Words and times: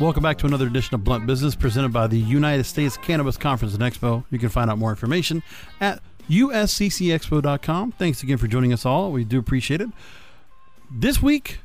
Welcome 0.00 0.24
back 0.24 0.38
to 0.38 0.46
another 0.46 0.66
edition 0.66 0.96
of 0.96 1.04
Blunt 1.04 1.24
Business 1.24 1.54
presented 1.54 1.92
by 1.92 2.08
the 2.08 2.18
United 2.18 2.64
States 2.64 2.96
Cannabis 2.96 3.36
Conference 3.36 3.74
and 3.74 3.82
Expo. 3.82 4.24
You 4.28 4.40
can 4.40 4.48
find 4.48 4.68
out 4.68 4.76
more 4.76 4.90
information 4.90 5.40
at 5.80 6.02
usccexpo.com. 6.28 7.92
Thanks 7.92 8.20
again 8.24 8.36
for 8.36 8.48
joining 8.48 8.72
us 8.72 8.84
all. 8.84 9.12
We 9.12 9.22
do 9.22 9.38
appreciate 9.38 9.80
it. 9.80 9.88
This 10.90 11.22
week, 11.22 11.60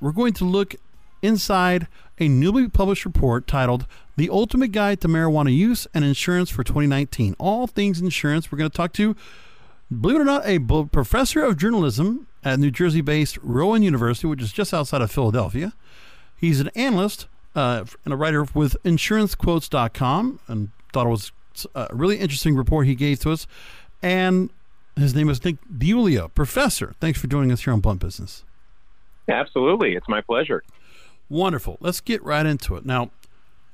we're 0.00 0.12
going 0.12 0.32
to 0.34 0.44
look 0.44 0.76
inside 1.22 1.88
a 2.20 2.28
newly 2.28 2.68
published 2.68 3.04
report 3.04 3.48
titled 3.48 3.86
The 4.16 4.30
Ultimate 4.30 4.70
Guide 4.70 5.00
to 5.00 5.08
Marijuana 5.08 5.52
Use 5.52 5.88
and 5.92 6.04
Insurance 6.04 6.50
for 6.50 6.62
2019. 6.62 7.34
All 7.40 7.66
things 7.66 8.00
insurance. 8.00 8.52
We're 8.52 8.58
going 8.58 8.70
to 8.70 8.76
talk 8.76 8.92
to, 8.92 9.16
believe 9.90 10.18
it 10.18 10.22
or 10.22 10.24
not, 10.24 10.46
a 10.46 10.60
professor 10.60 11.42
of 11.42 11.56
journalism 11.56 12.28
at 12.44 12.60
New 12.60 12.70
Jersey 12.70 13.00
based 13.00 13.38
Rowan 13.42 13.82
University, 13.82 14.28
which 14.28 14.40
is 14.40 14.52
just 14.52 14.72
outside 14.72 15.02
of 15.02 15.10
Philadelphia. 15.10 15.72
He's 16.36 16.60
an 16.60 16.70
analyst 16.76 17.26
uh, 17.54 17.84
and 18.04 18.14
a 18.14 18.16
writer 18.16 18.44
with 18.54 18.76
insurancequotes.com 18.84 20.40
and 20.48 20.70
thought 20.92 21.06
it 21.06 21.10
was 21.10 21.32
a 21.74 21.88
really 21.92 22.18
interesting 22.18 22.56
report 22.56 22.86
he 22.86 22.94
gave 22.94 23.20
to 23.20 23.30
us. 23.30 23.46
And 24.02 24.50
his 24.96 25.14
name 25.14 25.28
is 25.28 25.44
Nick 25.44 25.56
DiUlio, 25.72 26.32
professor. 26.34 26.94
Thanks 27.00 27.20
for 27.20 27.26
joining 27.26 27.52
us 27.52 27.64
here 27.64 27.72
on 27.72 27.80
Blunt 27.80 28.00
Business. 28.00 28.44
Absolutely. 29.28 29.94
It's 29.94 30.08
my 30.08 30.20
pleasure. 30.20 30.62
Wonderful. 31.28 31.78
Let's 31.80 32.00
get 32.00 32.22
right 32.22 32.44
into 32.44 32.76
it. 32.76 32.84
Now, 32.84 33.10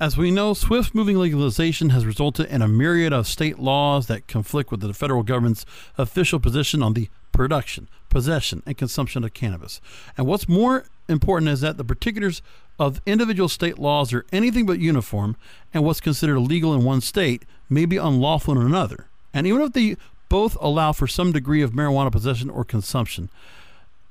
as 0.00 0.16
we 0.16 0.30
know, 0.30 0.54
swift 0.54 0.94
moving 0.94 1.18
legalization 1.18 1.90
has 1.90 2.06
resulted 2.06 2.46
in 2.46 2.62
a 2.62 2.68
myriad 2.68 3.12
of 3.12 3.26
state 3.26 3.58
laws 3.58 4.06
that 4.06 4.28
conflict 4.28 4.70
with 4.70 4.80
the 4.80 4.94
federal 4.94 5.24
government's 5.24 5.66
official 5.96 6.38
position 6.38 6.82
on 6.84 6.94
the 6.94 7.08
production, 7.32 7.88
possession, 8.08 8.62
and 8.64 8.76
consumption 8.76 9.24
of 9.24 9.34
cannabis. 9.34 9.80
And 10.16 10.26
what's 10.26 10.48
more 10.48 10.84
important 11.08 11.50
is 11.50 11.60
that 11.60 11.76
the 11.76 11.84
particulars 11.84 12.42
of 12.78 13.00
individual 13.06 13.48
state 13.48 13.78
laws 13.78 14.12
are 14.12 14.24
anything 14.32 14.66
but 14.66 14.78
uniform, 14.78 15.36
and 15.74 15.84
what's 15.84 16.00
considered 16.00 16.36
illegal 16.36 16.74
in 16.74 16.84
one 16.84 17.00
state 17.00 17.44
may 17.68 17.84
be 17.84 17.96
unlawful 17.96 18.58
in 18.58 18.64
another. 18.64 19.06
And 19.34 19.46
even 19.46 19.62
if 19.62 19.72
they 19.72 19.96
both 20.28 20.56
allow 20.60 20.92
for 20.92 21.06
some 21.06 21.32
degree 21.32 21.62
of 21.62 21.72
marijuana 21.72 22.12
possession 22.12 22.50
or 22.50 22.64
consumption, 22.64 23.30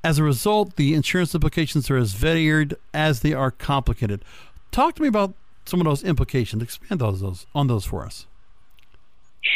as 0.04 0.20
a 0.20 0.24
result, 0.24 0.76
the 0.76 0.94
insurance 0.94 1.34
implications 1.34 1.90
are 1.90 1.98
as 1.98 2.14
varied 2.14 2.76
as 2.94 3.22
they 3.22 3.34
are 3.34 3.52
complicated. 3.52 4.24
Talk 4.72 4.96
to 4.96 5.02
me 5.02 5.08
about 5.08 5.34
some 5.66 5.82
of 5.82 5.86
those 5.86 6.04
implications. 6.04 6.64
Expand 6.64 7.02
those, 7.02 7.22
those 7.22 7.46
on 7.54 7.68
those 7.68 7.86
for 7.86 8.06
us. 8.06 8.26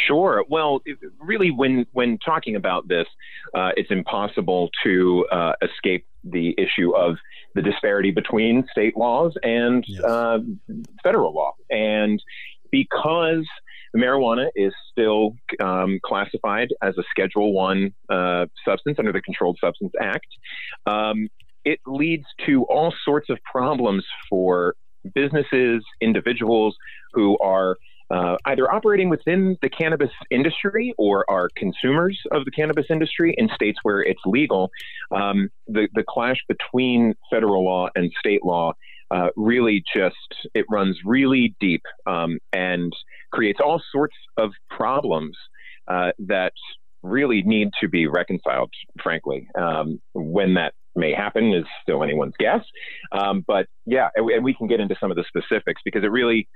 Sure. 0.06 0.44
Well, 0.48 0.82
really, 1.20 1.50
when 1.50 1.86
when 1.92 2.18
talking 2.18 2.56
about 2.56 2.88
this, 2.88 3.06
uh, 3.54 3.70
it's 3.76 3.90
impossible 3.90 4.70
to 4.84 5.26
uh, 5.30 5.52
escape 5.62 6.06
the 6.24 6.54
issue 6.56 6.94
of 6.94 7.18
the 7.54 7.62
disparity 7.62 8.10
between 8.10 8.66
state 8.70 8.96
laws 8.96 9.34
and 9.42 9.84
yes. 9.86 10.02
uh, 10.02 10.38
federal 11.02 11.34
law, 11.34 11.52
and 11.70 12.22
because 12.70 13.46
marijuana 13.96 14.48
is 14.54 14.72
still 14.90 15.36
um, 15.62 16.00
classified 16.04 16.68
as 16.82 16.96
a 16.98 17.02
Schedule 17.10 17.52
One 17.52 17.92
uh, 18.08 18.46
substance 18.64 18.98
under 18.98 19.12
the 19.12 19.20
Controlled 19.20 19.58
Substance 19.60 19.92
Act, 20.00 20.26
um, 20.86 21.28
it 21.64 21.78
leads 21.86 22.24
to 22.46 22.64
all 22.64 22.92
sorts 23.04 23.28
of 23.30 23.38
problems 23.44 24.04
for 24.28 24.74
businesses, 25.14 25.84
individuals 26.00 26.76
who 27.12 27.38
are 27.38 27.76
uh, 28.10 28.36
either 28.44 28.72
operating 28.72 29.08
within 29.08 29.56
the 29.62 29.68
cannabis 29.68 30.10
industry 30.30 30.94
or 30.98 31.24
are 31.28 31.48
consumers 31.56 32.18
of 32.30 32.44
the 32.44 32.50
cannabis 32.50 32.86
industry 32.90 33.34
in 33.38 33.48
states 33.54 33.78
where 33.82 34.00
it's 34.00 34.20
legal, 34.26 34.70
um, 35.10 35.48
the, 35.66 35.88
the 35.94 36.04
clash 36.06 36.38
between 36.48 37.14
federal 37.30 37.64
law 37.64 37.88
and 37.94 38.12
state 38.18 38.44
law 38.44 38.72
uh, 39.10 39.28
really 39.36 39.82
just 39.94 40.16
it 40.54 40.64
runs 40.70 40.98
really 41.04 41.54
deep 41.60 41.82
um, 42.06 42.38
and 42.52 42.92
creates 43.30 43.60
all 43.62 43.80
sorts 43.92 44.16
of 44.38 44.52
problems 44.70 45.36
uh, 45.88 46.12
that 46.18 46.52
really 47.02 47.42
need 47.42 47.68
to 47.80 47.88
be 47.88 48.06
reconciled. 48.06 48.70
Frankly, 49.02 49.48
um, 49.58 50.00
when 50.14 50.54
that 50.54 50.72
may 50.94 51.12
happen 51.12 51.52
is 51.52 51.64
still 51.82 52.02
anyone's 52.02 52.34
guess. 52.38 52.64
Um, 53.12 53.44
but 53.46 53.66
yeah, 53.86 54.08
and 54.14 54.26
we, 54.26 54.34
and 54.34 54.44
we, 54.44 54.54
can 54.54 54.66
get 54.66 54.80
into 54.80 54.94
some 55.00 55.10
of 55.10 55.16
the 55.16 55.24
specifics 55.28 55.80
because 55.84 56.04
it 56.04 56.10
really 56.10 56.48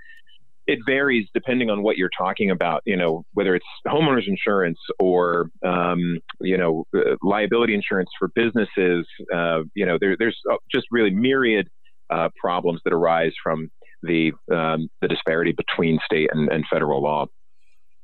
it 0.66 0.80
varies 0.86 1.28
depending 1.32 1.70
on 1.70 1.82
what 1.82 1.96
you're 1.96 2.10
talking 2.16 2.50
about. 2.50 2.82
You 2.84 2.96
know, 2.96 3.24
whether 3.34 3.54
it's 3.54 3.66
homeowners 3.86 4.26
insurance 4.26 4.78
or 4.98 5.50
um, 5.64 6.18
you 6.40 6.56
know 6.56 6.86
uh, 6.94 7.16
liability 7.22 7.74
insurance 7.74 8.10
for 8.18 8.28
businesses. 8.34 9.06
Uh, 9.34 9.62
you 9.74 9.86
know, 9.86 9.98
there, 10.00 10.16
there's 10.18 10.38
uh, 10.50 10.56
just 10.72 10.86
really 10.90 11.10
myriad 11.10 11.68
uh, 12.10 12.28
problems 12.40 12.80
that 12.84 12.92
arise 12.92 13.32
from 13.42 13.70
the 14.02 14.32
um, 14.52 14.88
the 15.00 15.08
disparity 15.08 15.52
between 15.52 15.98
state 16.04 16.30
and, 16.32 16.50
and 16.50 16.64
federal 16.70 17.02
law. 17.02 17.26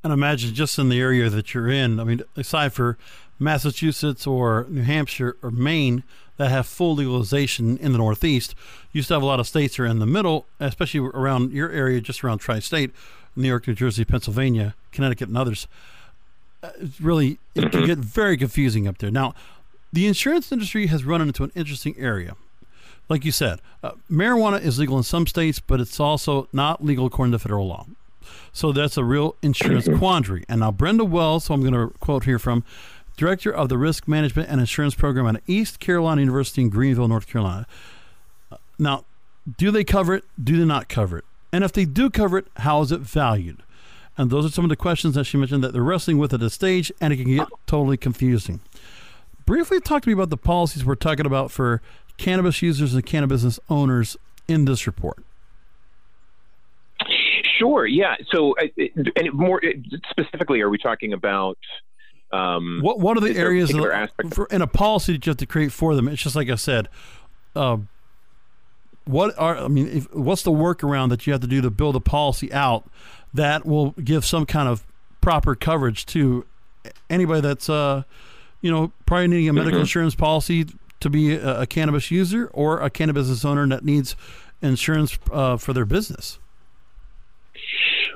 And 0.05 0.13
imagine 0.13 0.53
just 0.53 0.79
in 0.79 0.89
the 0.89 1.01
area 1.01 1.31
that 1.31 1.55
you're 1.55 1.71
in. 1.71 2.01
I 2.01 2.05
mean, 2.05 2.23
aside 2.37 2.73
for 2.73 2.99
Massachusetts 3.39 4.27
or 4.27 4.67
New 4.69 4.83
Hampshire 4.83 5.37
or 5.43 5.51
Maine 5.53 6.03
that 6.37 6.51
have 6.51 6.67
full 6.67 6.95
legalization 6.95 7.77
in 7.79 7.93
the 7.93 7.99
Northeast. 7.99 8.55
You 8.93 9.03
still 9.03 9.17
have 9.17 9.23
a 9.23 9.27
lot 9.27 9.41
of 9.41 9.47
states 9.47 9.77
that 9.77 9.83
are 9.83 9.87
in 9.87 9.99
the 9.99 10.07
middle, 10.07 10.47
especially 10.61 11.01
around 11.01 11.53
your 11.53 11.71
area, 11.71 12.01
just 12.01 12.25
around 12.25 12.39
tri 12.39 12.59
state 12.59 12.91
New 13.35 13.49
York, 13.49 13.67
New 13.67 13.75
Jersey, 13.75 14.05
Pennsylvania, 14.05 14.75
Connecticut, 14.91 15.29
and 15.29 15.39
others. 15.39 15.67
Uh, 16.63 16.71
it's 16.81 17.01
really, 17.01 17.39
it 17.55 17.73
can 17.73 17.87
get 17.87 17.99
very 17.99 18.37
confusing 18.37 18.87
up 18.87 18.99
there. 18.99 19.11
Now, 19.11 19.35
the 19.93 20.07
insurance 20.07 20.53
industry 20.53 20.87
has 20.87 21.05
run 21.05 21.21
into 21.21 21.45
an 21.45 21.53
interesting 21.55 21.95
area. 21.99 22.37
Like 23.09 23.25
you 23.25 23.33
said, 23.33 23.61
uh, 23.83 23.93
marijuana 24.11 24.61
is 24.61 24.79
legal 24.79 24.97
in 24.97 25.03
some 25.03 25.27
states, 25.27 25.59
but 25.59 25.81
it's 25.81 25.99
also 25.99 26.49
not 26.53 26.85
legal 26.85 27.07
according 27.07 27.33
to 27.33 27.39
federal 27.39 27.67
law. 27.67 27.87
So 28.53 28.73
that's 28.73 28.97
a 28.97 29.05
real 29.05 29.37
insurance 29.43 29.89
quandary. 29.99 30.45
And 30.49 30.61
now, 30.61 30.71
Brenda 30.71 31.05
Wells, 31.05 31.45
so 31.45 31.55
I'm 31.55 31.61
going 31.61 31.73
to 31.75 31.93
quote 31.99 32.25
here 32.25 32.39
from 32.39 32.65
Director 33.17 33.53
of 33.53 33.69
the 33.69 33.79
Risk 33.79 34.09
Management 34.09 34.49
and 34.49 34.61
Insurance 34.61 34.95
Program 34.95 35.27
at 35.27 35.43
East 35.47 35.81
Carolina 35.81 36.21
University 36.21 36.63
in 36.63 36.71
Greenville, 36.71 37.09
North 37.09 37.27
Carolina. 37.27 37.67
Now, 38.79 39.05
do 39.59 39.71
they 39.71 39.85
cover 39.85 40.15
it? 40.15 40.25
Do 40.43 40.57
they 40.57 40.65
not 40.65 40.89
cover 40.89 41.19
it? 41.19 41.25
And 41.53 41.63
if 41.65 41.73
they 41.73 41.85
do 41.85 42.11
cover 42.11 42.39
it, 42.39 42.47
how 42.57 42.81
is 42.81 42.93
it 42.93 43.01
valued? 43.01 43.63
And 44.17 44.31
those 44.31 44.45
are 44.45 44.51
some 44.51 44.65
of 44.65 44.69
the 44.69 44.77
questions 44.77 45.15
that 45.15 45.25
she 45.25 45.37
mentioned 45.37 45.63
that 45.65 45.73
they're 45.73 45.83
wrestling 45.83 46.19
with 46.19 46.33
at 46.35 46.41
this 46.41 46.55
stage, 46.55 46.93
and 47.01 47.13
it 47.13 47.17
can 47.17 47.37
get 47.37 47.49
totally 47.67 47.97
confusing. 47.97 48.61
Briefly 49.47 49.81
talk 49.81 50.03
to 50.03 50.09
me 50.09 50.13
about 50.13 50.31
the 50.31 50.37
policies 50.37 50.85
we're 50.85 50.95
talking 50.95 51.27
about 51.27 51.51
for 51.51 51.83
cannabis 52.17 52.63
users 52.63 52.95
and 52.95 53.05
cannabis 53.05 53.59
owners 53.69 54.17
in 54.49 54.65
this 54.65 54.87
report. 54.87 55.23
Sure. 57.59 57.87
Yeah. 57.87 58.17
So, 58.31 58.55
uh, 58.59 58.67
and 59.17 59.33
more 59.33 59.63
specifically, 60.11 60.61
are 60.61 60.71
we 60.71 60.79
talking 60.79 61.13
about 61.13 61.59
um, 62.33 62.81
what 62.83 62.99
what 62.99 63.17
are 63.17 63.21
the 63.21 63.37
areas 63.37 63.71
for, 63.71 64.47
in 64.47 64.63
a 64.63 64.67
policy 64.67 65.13
that 65.13 65.27
you 65.27 65.31
have 65.31 65.37
to 65.39 65.47
create 65.47 65.73
for 65.73 65.95
them? 65.95 66.09
It's 66.09 66.23
just 66.23 66.37
like 66.37 66.49
I 66.49 66.57
said. 66.57 66.89
Uh, 67.55 67.79
what 69.05 69.37
are 69.39 69.57
I 69.57 69.69
mean? 69.69 69.89
If, 69.89 70.15
what's 70.15 70.43
the 70.43 70.53
workaround 70.53 71.11
that 71.11 71.27
you 71.27 71.33
have 71.33 71.43
to 71.43 71.47
do 71.47 71.61
to 71.61 71.71
build 71.71 71.97
a 71.97 72.01
policy 72.01 72.53
out 72.53 72.89
that 73.35 73.67
will 73.67 73.91
give 73.93 74.25
some 74.25 74.47
kind 74.47 74.69
of 74.69 74.87
proper 75.21 75.55
coverage 75.55 76.07
to 76.07 76.47
anybody 77.11 77.41
that's 77.41 77.69
uh, 77.69 78.05
you 78.63 78.71
know, 78.71 78.93
probably 79.05 79.29
needing 79.29 79.49
a 79.49 79.53
medical 79.53 79.73
mm-hmm. 79.73 79.81
insurance 79.81 80.15
policy 80.15 80.67
to 81.01 81.11
be 81.11 81.35
a, 81.35 81.63
a, 81.63 81.67
cannabis 81.67 82.11
user 82.11 82.49
or 82.55 82.81
a 82.81 82.89
cannabis 82.89 83.45
owner 83.45 83.67
that 83.67 83.85
needs 83.85 84.17
insurance 84.63 85.19
uh, 85.33 85.57
for 85.57 85.73
their 85.73 85.85
business. 85.85 86.39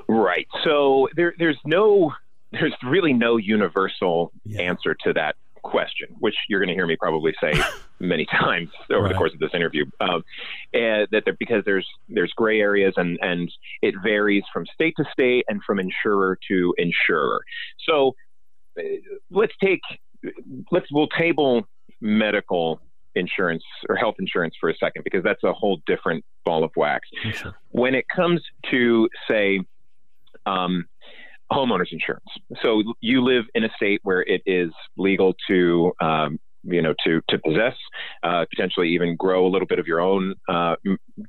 Right. 0.07 0.47
So 0.63 1.09
there, 1.15 1.33
there's 1.37 1.59
no 1.65 2.13
there's 2.51 2.73
really 2.83 3.13
no 3.13 3.37
universal 3.37 4.31
yeah. 4.45 4.61
answer 4.61 4.95
to 5.03 5.13
that 5.13 5.35
question, 5.63 6.07
which 6.19 6.35
you're 6.47 6.59
going 6.59 6.69
to 6.69 6.73
hear 6.73 6.87
me 6.87 6.95
probably 6.95 7.33
say 7.41 7.53
many 7.99 8.25
times 8.25 8.69
over 8.89 9.03
right. 9.03 9.09
the 9.09 9.17
course 9.17 9.33
of 9.33 9.39
this 9.39 9.51
interview. 9.53 9.85
Um, 9.99 10.23
and 10.73 11.07
that 11.11 11.23
there, 11.25 11.35
because 11.37 11.63
there's 11.65 11.87
there's 12.07 12.31
gray 12.33 12.59
areas 12.61 12.93
and 12.97 13.19
and 13.21 13.51
it 13.81 13.95
varies 14.01 14.43
from 14.53 14.65
state 14.73 14.93
to 14.97 15.05
state 15.11 15.45
and 15.47 15.61
from 15.63 15.79
insurer 15.79 16.37
to 16.47 16.73
insurer. 16.77 17.41
So 17.87 18.15
uh, 18.79 18.83
let's 19.29 19.53
take 19.61 19.81
let's 20.71 20.87
we'll 20.91 21.07
table 21.07 21.67
medical 21.99 22.79
insurance 23.15 23.63
or 23.89 23.95
health 23.95 24.15
insurance 24.19 24.55
for 24.59 24.69
a 24.69 24.77
second 24.77 25.03
because 25.03 25.23
that's 25.23 25.43
a 25.43 25.51
whole 25.51 25.81
different 25.85 26.23
ball 26.45 26.63
of 26.63 26.71
wax. 26.75 27.09
Sure. 27.33 27.55
When 27.69 27.95
it 27.95 28.05
comes 28.15 28.41
to 28.69 29.09
say 29.27 29.61
um, 30.45 30.85
homeowners 31.51 31.91
insurance. 31.91 32.25
So 32.61 32.83
you 33.01 33.23
live 33.23 33.45
in 33.55 33.63
a 33.63 33.69
state 33.75 34.01
where 34.03 34.21
it 34.21 34.41
is 34.45 34.71
legal 34.97 35.33
to 35.49 35.91
um, 36.01 36.39
you 36.63 36.81
know 36.81 36.93
to 37.05 37.21
to 37.29 37.39
possess, 37.39 37.75
uh, 38.23 38.45
potentially 38.49 38.89
even 38.89 39.15
grow 39.15 39.45
a 39.45 39.49
little 39.49 39.67
bit 39.67 39.79
of 39.79 39.87
your 39.87 40.01
own 40.01 40.35
uh, 40.49 40.75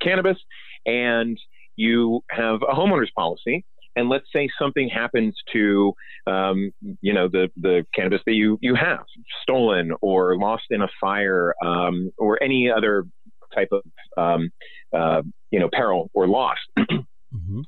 cannabis, 0.00 0.38
and 0.86 1.38
you 1.76 2.22
have 2.30 2.60
a 2.62 2.74
homeowners 2.74 3.12
policy. 3.16 3.64
And 3.96 4.08
let's 4.08 4.26
say 4.32 4.48
something 4.60 4.88
happens 4.88 5.34
to, 5.52 5.92
um, 6.28 6.70
you 7.00 7.12
know, 7.12 7.26
the, 7.26 7.48
the 7.56 7.84
cannabis 7.92 8.20
that 8.26 8.34
you, 8.34 8.56
you 8.60 8.76
have 8.76 9.04
stolen 9.42 9.90
or 10.00 10.36
lost 10.36 10.64
in 10.70 10.82
a 10.82 10.88
fire 11.00 11.52
um, 11.64 12.12
or 12.16 12.40
any 12.40 12.70
other 12.70 13.06
type 13.52 13.70
of, 13.72 13.82
um, 14.16 14.50
uh, 14.96 15.22
you 15.50 15.58
know, 15.58 15.68
peril 15.72 16.10
or 16.14 16.28
loss. 16.28 16.58
mm-hmm. 16.78 17.62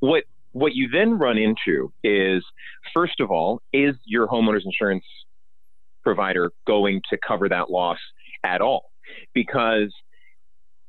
What 0.00 0.24
what 0.56 0.74
you 0.74 0.88
then 0.88 1.18
run 1.18 1.36
into 1.36 1.92
is, 2.02 2.42
first 2.94 3.20
of 3.20 3.30
all, 3.30 3.60
is 3.74 3.94
your 4.06 4.26
homeowner's 4.26 4.64
insurance 4.64 5.04
provider 6.02 6.50
going 6.66 7.02
to 7.10 7.18
cover 7.26 7.46
that 7.46 7.70
loss 7.70 7.98
at 8.42 8.62
all? 8.62 8.90
Because 9.34 9.92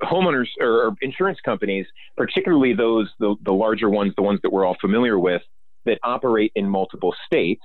homeowners 0.02 0.48
or 0.62 0.94
insurance 1.02 1.40
companies, 1.44 1.86
particularly 2.16 2.74
those 2.74 3.12
the, 3.20 3.36
the 3.44 3.52
larger 3.52 3.90
ones, 3.90 4.14
the 4.16 4.24
ones 4.24 4.40
that 4.44 4.54
we're 4.54 4.66
all 4.66 4.78
familiar 4.80 5.20
with, 5.20 5.42
that 5.84 6.00
operate 6.02 6.54
in 6.56 6.70
multiple 6.70 7.14
states, 7.26 7.64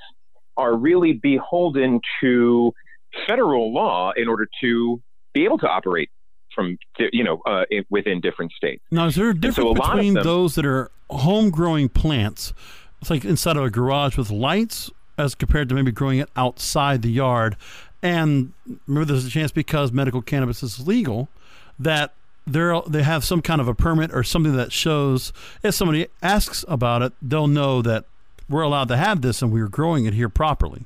are 0.56 0.76
really 0.76 1.12
beholden 1.12 2.00
to 2.20 2.72
federal 3.28 3.72
law 3.72 4.12
in 4.16 4.26
order 4.26 4.48
to 4.60 5.00
be 5.34 5.44
able 5.44 5.58
to 5.58 5.68
operate 5.68 6.10
from 6.52 6.76
you 7.12 7.22
know 7.22 7.40
uh, 7.46 7.64
within 7.90 8.20
different 8.20 8.50
states. 8.52 8.82
Now, 8.90 9.06
is 9.06 9.14
there 9.14 9.30
a 9.30 9.34
difference 9.34 9.56
so 9.56 9.70
a 9.70 9.74
between 9.74 10.14
them, 10.14 10.24
those 10.24 10.56
that 10.56 10.66
are 10.66 10.90
home 11.18 11.50
growing 11.50 11.88
plants, 11.88 12.52
it's 13.00 13.10
like 13.10 13.24
inside 13.24 13.56
of 13.56 13.64
a 13.64 13.70
garage 13.70 14.16
with 14.16 14.30
lights, 14.30 14.90
as 15.18 15.34
compared 15.34 15.68
to 15.68 15.74
maybe 15.74 15.92
growing 15.92 16.18
it 16.18 16.30
outside 16.36 17.02
the 17.02 17.10
yard? 17.10 17.56
And 18.02 18.52
remember, 18.86 19.12
there's 19.12 19.26
a 19.26 19.30
chance 19.30 19.52
because 19.52 19.92
medical 19.92 20.22
cannabis 20.22 20.62
is 20.62 20.86
legal 20.86 21.28
that 21.78 22.12
they 22.46 22.80
they 22.88 23.02
have 23.02 23.24
some 23.24 23.40
kind 23.40 23.60
of 23.60 23.68
a 23.68 23.74
permit 23.74 24.12
or 24.12 24.24
something 24.24 24.56
that 24.56 24.72
shows 24.72 25.32
if 25.62 25.74
somebody 25.74 26.08
asks 26.22 26.64
about 26.66 27.02
it, 27.02 27.12
they'll 27.22 27.46
know 27.46 27.82
that 27.82 28.04
we're 28.48 28.62
allowed 28.62 28.88
to 28.88 28.96
have 28.96 29.22
this 29.22 29.42
and 29.42 29.52
we're 29.52 29.68
growing 29.68 30.04
it 30.04 30.14
here 30.14 30.28
properly 30.28 30.84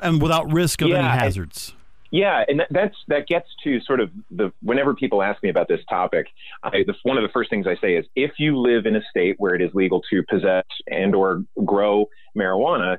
and 0.00 0.22
without 0.22 0.50
risk 0.52 0.82
of 0.82 0.88
yeah, 0.88 0.98
any 0.98 1.08
hazards. 1.08 1.74
Yeah, 2.14 2.44
and 2.46 2.62
that's 2.70 2.94
that 3.08 3.26
gets 3.26 3.48
to 3.64 3.80
sort 3.80 3.98
of 3.98 4.08
the 4.30 4.52
whenever 4.62 4.94
people 4.94 5.20
ask 5.20 5.42
me 5.42 5.48
about 5.48 5.66
this 5.66 5.80
topic, 5.90 6.28
I, 6.62 6.84
the, 6.86 6.94
one 7.02 7.16
of 7.16 7.24
the 7.24 7.28
first 7.28 7.50
things 7.50 7.66
I 7.66 7.74
say 7.80 7.96
is 7.96 8.06
if 8.14 8.30
you 8.38 8.56
live 8.56 8.86
in 8.86 8.94
a 8.94 9.00
state 9.10 9.34
where 9.38 9.52
it 9.52 9.60
is 9.60 9.74
legal 9.74 10.00
to 10.12 10.22
possess 10.30 10.64
and 10.86 11.12
or 11.12 11.42
grow 11.64 12.06
marijuana, 12.38 12.98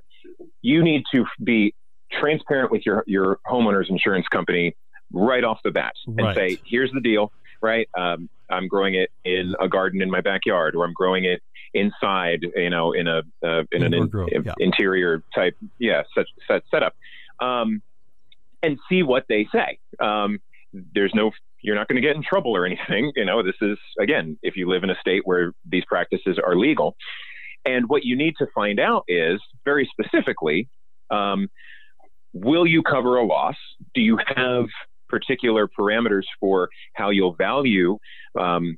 you 0.62 0.84
need 0.84 1.04
to 1.14 1.24
be 1.42 1.74
transparent 2.12 2.74
with 2.74 2.86
your 2.86 3.06
your 3.08 3.40
homeowner's 3.48 3.90
insurance 3.90 4.28
company 4.28 4.76
right 5.14 5.46
off 5.46 5.60
the 5.64 5.72
bat 5.72 5.94
and 6.06 6.18
right. 6.18 6.36
say, 6.36 6.58
here's 6.66 6.92
the 6.92 7.00
deal, 7.00 7.32
right? 7.62 7.88
Um, 7.98 8.28
I'm 8.50 8.68
growing 8.68 8.96
it 8.96 9.12
in 9.24 9.56
a 9.62 9.70
garden 9.70 10.02
in 10.02 10.12
my 10.12 10.20
backyard, 10.20 10.76
or 10.76 10.84
I'm 10.84 10.94
growing 10.94 11.24
it 11.24 11.42
inside, 11.74 12.46
you 12.54 12.70
know, 12.70 12.92
in 12.92 13.08
a 13.08 13.22
uh, 13.42 13.64
in 13.72 13.82
an 13.82 13.94
in, 13.94 14.12
yeah. 14.44 14.52
interior 14.58 15.24
type, 15.34 15.56
yeah, 15.80 16.04
such 16.14 16.28
set 16.50 16.64
setup. 16.70 16.96
Um, 17.40 17.82
and 18.66 18.78
see 18.90 19.04
what 19.04 19.24
they 19.30 19.48
say. 19.52 19.80
Um, 20.00 20.40
there's 20.96 21.14
no, 21.14 21.32
you're 21.62 21.76
not 21.76 21.88
going 21.88 22.02
to 22.02 22.08
get 22.08 22.16
in 22.16 22.24
trouble 22.24 22.56
or 22.56 22.66
anything. 22.66 23.12
You 23.16 23.26
know, 23.26 23.44
this 23.44 23.56
is, 23.62 23.78
again, 24.00 24.38
if 24.42 24.56
you 24.58 24.68
live 24.70 24.84
in 24.84 24.90
a 24.90 25.00
state 25.00 25.22
where 25.26 25.54
these 25.74 25.86
practices 25.86 26.40
are 26.46 26.56
legal. 26.56 26.96
And 27.66 27.90
what 27.90 28.04
you 28.04 28.16
need 28.16 28.36
to 28.38 28.48
find 28.54 28.80
out 28.80 29.04
is 29.08 29.40
very 29.64 29.90
specifically, 29.94 30.70
um, 31.10 31.48
will 32.34 32.68
you 32.68 32.84
cover 32.84 33.18
a 33.18 33.26
loss? 33.26 33.56
Do 33.94 34.02
you 34.02 34.20
have 34.36 34.66
particular 35.08 35.68
parameters 35.68 36.26
for 36.40 36.70
how 36.94 37.10
you'll 37.10 37.36
value 37.36 37.98
um, 38.40 38.78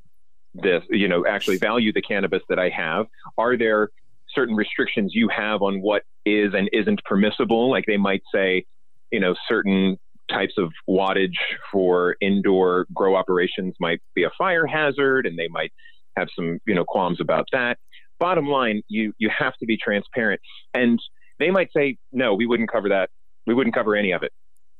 this, 0.54 0.82
you 0.90 1.08
know, 1.08 1.26
actually 1.26 1.58
value 1.58 1.92
the 1.92 2.02
cannabis 2.02 2.42
that 2.48 2.58
I 2.58 2.70
have? 2.70 3.06
Are 3.36 3.56
there 3.56 3.90
certain 4.34 4.54
restrictions 4.54 5.12
you 5.14 5.28
have 5.28 5.62
on 5.62 5.82
what 5.82 6.02
is 6.24 6.54
and 6.54 6.70
isn't 6.72 7.04
permissible? 7.04 7.70
Like 7.70 7.84
they 7.86 7.96
might 7.96 8.22
say, 8.32 8.64
you 9.10 9.20
know, 9.20 9.34
certain 9.48 9.98
types 10.30 10.54
of 10.58 10.72
wattage 10.88 11.36
for 11.72 12.16
indoor 12.20 12.86
grow 12.92 13.16
operations 13.16 13.74
might 13.80 14.00
be 14.14 14.24
a 14.24 14.30
fire 14.36 14.66
hazard 14.66 15.26
and 15.26 15.38
they 15.38 15.48
might 15.48 15.72
have 16.16 16.28
some, 16.34 16.58
you 16.66 16.74
know, 16.74 16.84
qualms 16.84 17.20
about 17.20 17.46
that. 17.52 17.78
Bottom 18.18 18.46
line, 18.46 18.82
you 18.88 19.12
you 19.18 19.30
have 19.36 19.56
to 19.58 19.66
be 19.66 19.76
transparent. 19.76 20.40
And 20.74 21.00
they 21.38 21.50
might 21.50 21.70
say, 21.72 21.98
no, 22.12 22.34
we 22.34 22.46
wouldn't 22.46 22.70
cover 22.70 22.88
that. 22.88 23.10
We 23.46 23.54
wouldn't 23.54 23.74
cover 23.74 23.94
any 23.94 24.12
of 24.12 24.22
it 24.22 24.32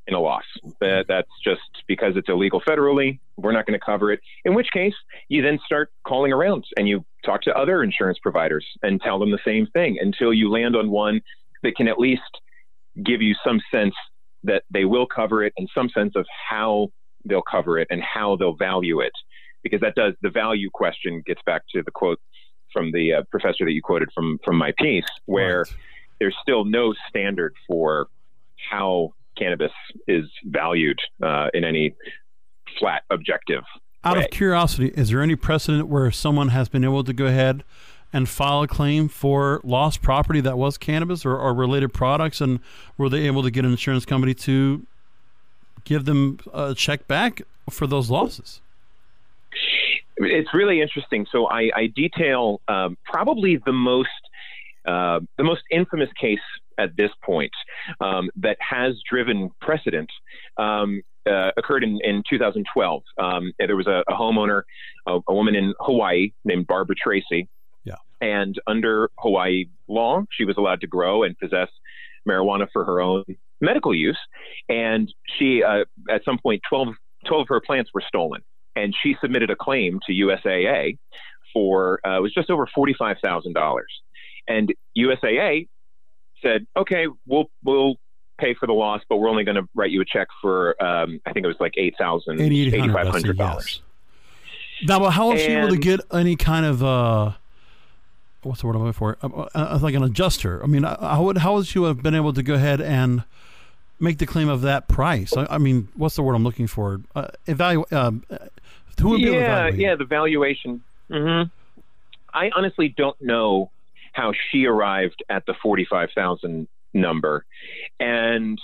in 0.09 0.13
a 0.15 0.19
loss. 0.19 0.43
That, 0.81 1.05
that's 1.07 1.29
just 1.43 1.61
because 1.87 2.17
it's 2.17 2.27
illegal 2.27 2.61
federally. 2.61 3.19
We're 3.37 3.51
not 3.51 3.65
going 3.65 3.79
to 3.79 3.85
cover 3.85 4.11
it. 4.11 4.19
In 4.43 4.55
which 4.55 4.67
case, 4.73 4.95
you 5.29 5.41
then 5.41 5.59
start 5.65 5.91
calling 6.05 6.33
around 6.33 6.65
and 6.77 6.87
you 6.89 7.05
talk 7.23 7.43
to 7.43 7.53
other 7.55 7.83
insurance 7.83 8.17
providers 8.21 8.65
and 8.81 8.99
tell 8.99 9.19
them 9.19 9.31
the 9.31 9.39
same 9.45 9.67
thing 9.67 9.97
until 10.01 10.33
you 10.33 10.51
land 10.51 10.75
on 10.75 10.89
one 10.89 11.21
that 11.63 11.75
can 11.75 11.87
at 11.87 11.99
least 11.99 12.21
give 13.03 13.21
you 13.21 13.35
some 13.45 13.61
sense 13.71 13.93
that 14.43 14.63
they 14.71 14.85
will 14.85 15.05
cover 15.05 15.43
it 15.43 15.53
in 15.57 15.67
some 15.73 15.89
sense 15.89 16.13
of 16.15 16.25
how 16.49 16.89
they'll 17.25 17.41
cover 17.41 17.77
it 17.77 17.87
and 17.89 18.01
how 18.01 18.35
they'll 18.35 18.55
value 18.55 18.99
it. 18.99 19.11
Because 19.63 19.81
that 19.81 19.95
does 19.95 20.13
the 20.21 20.29
value 20.29 20.69
question 20.73 21.21
gets 21.25 21.41
back 21.45 21.63
to 21.73 21.83
the 21.83 21.91
quote 21.91 22.19
from 22.71 22.91
the 22.91 23.13
uh, 23.13 23.23
professor 23.31 23.65
that 23.65 23.71
you 23.71 23.81
quoted 23.81 24.09
from 24.13 24.39
from 24.45 24.55
my 24.55 24.71
piece, 24.77 25.05
where 25.25 25.59
right. 25.59 25.75
there's 26.19 26.35
still 26.41 26.63
no 26.63 26.93
standard 27.09 27.53
for 27.67 28.07
how 28.69 29.13
cannabis 29.37 29.71
is 30.07 30.25
valued 30.45 30.99
uh, 31.23 31.47
in 31.53 31.63
any 31.63 31.93
flat 32.79 33.03
objective. 33.09 33.63
Out 34.03 34.17
way. 34.17 34.23
of 34.23 34.29
curiosity, 34.31 34.93
is 34.95 35.09
there 35.09 35.21
any 35.21 35.35
precedent 35.35 35.89
where 35.89 36.09
someone 36.11 36.49
has 36.49 36.69
been 36.69 36.85
able 36.85 37.03
to 37.03 37.11
go 37.11 37.25
ahead 37.25 37.65
and 38.11 38.27
file 38.27 38.63
a 38.63 38.67
claim 38.67 39.07
for 39.07 39.61
lost 39.63 40.01
property 40.01 40.41
that 40.41 40.57
was 40.57 40.77
cannabis 40.77 41.25
or, 41.25 41.37
or 41.37 41.53
related 41.53 41.93
products? 41.93 42.41
And 42.41 42.59
were 42.97 43.09
they 43.09 43.27
able 43.27 43.43
to 43.43 43.51
get 43.51 43.65
an 43.65 43.71
insurance 43.71 44.05
company 44.05 44.33
to 44.35 44.85
give 45.83 46.05
them 46.05 46.39
a 46.53 46.73
check 46.73 47.07
back 47.07 47.41
for 47.69 47.87
those 47.87 48.09
losses? 48.09 48.61
It's 50.17 50.53
really 50.53 50.81
interesting. 50.81 51.25
So 51.31 51.47
I, 51.47 51.69
I 51.75 51.87
detail 51.87 52.61
um, 52.67 52.97
probably 53.05 53.57
the 53.65 53.71
most 53.71 54.09
uh, 54.85 55.19
the 55.37 55.43
most 55.43 55.61
infamous 55.71 56.09
case 56.19 56.39
at 56.77 56.95
this 56.95 57.11
point 57.23 57.51
um, 57.99 58.29
that 58.37 58.57
has 58.59 58.95
driven 59.09 59.51
precedent 59.61 60.09
um, 60.57 61.01
uh, 61.29 61.51
occurred 61.57 61.83
in, 61.83 61.99
in 62.03 62.23
2012. 62.29 63.03
Um, 63.17 63.51
there 63.59 63.75
was 63.75 63.87
a, 63.87 64.03
a 64.07 64.13
homeowner, 64.13 64.63
a, 65.05 65.19
a, 65.27 65.33
woman 65.33 65.55
in 65.55 65.73
Hawaii 65.79 66.31
named 66.45 66.65
Barbara 66.65 66.95
Tracy, 66.95 67.47
and 68.21 68.59
under 68.67 69.11
Hawaii 69.19 69.65
law, 69.87 70.23
she 70.31 70.45
was 70.45 70.57
allowed 70.57 70.81
to 70.81 70.87
grow 70.87 71.23
and 71.23 71.37
possess 71.37 71.69
marijuana 72.27 72.67
for 72.71 72.83
her 72.85 73.01
own 73.01 73.23
medical 73.61 73.93
use. 73.93 74.17
And 74.67 75.11
she, 75.37 75.63
uh, 75.63 75.85
at 76.09 76.23
some 76.25 76.37
point, 76.37 76.61
12, 76.69 76.89
12 77.27 77.41
of 77.41 77.47
her 77.47 77.61
plants 77.61 77.91
were 77.93 78.03
stolen. 78.07 78.41
And 78.75 78.95
she 79.01 79.15
submitted 79.21 79.49
a 79.49 79.55
claim 79.55 79.99
to 80.07 80.13
USAA 80.13 80.97
for, 81.53 81.99
uh, 82.05 82.17
it 82.17 82.21
was 82.21 82.33
just 82.33 82.49
over 82.49 82.67
$45,000. 82.67 83.81
And 84.47 84.73
USAA 84.97 85.67
said, 86.41 86.65
okay, 86.77 87.07
we'll, 87.25 87.49
we'll 87.63 87.95
pay 88.39 88.53
for 88.53 88.67
the 88.67 88.73
loss, 88.73 89.01
but 89.09 89.17
we're 89.17 89.29
only 89.29 89.43
going 89.43 89.55
to 89.55 89.67
write 89.75 89.91
you 89.91 90.01
a 90.01 90.05
check 90.05 90.27
for, 90.41 90.81
um, 90.83 91.19
I 91.25 91.33
think 91.33 91.43
it 91.43 91.47
was 91.47 91.57
like 91.59 91.73
$8,000, 91.77 92.23
$8,500. 92.27 93.37
Yes. 93.37 93.81
Now, 94.83 95.09
how 95.09 95.31
was 95.31 95.41
she 95.41 95.47
able 95.47 95.69
to 95.69 95.77
get 95.77 95.99
any 96.13 96.37
kind 96.37 96.65
of, 96.65 96.81
uh, 96.81 97.33
what's 98.43 98.61
the 98.61 98.67
word 98.67 98.75
I'm 98.75 98.83
looking 98.83 98.93
for? 98.93 99.17
Uh, 99.21 99.47
uh, 99.55 99.79
like 99.81 99.95
an 99.95 100.03
adjuster. 100.03 100.63
I 100.63 100.67
mean, 100.67 100.85
uh, 100.85 101.15
how 101.15 101.23
would 101.23 101.39
how 101.39 101.55
would 101.55 101.73
you 101.73 101.83
have 101.83 102.01
been 102.01 102.15
able 102.15 102.33
to 102.33 102.43
go 102.43 102.55
ahead 102.55 102.81
and 102.81 103.23
make 103.99 104.17
the 104.17 104.25
claim 104.25 104.49
of 104.49 104.61
that 104.61 104.87
price? 104.87 105.35
I, 105.35 105.47
I 105.49 105.57
mean, 105.57 105.89
what's 105.95 106.15
the 106.15 106.23
word 106.23 106.35
I'm 106.35 106.43
looking 106.43 106.67
for? 106.67 107.01
Uh, 107.15 107.27
evaluate. 107.47 107.91
Um, 107.91 108.23
who 108.99 109.09
would 109.09 109.21
yeah, 109.21 109.69
yeah, 109.69 109.95
the 109.95 110.05
valuation. 110.05 110.83
Mm-hmm. 111.09 111.49
I 112.33 112.51
honestly 112.55 112.89
don't 112.89 113.19
know 113.21 113.71
how 114.13 114.33
she 114.51 114.65
arrived 114.65 115.23
at 115.29 115.45
the 115.45 115.53
forty-five 115.61 116.09
thousand 116.13 116.67
number, 116.93 117.45
and 117.99 118.59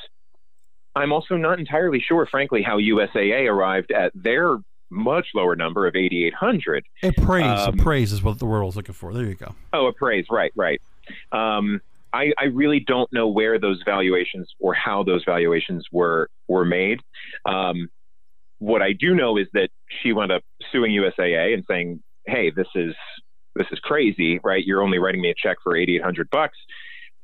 I'm 0.96 1.12
also 1.12 1.36
not 1.36 1.60
entirely 1.60 2.00
sure, 2.00 2.26
frankly, 2.26 2.62
how 2.62 2.80
USAA 2.80 3.50
arrived 3.50 3.92
at 3.92 4.12
their 4.16 4.58
much 4.90 5.28
lower 5.34 5.56
number 5.56 5.88
of 5.88 5.96
8,800. 5.96 6.86
Appraise, 7.04 7.46
um, 7.46 7.80
appraise 7.80 8.12
is 8.12 8.22
what 8.24 8.40
the 8.40 8.46
word 8.46 8.62
I 8.62 8.66
was 8.66 8.76
looking 8.76 8.94
for. 8.94 9.14
There 9.14 9.26
you 9.26 9.36
go. 9.36 9.56
Oh, 9.74 9.88
appraise, 9.88 10.26
right, 10.30 10.52
right. 10.56 10.82
Um, 11.32 11.82
I, 12.14 12.32
I, 12.40 12.46
really 12.46 12.80
don't 12.80 13.12
know 13.12 13.28
where 13.28 13.60
those 13.60 13.82
valuations 13.86 14.50
or 14.60 14.74
how 14.74 15.04
those 15.04 15.24
valuations 15.26 15.86
were 15.92 16.30
were 16.48 16.66
made. 16.66 17.02
Um, 17.46 17.90
what 18.60 18.82
I 18.82 18.94
do 18.94 19.14
know 19.14 19.38
is 19.38 19.48
that 19.54 19.70
she 20.02 20.14
wound 20.14 20.32
up 20.32 20.42
suing 20.72 20.92
USAA 20.92 21.54
and 21.54 21.64
saying, 21.68 22.02
"Hey, 22.26 22.52
this 22.52 22.68
is 22.74 22.96
this 23.56 23.68
is 23.72 23.80
crazy, 23.80 24.40
right? 24.44 24.64
You're 24.64 24.82
only 24.82 25.00
writing 25.00 25.22
me 25.22 25.30
a 25.30 25.36
check 25.36 25.58
for 25.64 25.76
8,800 25.76 26.30
bucks 26.30 26.58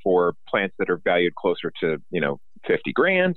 for 0.02 0.34
plants 0.48 0.74
that 0.78 0.90
are 0.90 1.00
valued 1.04 1.34
closer 1.34 1.72
to, 1.80 1.98
you 2.10 2.20
know, 2.20 2.40
50 2.66 2.92
grand. 2.92 3.36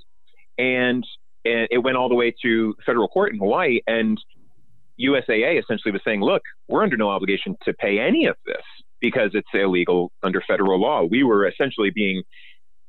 And, 0.57 1.05
and 1.45 1.67
it 1.71 1.77
went 1.77 1.97
all 1.97 2.09
the 2.09 2.15
way 2.15 2.33
to 2.41 2.75
federal 2.85 3.07
court 3.07 3.31
in 3.33 3.39
Hawaii. 3.39 3.79
And 3.87 4.19
USAA 4.99 5.61
essentially 5.61 5.91
was 5.91 6.01
saying, 6.03 6.21
look, 6.21 6.41
we're 6.67 6.83
under 6.83 6.97
no 6.97 7.09
obligation 7.09 7.55
to 7.63 7.73
pay 7.73 7.99
any 7.99 8.25
of 8.25 8.35
this 8.45 8.63
because 8.99 9.31
it's 9.33 9.47
illegal 9.53 10.11
under 10.23 10.41
federal 10.47 10.79
law. 10.79 11.03
We 11.03 11.23
were 11.23 11.47
essentially 11.47 11.91
being 11.93 12.23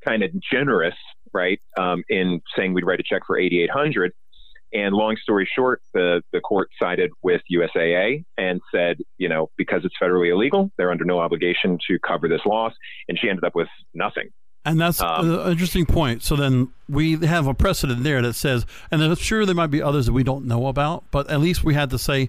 kind 0.05 0.23
of 0.23 0.31
generous, 0.41 0.95
right, 1.33 1.61
um, 1.79 2.05
in 2.09 2.41
saying 2.57 2.73
we'd 2.75 2.85
write 2.85 3.01
a 3.01 3.05
check 3.05 3.23
for 3.27 3.39
8,800. 3.39 4.13
And 4.73 4.95
long 4.95 5.17
story 5.23 5.49
short, 5.53 5.81
the, 5.95 6.23
the 6.33 6.41
court 6.41 6.69
sided 6.81 7.11
with 7.23 7.41
USAA 7.53 8.25
and 8.37 8.61
said, 8.75 8.99
you 9.17 9.29
know, 9.29 9.51
because 9.57 9.85
it's 9.85 9.95
federally 10.01 10.31
illegal, 10.33 10.71
they're 10.77 10.91
under 10.91 11.05
no 11.05 11.19
obligation 11.19 11.79
to 11.89 11.99
cover 12.01 12.29
this 12.29 12.45
loss. 12.45 12.73
And 13.09 13.19
she 13.19 13.29
ended 13.29 13.45
up 13.45 13.55
with 13.55 13.69
nothing. 13.95 14.29
And 14.67 14.81
that's 14.81 15.01
um, 15.01 15.31
an 15.31 15.53
interesting 15.53 15.87
point. 15.87 16.25
So 16.25 16.35
then 16.35 16.69
we 16.89 17.17
have 17.25 17.47
a 17.47 17.55
precedent 17.55 18.03
there 18.03 18.21
that 18.21 18.35
says, 18.35 18.67
and 18.91 19.03
I'm 19.03 19.15
sure 19.15 19.47
there 19.47 19.55
might 19.55 19.69
be 19.69 19.81
others 19.81 20.07
that 20.07 20.13
we 20.13 20.25
don't 20.25 20.45
know 20.45 20.67
about, 20.67 21.05
but 21.13 21.31
at 21.31 21.41
least 21.41 21.63
we 21.63 21.75
had 21.75 21.89
to 21.91 21.99
say 21.99 22.29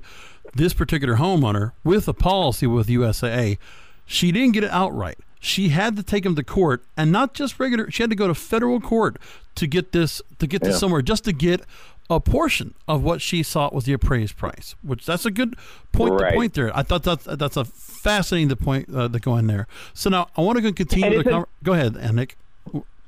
this 0.54 0.74
particular 0.74 1.16
homeowner 1.16 1.72
with 1.84 2.08
a 2.08 2.14
policy 2.14 2.68
with 2.68 2.88
USAA, 2.88 3.58
she 4.06 4.32
didn't 4.32 4.54
get 4.54 4.64
it 4.64 4.70
outright. 4.70 5.18
She 5.40 5.70
had 5.70 5.96
to 5.98 6.04
take 6.04 6.26
him 6.26 6.36
to 6.36 6.44
court, 6.44 6.84
and 6.96 7.12
not 7.12 7.34
just 7.34 7.60
regular. 7.60 7.92
She 7.92 8.04
had 8.04 8.10
to 8.10 8.16
go 8.16 8.28
to 8.28 8.36
federal 8.36 8.80
court 8.80 9.18
to 9.56 9.68
get 9.68 9.92
this 9.92 10.22
to 10.40 10.48
get 10.48 10.64
this 10.64 10.80
somewhere, 10.80 11.02
just 11.02 11.26
to 11.26 11.34
get 11.34 11.62
a 12.10 12.20
portion 12.20 12.74
of 12.88 13.04
what 13.04 13.22
she 13.22 13.44
thought 13.44 13.74
was 13.74 13.86
the 13.86 13.94
appraised 13.94 14.38
price. 14.38 14.76
Which 14.82 15.06
that's 15.06 15.26
a 15.26 15.32
good 15.32 15.56
point 15.92 16.22
right. 16.22 16.32
to 16.32 16.36
point 16.36 16.54
there. 16.54 16.76
I 16.76 16.84
thought 16.84 17.04
that's 17.04 17.26
that's 17.26 17.58
a 17.58 17.66
fascinating 17.66 18.56
point 18.56 18.94
uh, 18.94 19.10
to 19.10 19.20
go 19.20 19.38
in 19.38 19.48
there. 19.48 19.68
So 19.94 20.10
now 20.10 20.28
I 20.38 20.42
want 20.42 20.62
to 20.62 20.72
continue 20.72 21.24
the 21.24 21.30
conver- 21.30 21.46
Go 21.64 21.74
ahead, 21.74 21.96
Nick. 22.14 22.38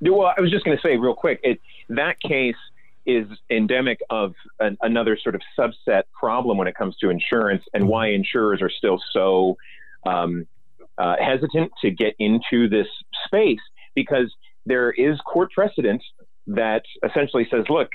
Well, 0.02 0.34
I 0.36 0.40
was 0.40 0.52
just 0.52 0.66
going 0.66 0.78
to 0.78 0.82
say 0.82 0.98
real 0.98 1.14
quick. 1.14 1.40
It, 1.44 1.60
that 1.90 2.20
case 2.22 2.56
is 3.06 3.28
endemic 3.50 4.00
of 4.10 4.34
an, 4.60 4.78
another 4.82 5.18
sort 5.22 5.36
of 5.36 5.42
subset 5.58 6.04
problem 6.18 6.58
when 6.58 6.68
it 6.68 6.76
comes 6.76 6.96
to 6.98 7.10
insurance 7.10 7.64
and 7.74 7.88
why 7.88 8.10
insurers 8.10 8.62
are 8.62 8.70
still 8.70 9.00
so 9.12 9.58
um, 10.06 10.46
uh, 10.98 11.16
hesitant 11.20 11.72
to 11.82 11.90
get 11.90 12.14
into 12.20 12.70
this 12.70 12.88
space 13.26 13.60
because 13.96 14.34
there 14.66 14.92
is 14.92 15.20
court 15.22 15.52
precedent 15.52 16.04
that 16.48 16.84
essentially 17.04 17.48
says, 17.50 17.66
look, 17.70 17.90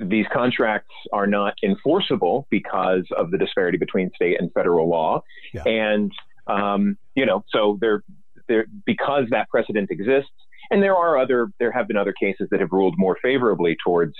these 0.00 0.26
contracts 0.32 0.94
are 1.12 1.26
not 1.26 1.54
enforceable 1.62 2.46
because 2.50 3.06
of 3.16 3.30
the 3.30 3.38
disparity 3.38 3.78
between 3.78 4.10
state 4.14 4.40
and 4.40 4.52
federal 4.52 4.88
law. 4.88 5.22
Yeah. 5.52 5.62
And, 5.64 6.12
um, 6.46 6.98
you 7.14 7.26
know, 7.26 7.44
so 7.48 7.78
they're, 7.80 8.02
they're, 8.48 8.66
because 8.84 9.24
that 9.30 9.48
precedent 9.48 9.90
exists, 9.90 10.30
and 10.70 10.82
there 10.82 10.96
are 10.96 11.18
other, 11.18 11.48
there 11.58 11.72
have 11.72 11.88
been 11.88 11.96
other 11.96 12.14
cases 12.18 12.48
that 12.50 12.60
have 12.60 12.72
ruled 12.72 12.94
more 12.96 13.18
favorably 13.20 13.76
towards 13.84 14.14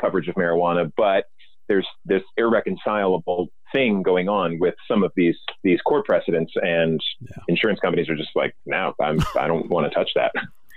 coverage 0.00 0.28
of 0.28 0.34
marijuana, 0.34 0.92
but 0.96 1.24
there's 1.68 1.86
this 2.04 2.22
irreconcilable 2.36 3.48
thing 3.72 4.02
going 4.02 4.28
on 4.28 4.58
with 4.60 4.74
some 4.86 5.02
of 5.02 5.10
these 5.16 5.36
these 5.64 5.80
court 5.80 6.06
precedents, 6.06 6.52
and 6.62 7.00
yeah. 7.20 7.42
insurance 7.48 7.80
companies 7.80 8.08
are 8.08 8.14
just 8.14 8.30
like, 8.36 8.54
no, 8.66 8.94
I'm, 9.00 9.20
I 9.36 9.48
don't 9.48 9.68
want 9.68 9.90
to 9.90 9.94
touch 9.94 10.10
that. 10.14 10.32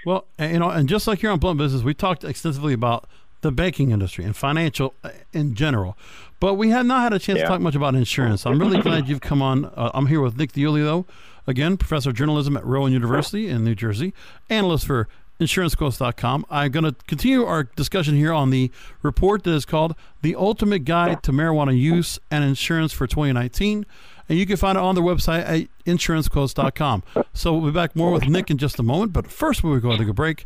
Well, 0.06 0.26
you 0.40 0.58
know, 0.58 0.70
and 0.70 0.90
just 0.90 1.06
like 1.06 1.20
here 1.20 1.30
on 1.30 1.38
Blunt 1.40 1.60
Business, 1.60 1.84
we 1.84 1.94
talked 1.94 2.24
extensively 2.24 2.74
about 2.74 3.08
the 3.42 3.52
banking 3.52 3.92
industry 3.92 4.26
and 4.26 4.36
financial 4.36 4.94
uh, 5.04 5.10
in 5.34 5.56
general. 5.56 5.98
But 6.40 6.56
we 6.56 6.70
have 6.70 6.86
not 6.86 7.04
had 7.04 7.14
a 7.14 7.20
chance 7.20 7.38
yeah. 7.38 7.44
to 7.44 7.50
talk 7.50 7.62
much 7.62 7.76
about 7.76 7.96
insurance. 7.96 8.46
I'm 8.46 8.60
really 8.60 8.82
glad 8.82 9.08
you've 9.08 9.22
come 9.22 9.42
on. 9.42 9.66
Uh, 9.66 9.92
I'm 9.94 10.08
here 10.08 10.22
with 10.22 10.38
Nick 10.38 10.54
DiUlio, 10.54 11.06
again, 11.48 11.78
professor 11.78 12.10
of 12.10 12.16
journalism 12.16 12.56
at 12.56 12.66
Rowan 12.66 12.94
University 12.94 13.50
in 13.50 13.64
New 13.64 13.76
Jersey, 13.76 14.14
analyst 14.50 14.86
for 14.86 15.08
insurancequotes.com. 15.40 16.46
I'm 16.50 16.72
going 16.72 16.84
to 16.84 16.96
continue 17.08 17.46
our 17.46 17.64
discussion 17.64 18.16
here 18.16 18.34
on 18.34 18.50
the 18.50 18.72
report 19.02 19.44
that 19.44 19.54
is 19.54 19.66
called 19.66 19.96
The 20.22 20.36
Ultimate 20.36 20.86
Guide 20.86 21.24
to 21.24 21.32
Marijuana 21.32 21.78
Use 21.80 22.20
and 22.30 22.44
Insurance 22.44 22.92
for 22.92 23.08
2019. 23.08 23.86
And 24.28 24.38
you 24.38 24.46
can 24.46 24.58
find 24.58 24.78
it 24.78 24.82
on 24.82 24.96
their 24.96 25.04
website 25.04 25.42
at 25.42 25.68
insurancequotes.com. 25.86 27.04
So 27.34 27.54
we'll 27.54 27.72
be 27.72 27.76
back 27.76 27.96
more 27.96 28.12
with 28.12 28.28
Nick 28.28 28.52
in 28.52 28.58
just 28.58 28.80
a 28.80 28.84
moment. 28.84 29.14
But 29.14 29.28
first, 29.28 29.62
before 29.62 29.74
we 29.74 29.80
go 29.80 29.92
to 29.92 29.98
take 29.98 30.08
a 30.08 30.14
break, 30.14 30.46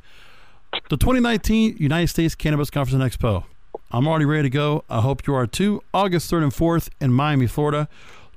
the 0.89 0.97
2019 0.97 1.77
United 1.77 2.07
States 2.07 2.35
Cannabis 2.35 2.69
Conference 2.69 3.01
and 3.01 3.11
Expo. 3.11 3.45
I'm 3.91 4.07
already 4.07 4.25
ready 4.25 4.43
to 4.43 4.49
go. 4.49 4.83
I 4.89 5.01
hope 5.01 5.27
you 5.27 5.35
are 5.35 5.45
too. 5.45 5.83
August 5.93 6.31
3rd 6.31 6.43
and 6.43 6.51
4th 6.51 6.89
in 6.99 7.13
Miami, 7.13 7.47
Florida. 7.47 7.87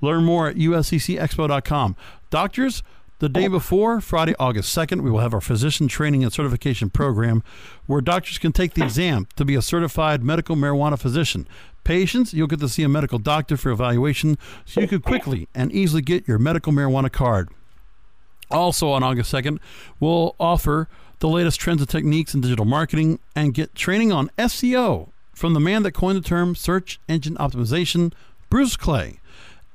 Learn 0.00 0.24
more 0.24 0.48
at 0.48 0.56
usccexpo.com. 0.56 1.96
Doctors, 2.28 2.82
the 3.18 3.30
day 3.30 3.48
before, 3.48 4.02
Friday, 4.02 4.34
August 4.38 4.76
2nd, 4.76 5.00
we 5.00 5.10
will 5.10 5.20
have 5.20 5.32
our 5.32 5.40
physician 5.40 5.88
training 5.88 6.22
and 6.22 6.30
certification 6.30 6.90
program 6.90 7.42
where 7.86 8.02
doctors 8.02 8.36
can 8.36 8.52
take 8.52 8.74
the 8.74 8.84
exam 8.84 9.26
to 9.36 9.44
be 9.44 9.54
a 9.54 9.62
certified 9.62 10.22
medical 10.22 10.54
marijuana 10.54 10.98
physician. 10.98 11.48
Patients, 11.84 12.34
you'll 12.34 12.46
get 12.48 12.60
to 12.60 12.68
see 12.68 12.82
a 12.82 12.88
medical 12.88 13.18
doctor 13.18 13.56
for 13.56 13.70
evaluation 13.70 14.36
so 14.66 14.82
you 14.82 14.88
can 14.88 15.00
quickly 15.00 15.48
and 15.54 15.72
easily 15.72 16.02
get 16.02 16.28
your 16.28 16.38
medical 16.38 16.72
marijuana 16.74 17.10
card. 17.10 17.48
Also, 18.50 18.90
on 18.90 19.02
August 19.02 19.32
2nd, 19.32 19.58
we'll 19.98 20.36
offer 20.38 20.88
the 21.20 21.28
latest 21.28 21.60
trends 21.60 21.80
and 21.80 21.88
techniques 21.88 22.34
in 22.34 22.40
digital 22.40 22.64
marketing, 22.64 23.18
and 23.34 23.54
get 23.54 23.74
training 23.74 24.12
on 24.12 24.30
SEO 24.38 25.08
from 25.32 25.54
the 25.54 25.60
man 25.60 25.82
that 25.82 25.92
coined 25.92 26.16
the 26.16 26.26
term 26.26 26.54
search 26.54 26.98
engine 27.08 27.36
optimization, 27.36 28.12
Bruce 28.50 28.76
Clay. 28.76 29.20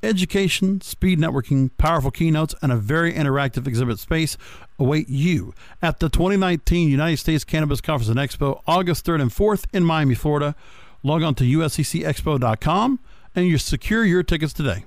Education, 0.04 0.82
speed 0.82 1.20
networking, 1.20 1.70
powerful 1.78 2.10
keynotes, 2.10 2.56
and 2.64 2.72
a 2.72 2.76
very 2.76 3.14
interactive 3.14 3.68
exhibit 3.68 4.00
space 4.00 4.36
await 4.80 5.08
you 5.08 5.54
at 5.80 6.00
the 6.00 6.10
2019 6.10 6.90
United 6.90 7.18
States 7.18 7.44
Cannabis 7.44 7.82
Conference 7.82 8.10
and 8.10 8.18
Expo, 8.18 8.62
August 8.66 9.06
3rd 9.06 9.22
and 9.22 9.32
4th 9.32 9.66
in 9.72 9.84
Miami, 9.84 10.16
Florida. 10.16 10.56
Log 11.04 11.22
on 11.22 11.36
to 11.36 11.44
usccexpo.com 11.44 13.00
and 13.36 13.46
you 13.46 13.60
secure 13.60 14.04
your 14.04 14.24
tickets 14.24 14.54
today. 14.54 14.86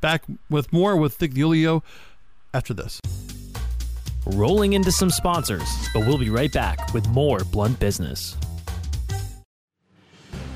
Back 0.00 0.24
with 0.48 0.72
more 0.72 0.96
with 0.96 1.20
Nick 1.20 1.32
DiUlio 1.32 1.82
after 2.54 2.72
this 2.72 3.00
rolling 4.26 4.72
into 4.72 4.92
some 4.92 5.10
sponsors, 5.10 5.68
but 5.92 6.06
we'll 6.06 6.18
be 6.18 6.30
right 6.30 6.52
back 6.52 6.92
with 6.92 7.08
more 7.08 7.40
Blunt 7.52 7.78
Business. 7.78 8.36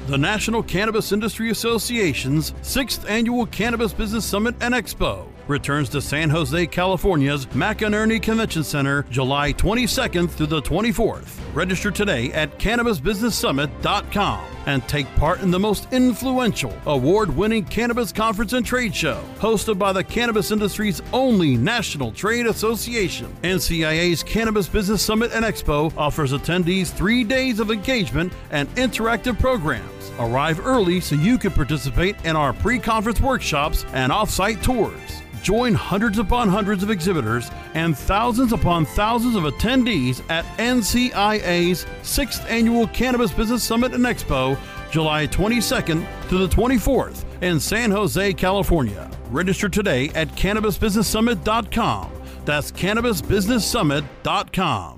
The 0.07 0.19
National 0.19 0.63
Cannabis 0.63 1.13
Industry 1.13 1.51
Association's 1.51 2.55
sixth 2.63 3.09
annual 3.09 3.47
Cannabis 3.47 3.93
Business 3.93 4.25
Summit 4.25 4.55
and 4.61 4.75
Expo 4.75 5.27
returns 5.49 5.89
to 5.91 6.01
San 6.01 6.31
Jose, 6.31 6.67
California's 6.67 7.47
McEnery 7.47 8.23
Convention 8.23 8.65
Center 8.65 9.05
July 9.11 9.53
22nd 9.53 10.31
through 10.31 10.47
the 10.47 10.63
24th. 10.63 11.39
Register 11.55 11.91
today 11.91 12.33
at 12.33 12.59
CannabisBusinessSummit.com 12.59 14.45
and 14.67 14.87
take 14.87 15.07
part 15.17 15.41
in 15.41 15.51
the 15.51 15.59
most 15.59 15.91
influential, 15.93 16.75
award 16.87 17.35
winning 17.35 17.65
cannabis 17.65 18.13
conference 18.13 18.53
and 18.53 18.67
trade 18.67 18.95
show, 18.95 19.23
hosted 19.39 19.79
by 19.79 19.93
the 19.93 20.05
cannabis 20.05 20.51
industry's 20.51 21.01
only 21.13 21.57
national 21.57 22.13
trade 22.13 22.47
association. 22.47 23.35
NCIA's 23.43 24.23
Cannabis 24.23 24.69
Business 24.69 25.03
Summit 25.03 25.33
and 25.33 25.45
Expo 25.45 25.93
offers 25.97 26.33
attendees 26.33 26.89
three 26.89 27.25
days 27.25 27.61
of 27.61 27.71
engagement 27.71 28.33
and 28.51 28.69
interactive 28.75 29.39
programs. 29.39 30.13
Arrive 30.19 30.65
early 30.67 31.01
so 31.01 31.15
you 31.15 31.39
can 31.39 31.53
participate 31.53 32.17
in 32.25 32.37
our 32.37 32.53
pre 32.53 32.79
conference 32.79 33.21
workshops 33.21 33.87
and 33.93 34.13
off 34.13 34.29
site 34.29 34.63
tours. 34.63 35.23
Join 35.43 35.75
hundreds 35.75 36.19
upon 36.19 36.49
hundreds 36.49 36.83
of 36.83 36.91
exhibitors 36.91 37.51
and 37.75 37.97
thousands 37.97 38.53
upon 38.53 38.85
thousands 38.85 39.37
of 39.37 39.45
attendees 39.45 40.29
at 40.31 40.45
NCIA's 40.59 41.87
6th 42.03 42.45
Annual 42.51 42.89
Cannabis 42.89 43.33
Business 43.33 43.63
Summit 43.63 43.95
and 43.95 44.05
Expo, 44.05 44.59
July 44.91 45.27
22nd 45.27 46.07
to 46.29 46.39
the 46.39 46.49
24th 46.49 47.25
in 47.43 47.61
San 47.61 47.91
Jose, 47.91 48.33
California. 48.35 49.11
Register 49.31 49.69
today 49.69 50.11
at 50.15 50.29
CannabisBusinessSummit.com. 50.29 52.13
That's 52.45 52.71
CannabisBusinessSummit.com 52.73 54.98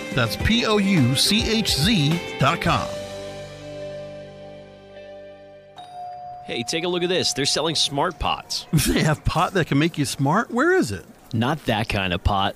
That's 0.13 0.35
P 0.37 0.65
O 0.65 0.77
U 0.77 1.15
C 1.15 1.43
H 1.49 1.75
Z 1.75 2.19
dot 2.39 2.61
com. 2.61 2.87
Hey, 6.45 6.63
take 6.63 6.83
a 6.83 6.87
look 6.87 7.03
at 7.03 7.09
this. 7.09 7.33
They're 7.33 7.45
selling 7.45 7.75
smart 7.75 8.19
pots. 8.19 8.65
They 8.87 9.03
have 9.03 9.23
pot 9.23 9.53
that 9.53 9.67
can 9.67 9.79
make 9.79 9.97
you 9.97 10.05
smart? 10.05 10.51
Where 10.51 10.73
is 10.75 10.91
it? 10.91 11.05
Not 11.33 11.63
that 11.65 11.87
kind 11.87 12.11
of 12.13 12.23
pot. 12.23 12.55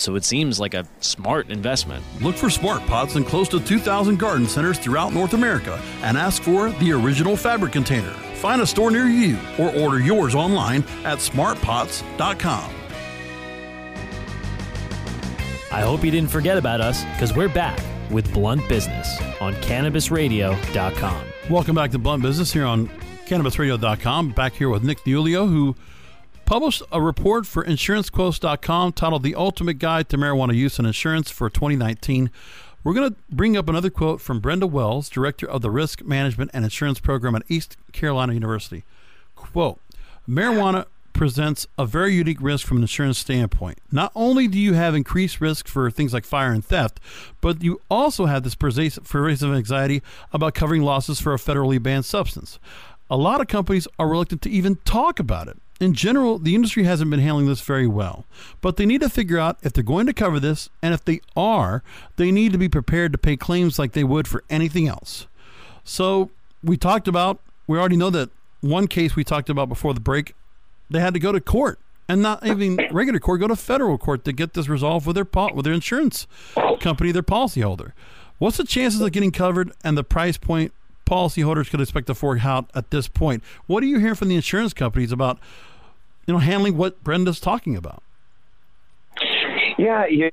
so 0.00 0.16
it 0.16 0.24
seems 0.24 0.58
like 0.58 0.74
a 0.74 0.86
smart 1.00 1.50
investment. 1.50 2.04
Look 2.20 2.36
for 2.36 2.50
Smart 2.50 2.84
Pots 2.86 3.16
in 3.16 3.24
close 3.24 3.48
to 3.50 3.60
2,000 3.60 4.18
garden 4.18 4.46
centers 4.46 4.78
throughout 4.78 5.12
North 5.12 5.34
America 5.34 5.80
and 6.02 6.16
ask 6.16 6.42
for 6.42 6.70
the 6.70 6.92
original 6.92 7.36
fabric 7.36 7.72
container. 7.72 8.12
Find 8.36 8.60
a 8.60 8.66
store 8.66 8.90
near 8.90 9.06
you 9.06 9.38
or 9.58 9.74
order 9.74 10.00
yours 10.00 10.34
online 10.34 10.82
at 11.04 11.18
smartpots.com. 11.18 12.74
I 15.72 15.80
hope 15.80 16.04
you 16.04 16.10
didn't 16.10 16.30
forget 16.30 16.56
about 16.56 16.80
us 16.80 17.04
because 17.04 17.34
we're 17.34 17.48
back 17.48 17.80
with 18.10 18.32
Blunt 18.32 18.68
Business 18.68 19.20
on 19.40 19.54
CannabisRadio.com. 19.54 21.24
Welcome 21.50 21.74
back 21.74 21.90
to 21.90 21.98
Blunt 21.98 22.22
Business 22.22 22.52
here 22.52 22.64
on 22.64 22.88
CannabisRadio.com. 23.26 24.30
Back 24.30 24.52
here 24.52 24.68
with 24.68 24.84
Nick 24.84 25.00
DiUlio, 25.00 25.48
who 25.48 25.74
published 26.44 26.82
a 26.92 27.00
report 27.00 27.46
for 27.46 27.64
InsuranceQuotes.com 27.64 28.92
titled 28.92 29.22
The 29.22 29.34
Ultimate 29.34 29.78
Guide 29.78 30.08
to 30.10 30.18
Marijuana 30.18 30.54
Use 30.54 30.78
and 30.78 30.86
Insurance 30.86 31.30
for 31.30 31.48
2019. 31.48 32.30
We're 32.82 32.94
going 32.94 33.10
to 33.10 33.16
bring 33.30 33.56
up 33.56 33.68
another 33.68 33.88
quote 33.88 34.20
from 34.20 34.40
Brenda 34.40 34.66
Wells, 34.66 35.08
Director 35.08 35.48
of 35.48 35.62
the 35.62 35.70
Risk 35.70 36.04
Management 36.04 36.50
and 36.52 36.64
Insurance 36.64 37.00
Program 37.00 37.34
at 37.34 37.42
East 37.48 37.76
Carolina 37.92 38.34
University. 38.34 38.84
Quote, 39.36 39.80
marijuana 40.28 40.86
presents 41.14 41.66
a 41.78 41.86
very 41.86 42.12
unique 42.12 42.40
risk 42.40 42.66
from 42.66 42.76
an 42.78 42.82
insurance 42.82 43.18
standpoint. 43.18 43.78
Not 43.90 44.12
only 44.14 44.46
do 44.48 44.58
you 44.58 44.74
have 44.74 44.94
increased 44.94 45.40
risk 45.40 45.66
for 45.66 45.90
things 45.90 46.12
like 46.12 46.24
fire 46.24 46.52
and 46.52 46.64
theft, 46.64 47.00
but 47.40 47.62
you 47.62 47.80
also 47.90 48.26
have 48.26 48.42
this 48.42 48.54
pervasive 48.54 49.54
anxiety 49.54 50.02
about 50.32 50.54
covering 50.54 50.82
losses 50.82 51.20
for 51.20 51.32
a 51.32 51.38
federally 51.38 51.82
banned 51.82 52.04
substance. 52.04 52.58
A 53.08 53.16
lot 53.16 53.40
of 53.40 53.48
companies 53.48 53.86
are 53.98 54.08
reluctant 54.08 54.42
to 54.42 54.50
even 54.50 54.76
talk 54.84 55.18
about 55.18 55.48
it 55.48 55.58
in 55.80 55.92
general, 55.92 56.38
the 56.38 56.54
industry 56.54 56.84
hasn't 56.84 57.10
been 57.10 57.20
handling 57.20 57.46
this 57.46 57.60
very 57.60 57.86
well. 57.86 58.24
But 58.60 58.76
they 58.76 58.86
need 58.86 59.00
to 59.00 59.08
figure 59.08 59.38
out 59.38 59.58
if 59.62 59.72
they're 59.72 59.82
going 59.82 60.06
to 60.06 60.12
cover 60.12 60.38
this, 60.38 60.70
and 60.82 60.94
if 60.94 61.04
they 61.04 61.20
are, 61.36 61.82
they 62.16 62.30
need 62.30 62.52
to 62.52 62.58
be 62.58 62.68
prepared 62.68 63.12
to 63.12 63.18
pay 63.18 63.36
claims 63.36 63.78
like 63.78 63.92
they 63.92 64.04
would 64.04 64.28
for 64.28 64.44
anything 64.48 64.88
else. 64.88 65.26
So 65.82 66.30
we 66.62 66.76
talked 66.76 67.08
about, 67.08 67.40
we 67.66 67.78
already 67.78 67.96
know 67.96 68.10
that 68.10 68.30
one 68.60 68.86
case 68.86 69.16
we 69.16 69.24
talked 69.24 69.50
about 69.50 69.68
before 69.68 69.94
the 69.94 70.00
break, 70.00 70.34
they 70.88 71.00
had 71.00 71.14
to 71.14 71.20
go 71.20 71.32
to 71.32 71.40
court 71.40 71.78
and 72.08 72.22
not 72.22 72.44
even 72.46 72.78
regular 72.90 73.18
court, 73.18 73.40
go 73.40 73.48
to 73.48 73.56
federal 73.56 73.98
court 73.98 74.24
to 74.24 74.32
get 74.32 74.54
this 74.54 74.68
resolved 74.68 75.06
with 75.06 75.16
their 75.16 75.26
with 75.54 75.64
their 75.64 75.74
insurance 75.74 76.26
company, 76.80 77.12
their 77.12 77.22
policyholder. 77.22 77.92
What's 78.38 78.56
the 78.56 78.64
chances 78.64 79.00
of 79.00 79.12
getting 79.12 79.30
covered 79.30 79.72
and 79.82 79.96
the 79.96 80.04
price 80.04 80.36
point 80.36 80.72
policyholders 81.04 81.70
could 81.70 81.80
expect 81.80 82.06
to 82.08 82.14
fork 82.14 82.44
out 82.44 82.70
at 82.74 82.90
this 82.90 83.08
point. 83.08 83.42
What 83.66 83.82
are 83.82 83.86
you 83.86 83.98
hearing 83.98 84.14
from 84.14 84.28
the 84.28 84.36
insurance 84.36 84.72
companies 84.72 85.12
about, 85.12 85.38
you 86.26 86.34
know, 86.34 86.40
handling 86.40 86.76
what 86.76 87.02
Brenda's 87.04 87.40
talking 87.40 87.76
about? 87.76 88.02
Yeah, 89.76 90.06
yeah, 90.06 90.28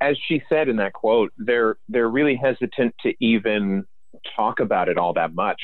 as 0.00 0.16
she 0.26 0.42
said 0.48 0.68
in 0.68 0.76
that 0.76 0.94
quote, 0.94 1.32
they're 1.36 1.76
they're 1.88 2.08
really 2.08 2.36
hesitant 2.36 2.94
to 3.02 3.12
even 3.20 3.84
talk 4.34 4.60
about 4.60 4.88
it 4.88 4.96
all 4.96 5.12
that 5.12 5.34
much. 5.34 5.60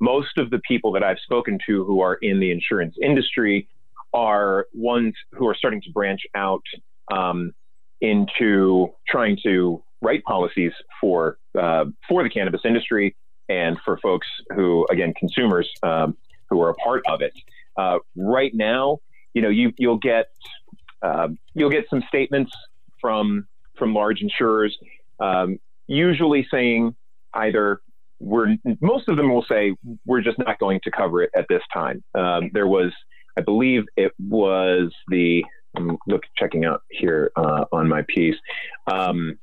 Most 0.00 0.38
of 0.38 0.50
the 0.50 0.58
people 0.66 0.90
that 0.92 1.04
I've 1.04 1.20
spoken 1.20 1.58
to 1.66 1.84
who 1.84 2.00
are 2.00 2.14
in 2.14 2.40
the 2.40 2.50
insurance 2.50 2.96
industry 3.00 3.68
are 4.12 4.66
ones 4.74 5.14
who 5.32 5.46
are 5.46 5.54
starting 5.54 5.80
to 5.82 5.90
branch 5.92 6.22
out 6.34 6.62
um, 7.12 7.52
into 8.00 8.92
trying 9.08 9.38
to 9.44 9.82
write 10.02 10.24
policies 10.24 10.72
for 11.00 11.38
uh, 11.58 11.84
for 12.08 12.22
the 12.22 12.28
cannabis 12.28 12.62
industry 12.64 13.14
and 13.48 13.78
for 13.84 13.98
folks 13.98 14.26
who, 14.54 14.86
again, 14.90 15.12
consumers 15.14 15.68
um, 15.82 16.16
who 16.48 16.60
are 16.62 16.70
a 16.70 16.74
part 16.74 17.02
of 17.06 17.20
it. 17.20 17.32
Uh, 17.76 17.98
right 18.16 18.54
now, 18.54 18.98
you 19.34 19.42
know, 19.42 19.48
you 19.48 19.72
you'll 19.76 19.98
get 19.98 20.28
uh, 21.02 21.28
you'll 21.54 21.70
get 21.70 21.88
some 21.90 22.02
statements 22.08 22.52
from 23.00 23.46
from 23.76 23.94
large 23.94 24.20
insurers, 24.22 24.76
um, 25.20 25.58
usually 25.86 26.46
saying 26.50 26.94
either 27.34 27.80
we're 28.20 28.56
most 28.80 29.08
of 29.08 29.16
them 29.16 29.32
will 29.32 29.44
say 29.44 29.74
we're 30.06 30.22
just 30.22 30.38
not 30.38 30.58
going 30.58 30.80
to 30.84 30.90
cover 30.90 31.22
it 31.22 31.30
at 31.36 31.46
this 31.48 31.62
time. 31.72 32.02
Um, 32.14 32.50
there 32.52 32.68
was, 32.68 32.92
I 33.36 33.40
believe, 33.40 33.84
it 33.96 34.12
was 34.18 34.92
the 35.08 35.44
I'm 35.76 35.98
look 36.06 36.22
checking 36.36 36.64
out 36.64 36.82
here 36.90 37.32
uh, 37.36 37.64
on 37.72 37.88
my 37.88 38.04
piece. 38.08 38.36
Um, 38.90 39.38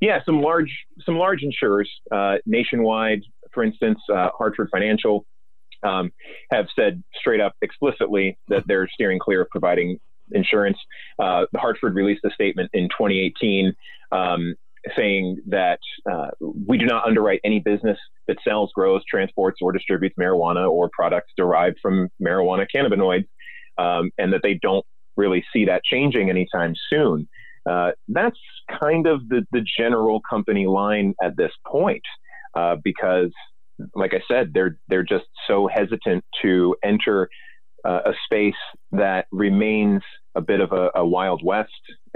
yeah, 0.00 0.20
some 0.24 0.40
large 0.40 0.70
some 1.04 1.16
large 1.16 1.42
insurers, 1.42 1.90
uh, 2.10 2.36
nationwide, 2.46 3.20
for 3.52 3.62
instance, 3.62 3.98
uh, 4.12 4.30
Hartford 4.36 4.68
Financial, 4.72 5.26
um, 5.82 6.10
have 6.50 6.66
said 6.74 7.02
straight 7.14 7.40
up 7.40 7.54
explicitly 7.62 8.38
that 8.48 8.66
they're 8.66 8.88
steering 8.92 9.18
clear 9.18 9.42
of 9.42 9.50
providing 9.50 9.98
insurance. 10.32 10.78
Uh, 11.18 11.46
Hartford 11.56 11.94
released 11.94 12.24
a 12.24 12.30
statement 12.30 12.70
in 12.72 12.88
2018 12.88 13.74
um, 14.12 14.54
saying 14.96 15.38
that 15.46 15.80
uh, 16.10 16.28
we 16.40 16.78
do 16.78 16.86
not 16.86 17.06
underwrite 17.06 17.40
any 17.44 17.60
business 17.60 17.98
that 18.26 18.38
sells, 18.42 18.72
grows, 18.72 19.02
transports, 19.08 19.58
or 19.60 19.72
distributes 19.72 20.16
marijuana 20.18 20.70
or 20.70 20.88
products 20.92 21.32
derived 21.36 21.78
from 21.82 22.08
marijuana 22.22 22.66
cannabinoids, 22.74 23.26
um, 23.78 24.10
and 24.18 24.32
that 24.32 24.40
they 24.42 24.54
don't 24.54 24.86
really 25.16 25.44
see 25.52 25.66
that 25.66 25.82
changing 25.84 26.30
anytime 26.30 26.74
soon. 26.88 27.28
Uh, 27.68 27.90
that's 28.08 28.38
kind 28.78 29.06
of 29.06 29.28
the, 29.28 29.46
the 29.52 29.64
general 29.78 30.20
company 30.28 30.66
line 30.66 31.14
at 31.22 31.36
this 31.36 31.52
point, 31.66 32.02
uh, 32.54 32.76
because, 32.82 33.32
like 33.94 34.12
I 34.14 34.22
said, 34.28 34.52
they're 34.52 34.78
they're 34.88 35.02
just 35.04 35.26
so 35.46 35.68
hesitant 35.72 36.24
to 36.42 36.76
enter 36.84 37.28
uh, 37.84 38.00
a 38.06 38.12
space 38.24 38.54
that 38.92 39.26
remains 39.32 40.02
a 40.34 40.40
bit 40.40 40.60
of 40.60 40.72
a, 40.72 40.90
a 40.94 41.06
wild 41.06 41.42
west 41.44 41.70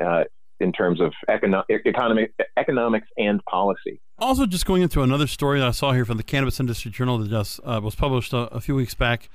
uh, 0.05 0.25
in 0.61 0.73
terms 0.73 1.01
of 1.01 1.13
econo- 1.29 1.65
economic, 1.71 2.33
economics 2.57 3.09
and 3.17 3.45
policy. 3.45 4.01
Also, 4.19 4.47
just 4.47 4.67
going 4.67 4.83
into 4.83 5.03
another 5.03 5.27
story 5.27 5.59
that 5.59 5.69
I 5.69 5.73
saw 5.73 5.93
here 5.93 6.05
from 6.05 6.17
the 6.17 6.23
Cannabis 6.23 6.61
Industry 6.61 6.91
Journal 6.91 7.19
that 7.19 7.31
just 7.31 7.61
uh, 7.65 7.81
was 7.83 7.95
published 7.95 8.33
a, 8.33 8.49
a 8.53 8.61
few 8.61 8.75
weeks 8.75 8.95
back, 8.95 9.29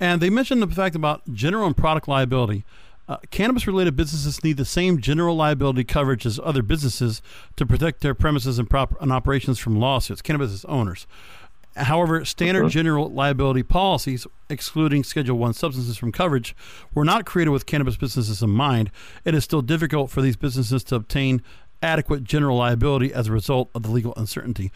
and 0.00 0.20
they 0.20 0.30
mentioned 0.30 0.62
the 0.62 0.66
fact 0.66 0.96
about 0.96 1.32
general 1.32 1.66
and 1.66 1.76
product 1.76 2.08
liability. 2.08 2.64
Uh, 3.10 3.16
cannabis 3.32 3.66
related 3.66 3.96
businesses 3.96 4.44
need 4.44 4.56
the 4.56 4.64
same 4.64 5.00
general 5.00 5.34
liability 5.34 5.82
coverage 5.82 6.24
as 6.24 6.38
other 6.44 6.62
businesses 6.62 7.20
to 7.56 7.66
protect 7.66 8.02
their 8.02 8.14
premises 8.14 8.56
and, 8.56 8.70
prop- 8.70 8.94
and 9.02 9.10
operations 9.10 9.58
from 9.58 9.80
lawsuits, 9.80 10.22
cannabis 10.22 10.64
owners. 10.66 11.08
However, 11.74 12.24
standard 12.24 12.60
uh-huh. 12.60 12.68
general 12.68 13.10
liability 13.10 13.64
policies, 13.64 14.28
excluding 14.48 15.02
Schedule 15.02 15.38
1 15.38 15.54
substances 15.54 15.96
from 15.96 16.12
coverage, 16.12 16.54
were 16.94 17.04
not 17.04 17.26
created 17.26 17.50
with 17.50 17.66
cannabis 17.66 17.96
businesses 17.96 18.44
in 18.44 18.50
mind. 18.50 18.92
It 19.24 19.34
is 19.34 19.42
still 19.42 19.62
difficult 19.62 20.08
for 20.12 20.22
these 20.22 20.36
businesses 20.36 20.84
to 20.84 20.94
obtain 20.94 21.42
adequate 21.82 22.22
general 22.22 22.58
liability 22.58 23.12
as 23.12 23.26
a 23.26 23.32
result 23.32 23.70
of 23.74 23.82
the 23.82 23.90
legal 23.90 24.14
uncertainty. 24.16 24.70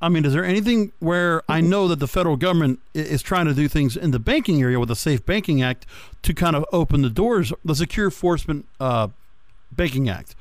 I 0.00 0.10
mean, 0.10 0.24
is 0.26 0.34
there 0.34 0.44
anything 0.44 0.92
where 0.98 1.42
I 1.48 1.62
know 1.62 1.88
that 1.88 2.00
the 2.00 2.08
federal 2.08 2.36
government 2.36 2.80
is 2.92 3.22
trying 3.22 3.46
to 3.46 3.54
do 3.54 3.66
things 3.66 3.96
in 3.96 4.10
the 4.10 4.18
banking 4.18 4.60
area 4.60 4.78
with 4.78 4.90
the 4.90 4.96
Safe 4.96 5.24
Banking 5.24 5.62
Act 5.62 5.86
to 6.22 6.34
kind 6.34 6.54
of 6.54 6.66
open 6.70 7.00
the 7.02 7.10
doors, 7.10 7.52
the 7.64 7.74
Secure 7.74 8.06
Enforcement 8.06 8.66
uh, 8.78 9.08
Banking 9.72 10.08
Act, 10.08 10.36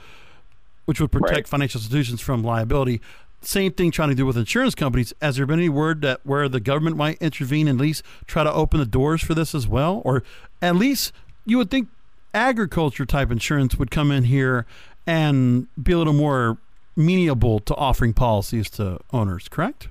which 0.84 1.00
would 1.00 1.12
protect 1.12 1.36
right. 1.36 1.48
financial 1.48 1.80
institutions 1.80 2.20
from 2.20 2.44
liability? 2.44 3.00
Same 3.42 3.72
thing 3.72 3.92
trying 3.92 4.10
to 4.10 4.16
do 4.16 4.26
with 4.26 4.38
insurance 4.38 4.76
companies. 4.76 5.14
Has 5.22 5.38
there 5.38 5.46
been 5.46 5.60
any 5.60 5.70
word 5.70 6.02
that 6.02 6.20
where 6.24 6.50
the 6.50 6.60
government 6.60 6.98
might 6.98 7.22
intervene 7.22 7.68
and 7.68 7.80
at 7.80 7.82
least 7.82 8.04
try 8.26 8.44
to 8.44 8.52
open 8.52 8.80
the 8.80 8.86
doors 8.86 9.22
for 9.22 9.34
this 9.34 9.56
as 9.56 9.68
well? 9.68 10.02
Or 10.04 10.24
at 10.62 10.76
least 10.76 11.14
you 11.46 11.58
would 11.60 11.72
think 11.72 11.88
agriculture 12.34 13.06
type 13.06 13.32
insurance 13.32 13.76
would 13.76 13.90
come 13.90 14.12
in 14.12 14.26
here 14.26 14.66
and 15.08 15.68
be 15.82 15.94
a 15.94 15.98
little 15.98 16.14
more 16.14 16.58
amenable 16.98 17.60
to 17.60 17.76
offering 17.76 18.14
policies 18.14 18.70
to 18.72 19.00
owners, 19.12 19.48
correct? 19.48 19.90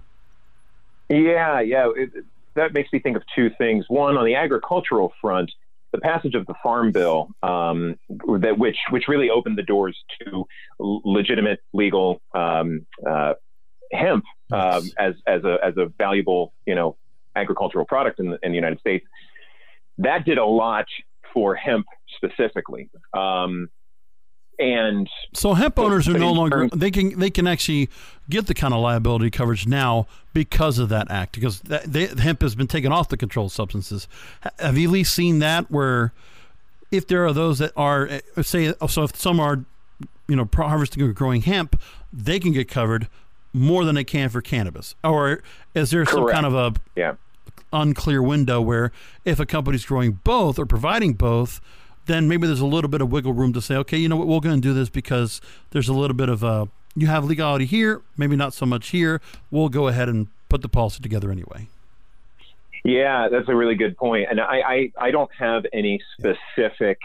Yeah, 1.09 1.61
yeah. 1.61 1.91
It, 1.95 2.11
that 2.55 2.73
makes 2.73 2.93
me 2.93 2.99
think 2.99 3.17
of 3.17 3.23
two 3.35 3.51
things. 3.59 3.85
One, 3.89 4.17
on 4.17 4.25
the 4.25 4.37
agricultural 4.37 5.13
front, 5.21 5.51
the 5.93 6.01
passage 6.01 6.35
of 6.35 6.47
the 6.47 6.55
Farm 6.63 6.93
Bill, 6.93 7.29
um, 7.43 7.99
that 8.41 8.59
which 8.59 8.77
which 8.91 9.05
really 9.09 9.31
opened 9.31 9.59
the 9.59 9.63
doors 9.63 9.97
to 10.21 10.45
legitimate 10.79 11.61
legal 11.73 12.21
um, 12.35 12.87
uh, 13.09 13.35
hemp 13.93 14.25
um, 14.53 14.91
as 14.99 15.15
as 15.27 15.45
a 15.45 15.59
as 15.63 15.77
a 15.77 15.87
valuable 15.99 16.53
you 16.67 16.75
know 16.75 16.97
agricultural 17.37 17.85
product 17.85 18.21
in 18.21 18.31
the, 18.31 18.39
in 18.43 18.53
the 18.53 18.57
United 18.57 18.81
States. 18.81 19.07
That 19.99 20.25
did 20.25 20.39
a 20.39 20.45
lot 20.45 20.87
for 21.33 21.55
hemp 21.55 21.87
specifically. 22.17 22.91
Um, 23.13 23.69
and 24.59 25.09
so 25.33 25.55
hemp 25.55 25.79
owners 25.79 26.09
are 26.09 26.19
no 26.19 26.33
longer 26.33 26.69
they 26.75 26.91
can 26.91 27.19
they 27.19 27.31
can 27.31 27.47
actually 27.47 27.89
get 28.31 28.47
the 28.47 28.55
kind 28.55 28.73
of 28.73 28.81
liability 28.81 29.31
coverage 29.31 29.67
now 29.67 30.07
because 30.33 30.79
of 30.79 30.89
that 30.89 31.11
act 31.11 31.35
because 31.35 31.61
that, 31.61 31.85
they, 31.85 32.07
hemp 32.07 32.43
has 32.43 32.55
been 32.55 32.67
taken 32.67 32.93
off 32.93 33.09
the 33.09 33.17
controlled 33.17 33.53
substances. 33.53 34.09
Have 34.59 34.79
you 34.79 34.89
at 34.89 34.93
least 34.93 35.15
seen 35.15 35.41
that 35.41 35.71
where 35.71 36.13
if 36.91 37.07
there 37.07 37.25
are 37.25 37.33
those 37.33 37.59
that 37.59 37.73
are 37.77 38.07
eh, 38.09 38.21
say 38.43 38.73
so 38.89 39.03
if 39.03 39.17
some 39.17 39.41
are 39.41 39.65
you 40.29 40.37
know 40.37 40.49
harvesting 40.55 41.03
or 41.03 41.13
growing 41.13 41.43
hemp 41.43 41.81
they 42.13 42.39
can 42.39 42.53
get 42.53 42.69
covered 42.69 43.09
more 43.53 43.85
than 43.85 43.95
they 43.95 44.05
can 44.05 44.29
for 44.29 44.41
cannabis 44.41 44.95
or 45.05 45.43
is 45.75 45.91
there 45.91 46.05
Correct. 46.05 46.29
some 46.29 46.29
kind 46.29 46.47
of 46.47 46.55
a 46.55 46.81
yeah. 46.97 47.15
unclear 47.73 48.23
window 48.23 48.61
where 48.61 48.93
if 49.25 49.39
a 49.39 49.47
company's 49.47 49.85
growing 49.85 50.13
both 50.25 50.59
or 50.59 50.67
providing 50.67 51.15
both 51.15 51.61
then 52.07 52.29
maybe 52.29 52.47
there's 52.47 52.61
a 52.61 52.67
little 52.67 52.91
bit 52.91 53.01
of 53.01 53.11
wiggle 53.11 53.33
room 53.33 53.53
to 53.53 53.61
say, 53.61 53.77
okay, 53.77 53.97
you 53.97 54.09
know 54.09 54.17
what, 54.17 54.27
we're 54.27 54.41
going 54.41 54.61
to 54.61 54.69
do 54.69 54.75
this 54.75 54.89
because 54.89 55.41
there's 55.71 55.89
a 55.89 55.95
little 55.95 56.17
bit 56.17 56.29
of 56.29 56.43
a, 56.43 56.47
uh, 56.47 56.67
you 56.97 57.09
have 57.09 57.25
legality 57.25 57.67
here, 57.67 58.03
maybe 58.17 58.37
not 58.37 58.55
so 58.55 58.65
much 58.65 58.91
here. 58.91 59.21
We'll 59.51 59.69
go 59.69 59.89
ahead 59.89 60.09
and 60.09 60.29
put 60.49 60.63
the 60.63 60.69
policy 60.69 61.03
together 61.03 61.33
anyway. 61.33 61.69
Yeah, 62.85 63.29
that's 63.29 63.49
a 63.49 63.55
really 63.55 63.75
good 63.75 63.97
point. 63.97 64.29
And 64.31 64.41
I, 64.41 64.61
I, 64.61 64.93
I 64.99 65.11
don't 65.11 65.31
have 65.37 65.65
any 65.73 66.01
specific 66.17 66.99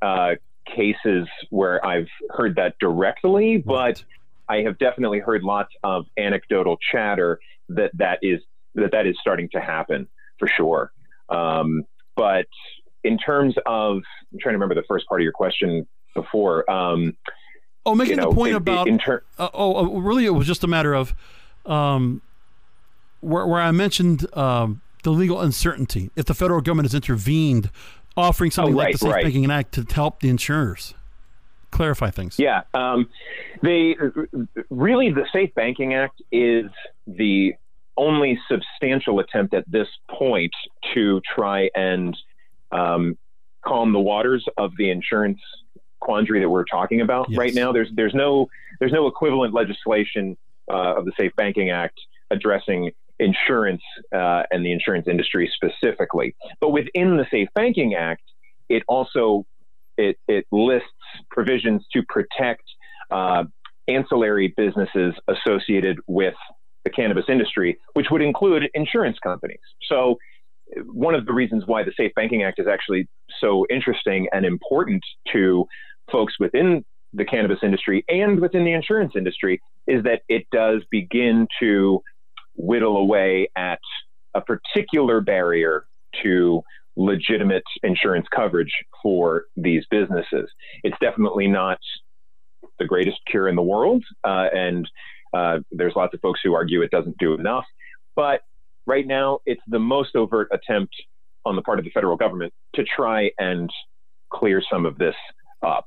uh, 0.00 0.36
cases 0.64 1.28
where 1.50 1.84
I've 1.84 2.08
heard 2.30 2.56
that 2.56 2.78
directly, 2.78 3.58
but 3.58 4.02
I 4.48 4.58
have 4.58 4.78
definitely 4.78 5.18
heard 5.18 5.42
lots 5.42 5.74
of 5.82 6.06
anecdotal 6.16 6.78
chatter 6.92 7.40
that 7.70 7.90
that 7.94 8.18
is 8.22 8.40
that 8.74 8.92
that 8.92 9.06
is 9.06 9.16
starting 9.20 9.48
to 9.50 9.60
happen 9.60 10.08
for 10.38 10.48
sure. 10.48 10.92
Um, 11.28 11.84
but 12.16 12.46
in 13.04 13.18
terms 13.18 13.54
of, 13.66 13.98
I'm 14.32 14.38
trying 14.40 14.54
to 14.54 14.56
remember 14.58 14.74
the 14.74 14.86
first 14.88 15.06
part 15.06 15.20
of 15.20 15.22
your 15.22 15.32
question 15.32 15.86
before. 16.14 16.68
Um, 16.70 17.16
oh, 17.86 17.94
making 17.94 18.16
know, 18.16 18.30
the 18.30 18.34
point 18.34 18.54
about. 18.54 18.88
In 18.88 18.98
ter- 18.98 19.22
uh, 19.38 19.48
oh, 19.54 19.76
oh, 19.76 20.00
really? 20.00 20.24
It 20.24 20.30
was 20.30 20.46
just 20.46 20.64
a 20.64 20.66
matter 20.66 20.94
of 20.94 21.14
um, 21.66 22.22
where, 23.20 23.46
where 23.46 23.60
I 23.60 23.70
mentioned 23.70 24.26
um, 24.36 24.80
the 25.02 25.10
legal 25.10 25.40
uncertainty. 25.40 26.10
If 26.16 26.24
the 26.24 26.34
federal 26.34 26.60
government 26.60 26.86
has 26.86 26.94
intervened, 26.94 27.70
offering 28.16 28.50
something 28.50 28.74
oh, 28.74 28.78
right, 28.78 28.86
like 28.86 28.92
the 28.94 28.98
Safe 28.98 29.12
right. 29.12 29.24
Banking 29.24 29.50
Act 29.50 29.72
to 29.72 29.94
help 29.94 30.20
the 30.20 30.28
insurers 30.28 30.94
clarify 31.70 32.10
things. 32.10 32.38
Yeah, 32.38 32.62
um, 32.72 33.08
they 33.62 33.96
really 34.70 35.10
the 35.10 35.26
Safe 35.32 35.54
Banking 35.54 35.94
Act 35.94 36.22
is 36.32 36.66
the 37.06 37.54
only 37.96 38.38
substantial 38.48 39.20
attempt 39.20 39.54
at 39.54 39.64
this 39.70 39.88
point 40.08 40.52
to 40.94 41.20
try 41.34 41.70
and 41.74 42.16
um, 42.74 43.16
calm 43.64 43.92
the 43.92 44.00
waters 44.00 44.44
of 44.58 44.72
the 44.76 44.90
insurance 44.90 45.40
quandary 46.00 46.40
that 46.40 46.48
we're 46.48 46.64
talking 46.64 47.00
about 47.00 47.26
yes. 47.30 47.38
right 47.38 47.54
now. 47.54 47.72
There's 47.72 47.88
there's 47.94 48.14
no 48.14 48.48
there's 48.78 48.92
no 48.92 49.06
equivalent 49.06 49.54
legislation 49.54 50.36
uh, 50.70 50.96
of 50.96 51.04
the 51.06 51.12
Safe 51.18 51.32
Banking 51.36 51.70
Act 51.70 51.98
addressing 52.30 52.90
insurance 53.18 53.82
uh, 54.12 54.42
and 54.50 54.64
the 54.64 54.72
insurance 54.72 55.06
industry 55.08 55.50
specifically. 55.54 56.34
But 56.60 56.70
within 56.70 57.16
the 57.16 57.26
Safe 57.30 57.48
Banking 57.54 57.94
Act, 57.94 58.22
it 58.68 58.82
also 58.88 59.46
it, 59.96 60.18
it 60.28 60.46
lists 60.50 60.88
provisions 61.30 61.84
to 61.92 62.02
protect 62.08 62.64
uh, 63.10 63.44
ancillary 63.86 64.52
businesses 64.56 65.14
associated 65.28 65.98
with 66.06 66.34
the 66.84 66.90
cannabis 66.90 67.24
industry, 67.28 67.78
which 67.94 68.06
would 68.10 68.22
include 68.22 68.68
insurance 68.74 69.18
companies. 69.22 69.60
So 69.88 70.18
one 70.86 71.14
of 71.14 71.26
the 71.26 71.32
reasons 71.32 71.64
why 71.66 71.82
the 71.82 71.92
Safe 71.96 72.12
Banking 72.14 72.42
Act 72.42 72.58
is 72.58 72.66
actually 72.66 73.08
so 73.40 73.66
interesting 73.70 74.28
and 74.32 74.44
important 74.44 75.02
to 75.32 75.66
folks 76.10 76.34
within 76.38 76.84
the 77.12 77.24
cannabis 77.24 77.58
industry 77.62 78.04
and 78.08 78.40
within 78.40 78.64
the 78.64 78.72
insurance 78.72 79.12
industry 79.16 79.60
is 79.86 80.02
that 80.02 80.22
it 80.28 80.46
does 80.52 80.82
begin 80.90 81.46
to 81.60 82.00
whittle 82.56 82.96
away 82.96 83.48
at 83.56 83.78
a 84.34 84.40
particular 84.40 85.20
barrier 85.20 85.86
to 86.22 86.62
legitimate 86.96 87.64
insurance 87.82 88.26
coverage 88.34 88.72
for 89.02 89.44
these 89.56 89.84
businesses. 89.90 90.48
It's 90.82 90.96
definitely 91.00 91.48
not 91.48 91.78
the 92.78 92.84
greatest 92.84 93.18
cure 93.30 93.48
in 93.48 93.56
the 93.56 93.62
world, 93.62 94.04
uh, 94.24 94.46
and 94.52 94.88
uh, 95.32 95.58
there's 95.70 95.94
lots 95.96 96.14
of 96.14 96.20
folks 96.20 96.40
who 96.42 96.54
argue 96.54 96.82
it 96.82 96.90
doesn't 96.90 97.18
do 97.18 97.34
enough. 97.34 97.64
But 98.16 98.42
right 98.86 99.06
now, 99.06 99.40
it's 99.46 99.62
the 99.66 99.78
most 99.78 100.16
overt 100.16 100.48
attempt 100.52 100.94
on 101.44 101.56
the 101.56 101.62
part 101.62 101.78
of 101.78 101.84
the 101.84 101.90
federal 101.90 102.16
government 102.16 102.52
to 102.74 102.84
try 102.84 103.30
and 103.38 103.70
clear 104.32 104.62
some 104.70 104.86
of 104.86 104.98
this 104.98 105.14
up. 105.62 105.84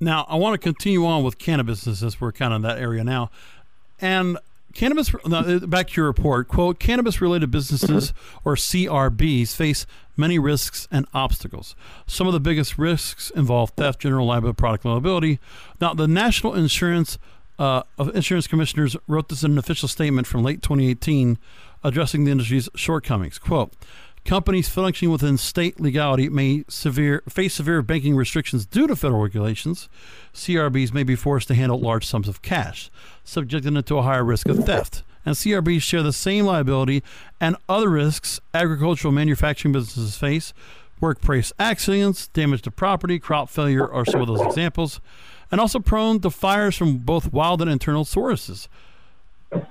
Now, 0.00 0.26
I 0.28 0.36
want 0.36 0.54
to 0.54 0.58
continue 0.58 1.06
on 1.06 1.22
with 1.22 1.38
cannabis 1.38 1.82
since 1.82 2.20
we're 2.20 2.32
kind 2.32 2.52
of 2.52 2.56
in 2.56 2.62
that 2.62 2.78
area 2.78 3.04
now. 3.04 3.30
And 4.00 4.36
cannabis, 4.74 5.10
back 5.10 5.88
to 5.88 6.00
your 6.00 6.06
report, 6.06 6.48
quote, 6.48 6.80
cannabis 6.80 7.20
related 7.20 7.50
businesses 7.50 8.12
mm-hmm. 8.12 8.48
or 8.48 8.56
CRBs 8.56 9.54
face 9.54 9.86
many 10.16 10.38
risks 10.38 10.88
and 10.90 11.06
obstacles. 11.14 11.76
Some 12.06 12.26
of 12.26 12.32
the 12.32 12.40
biggest 12.40 12.78
risks 12.78 13.30
involve 13.30 13.70
theft, 13.70 14.00
general 14.00 14.26
liability, 14.26 14.56
product 14.56 14.84
liability. 14.84 15.38
Now, 15.80 15.94
the 15.94 16.08
National 16.08 16.54
Insurance 16.54 17.18
uh, 17.62 17.84
of 17.96 18.14
Insurance 18.16 18.48
Commissioners 18.48 18.96
wrote 19.06 19.28
this 19.28 19.44
in 19.44 19.52
an 19.52 19.58
official 19.58 19.86
statement 19.86 20.26
from 20.26 20.42
late 20.42 20.62
2018 20.62 21.38
addressing 21.84 22.24
the 22.24 22.32
industry's 22.32 22.68
shortcomings. 22.74 23.38
Quote, 23.38 23.72
Companies 24.24 24.68
functioning 24.68 25.12
within 25.12 25.38
state 25.38 25.78
legality 25.78 26.28
may 26.28 26.64
severe, 26.68 27.22
face 27.28 27.54
severe 27.54 27.80
banking 27.80 28.16
restrictions 28.16 28.66
due 28.66 28.88
to 28.88 28.96
federal 28.96 29.22
regulations. 29.22 29.88
CRBs 30.34 30.92
may 30.92 31.04
be 31.04 31.14
forced 31.14 31.46
to 31.48 31.54
handle 31.54 31.78
large 31.78 32.04
sums 32.04 32.26
of 32.26 32.42
cash, 32.42 32.90
subjecting 33.22 33.74
them 33.74 33.84
to 33.84 33.98
a 33.98 34.02
higher 34.02 34.24
risk 34.24 34.48
of 34.48 34.64
theft. 34.64 35.04
And 35.24 35.36
CRBs 35.36 35.82
share 35.82 36.02
the 36.02 36.12
same 36.12 36.46
liability 36.46 37.04
and 37.40 37.56
other 37.68 37.88
risks 37.88 38.40
agricultural 38.52 39.12
manufacturing 39.12 39.72
businesses 39.72 40.16
face. 40.16 40.52
Workplace 41.00 41.52
accidents, 41.60 42.26
damage 42.28 42.62
to 42.62 42.72
property, 42.72 43.20
crop 43.20 43.48
failure 43.48 43.88
are 43.88 44.04
some 44.04 44.20
of 44.20 44.26
those 44.26 44.40
examples 44.40 45.00
and 45.52 45.60
also 45.60 45.78
prone 45.78 46.18
to 46.20 46.30
fires 46.30 46.76
from 46.76 46.96
both 46.96 47.32
wild 47.32 47.60
and 47.60 47.70
internal 47.70 48.06
sources. 48.06 48.68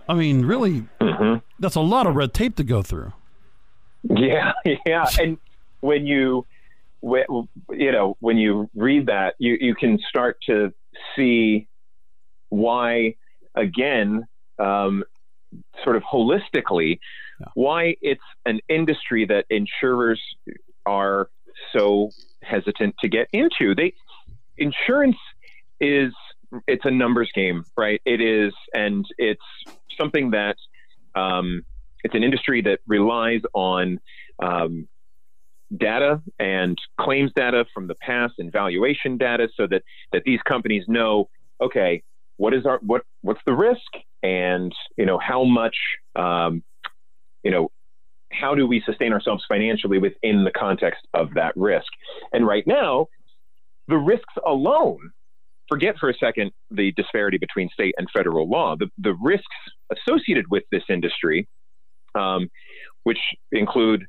I 0.07 0.13
mean, 0.13 0.45
really, 0.45 0.83
mm-hmm. 1.01 1.39
that's 1.59 1.75
a 1.75 1.81
lot 1.81 2.05
of 2.05 2.15
red 2.15 2.35
tape 2.35 2.55
to 2.57 2.63
go 2.63 2.83
through. 2.83 3.13
Yeah, 4.03 4.53
yeah, 4.85 5.07
and 5.19 5.39
when 5.79 6.05
you, 6.05 6.45
you 7.01 7.91
know, 7.91 8.15
when 8.19 8.37
you 8.37 8.69
read 8.75 9.07
that, 9.07 9.33
you 9.39 9.57
you 9.59 9.73
can 9.73 9.99
start 10.07 10.37
to 10.45 10.71
see 11.15 11.67
why, 12.49 13.15
again, 13.55 14.27
um, 14.59 15.03
sort 15.83 15.95
of 15.95 16.03
holistically, 16.03 16.99
yeah. 17.39 17.47
why 17.55 17.95
it's 18.01 18.21
an 18.45 18.59
industry 18.69 19.25
that 19.25 19.45
insurers 19.49 20.21
are 20.85 21.29
so 21.73 22.11
hesitant 22.43 22.93
to 23.01 23.09
get 23.09 23.27
into. 23.33 23.73
They 23.73 23.93
insurance 24.57 25.17
is 25.81 26.13
it's 26.67 26.85
a 26.85 26.91
numbers 26.91 27.31
game, 27.33 27.65
right? 27.77 28.01
It 28.05 28.21
is, 28.21 28.53
and 28.73 29.05
it's 29.17 29.41
something 29.99 30.31
that 30.31 30.55
um, 31.15 31.63
it's 32.03 32.15
an 32.15 32.23
industry 32.23 32.61
that 32.61 32.79
relies 32.87 33.41
on 33.53 33.99
um, 34.41 34.87
data 35.75 36.21
and 36.39 36.77
claims 36.99 37.31
data 37.35 37.65
from 37.73 37.87
the 37.87 37.95
past 37.95 38.33
and 38.37 38.51
valuation 38.51 39.17
data, 39.17 39.49
so 39.55 39.67
that 39.67 39.83
that 40.13 40.23
these 40.25 40.41
companies 40.41 40.83
know, 40.87 41.29
okay, 41.61 42.03
what 42.37 42.53
is 42.53 42.65
our 42.65 42.79
what 42.81 43.03
what's 43.21 43.41
the 43.45 43.53
risk, 43.53 43.79
and 44.23 44.73
you 44.97 45.05
know 45.05 45.19
how 45.19 45.43
much, 45.43 45.77
um, 46.15 46.63
you 47.43 47.51
know, 47.51 47.71
how 48.31 48.55
do 48.55 48.67
we 48.67 48.81
sustain 48.85 49.13
ourselves 49.13 49.43
financially 49.47 49.97
within 49.97 50.43
the 50.43 50.51
context 50.51 51.07
of 51.13 51.33
that 51.35 51.55
risk? 51.55 51.87
And 52.33 52.45
right 52.45 52.65
now, 52.67 53.07
the 53.87 53.97
risks 53.97 54.33
alone 54.45 55.11
forget 55.71 55.95
for 55.97 56.09
a 56.09 56.13
second 56.17 56.51
the 56.69 56.91
disparity 56.93 57.37
between 57.37 57.69
state 57.69 57.95
and 57.97 58.07
federal 58.13 58.49
law. 58.49 58.75
The, 58.77 58.87
the 58.97 59.15
risks 59.21 59.45
associated 59.91 60.45
with 60.49 60.63
this 60.71 60.83
industry, 60.89 61.47
um, 62.13 62.49
which 63.03 63.19
include 63.53 64.05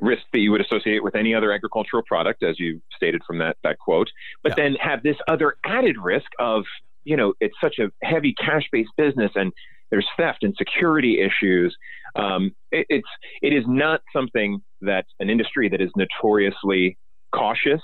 risks 0.00 0.24
that 0.32 0.40
you 0.40 0.50
would 0.50 0.60
associate 0.60 1.04
with 1.04 1.14
any 1.14 1.34
other 1.34 1.52
agricultural 1.52 2.02
product, 2.02 2.42
as 2.42 2.58
you 2.58 2.80
stated 2.96 3.22
from 3.26 3.38
that, 3.38 3.56
that 3.62 3.78
quote, 3.78 4.08
but 4.42 4.50
yeah. 4.50 4.64
then 4.64 4.74
have 4.80 5.02
this 5.02 5.16
other 5.28 5.54
added 5.64 5.96
risk 6.02 6.26
of, 6.40 6.64
you 7.04 7.16
know, 7.16 7.34
it's 7.40 7.54
such 7.62 7.78
a 7.78 7.90
heavy 8.04 8.34
cash 8.34 8.64
based 8.72 8.90
business 8.96 9.30
and 9.36 9.52
there's 9.90 10.06
theft 10.16 10.42
and 10.42 10.54
security 10.56 11.20
issues. 11.20 11.76
Um, 12.16 12.52
it, 12.72 12.86
it's, 12.88 13.08
it 13.42 13.52
is 13.52 13.64
not 13.68 14.00
something 14.12 14.62
that 14.80 15.04
an 15.20 15.30
industry 15.30 15.68
that 15.68 15.80
is 15.80 15.90
notoriously 15.96 16.96
cautious 17.32 17.82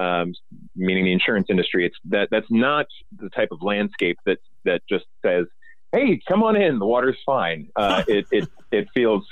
um, 0.00 0.32
meaning 0.74 1.04
the 1.04 1.12
insurance 1.12 1.46
industry. 1.50 1.86
It's 1.86 1.96
that 2.06 2.28
that's 2.30 2.50
not 2.50 2.86
the 3.16 3.28
type 3.30 3.48
of 3.52 3.62
landscape 3.62 4.18
that 4.26 4.38
that 4.64 4.82
just 4.88 5.04
says, 5.22 5.46
"Hey, 5.92 6.20
come 6.26 6.42
on 6.42 6.56
in, 6.56 6.78
the 6.78 6.86
water's 6.86 7.18
fine." 7.24 7.68
Uh, 7.76 8.02
it 8.08 8.26
it 8.32 8.48
it 8.72 8.88
feels 8.94 9.24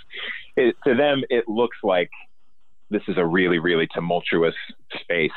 it, 0.56 0.76
to 0.86 0.94
them 0.94 1.22
it 1.30 1.48
looks 1.48 1.78
like 1.82 2.10
this 2.90 3.02
is 3.08 3.16
a 3.16 3.24
really, 3.24 3.58
really 3.58 3.86
tumultuous 3.92 4.54
space 5.00 5.30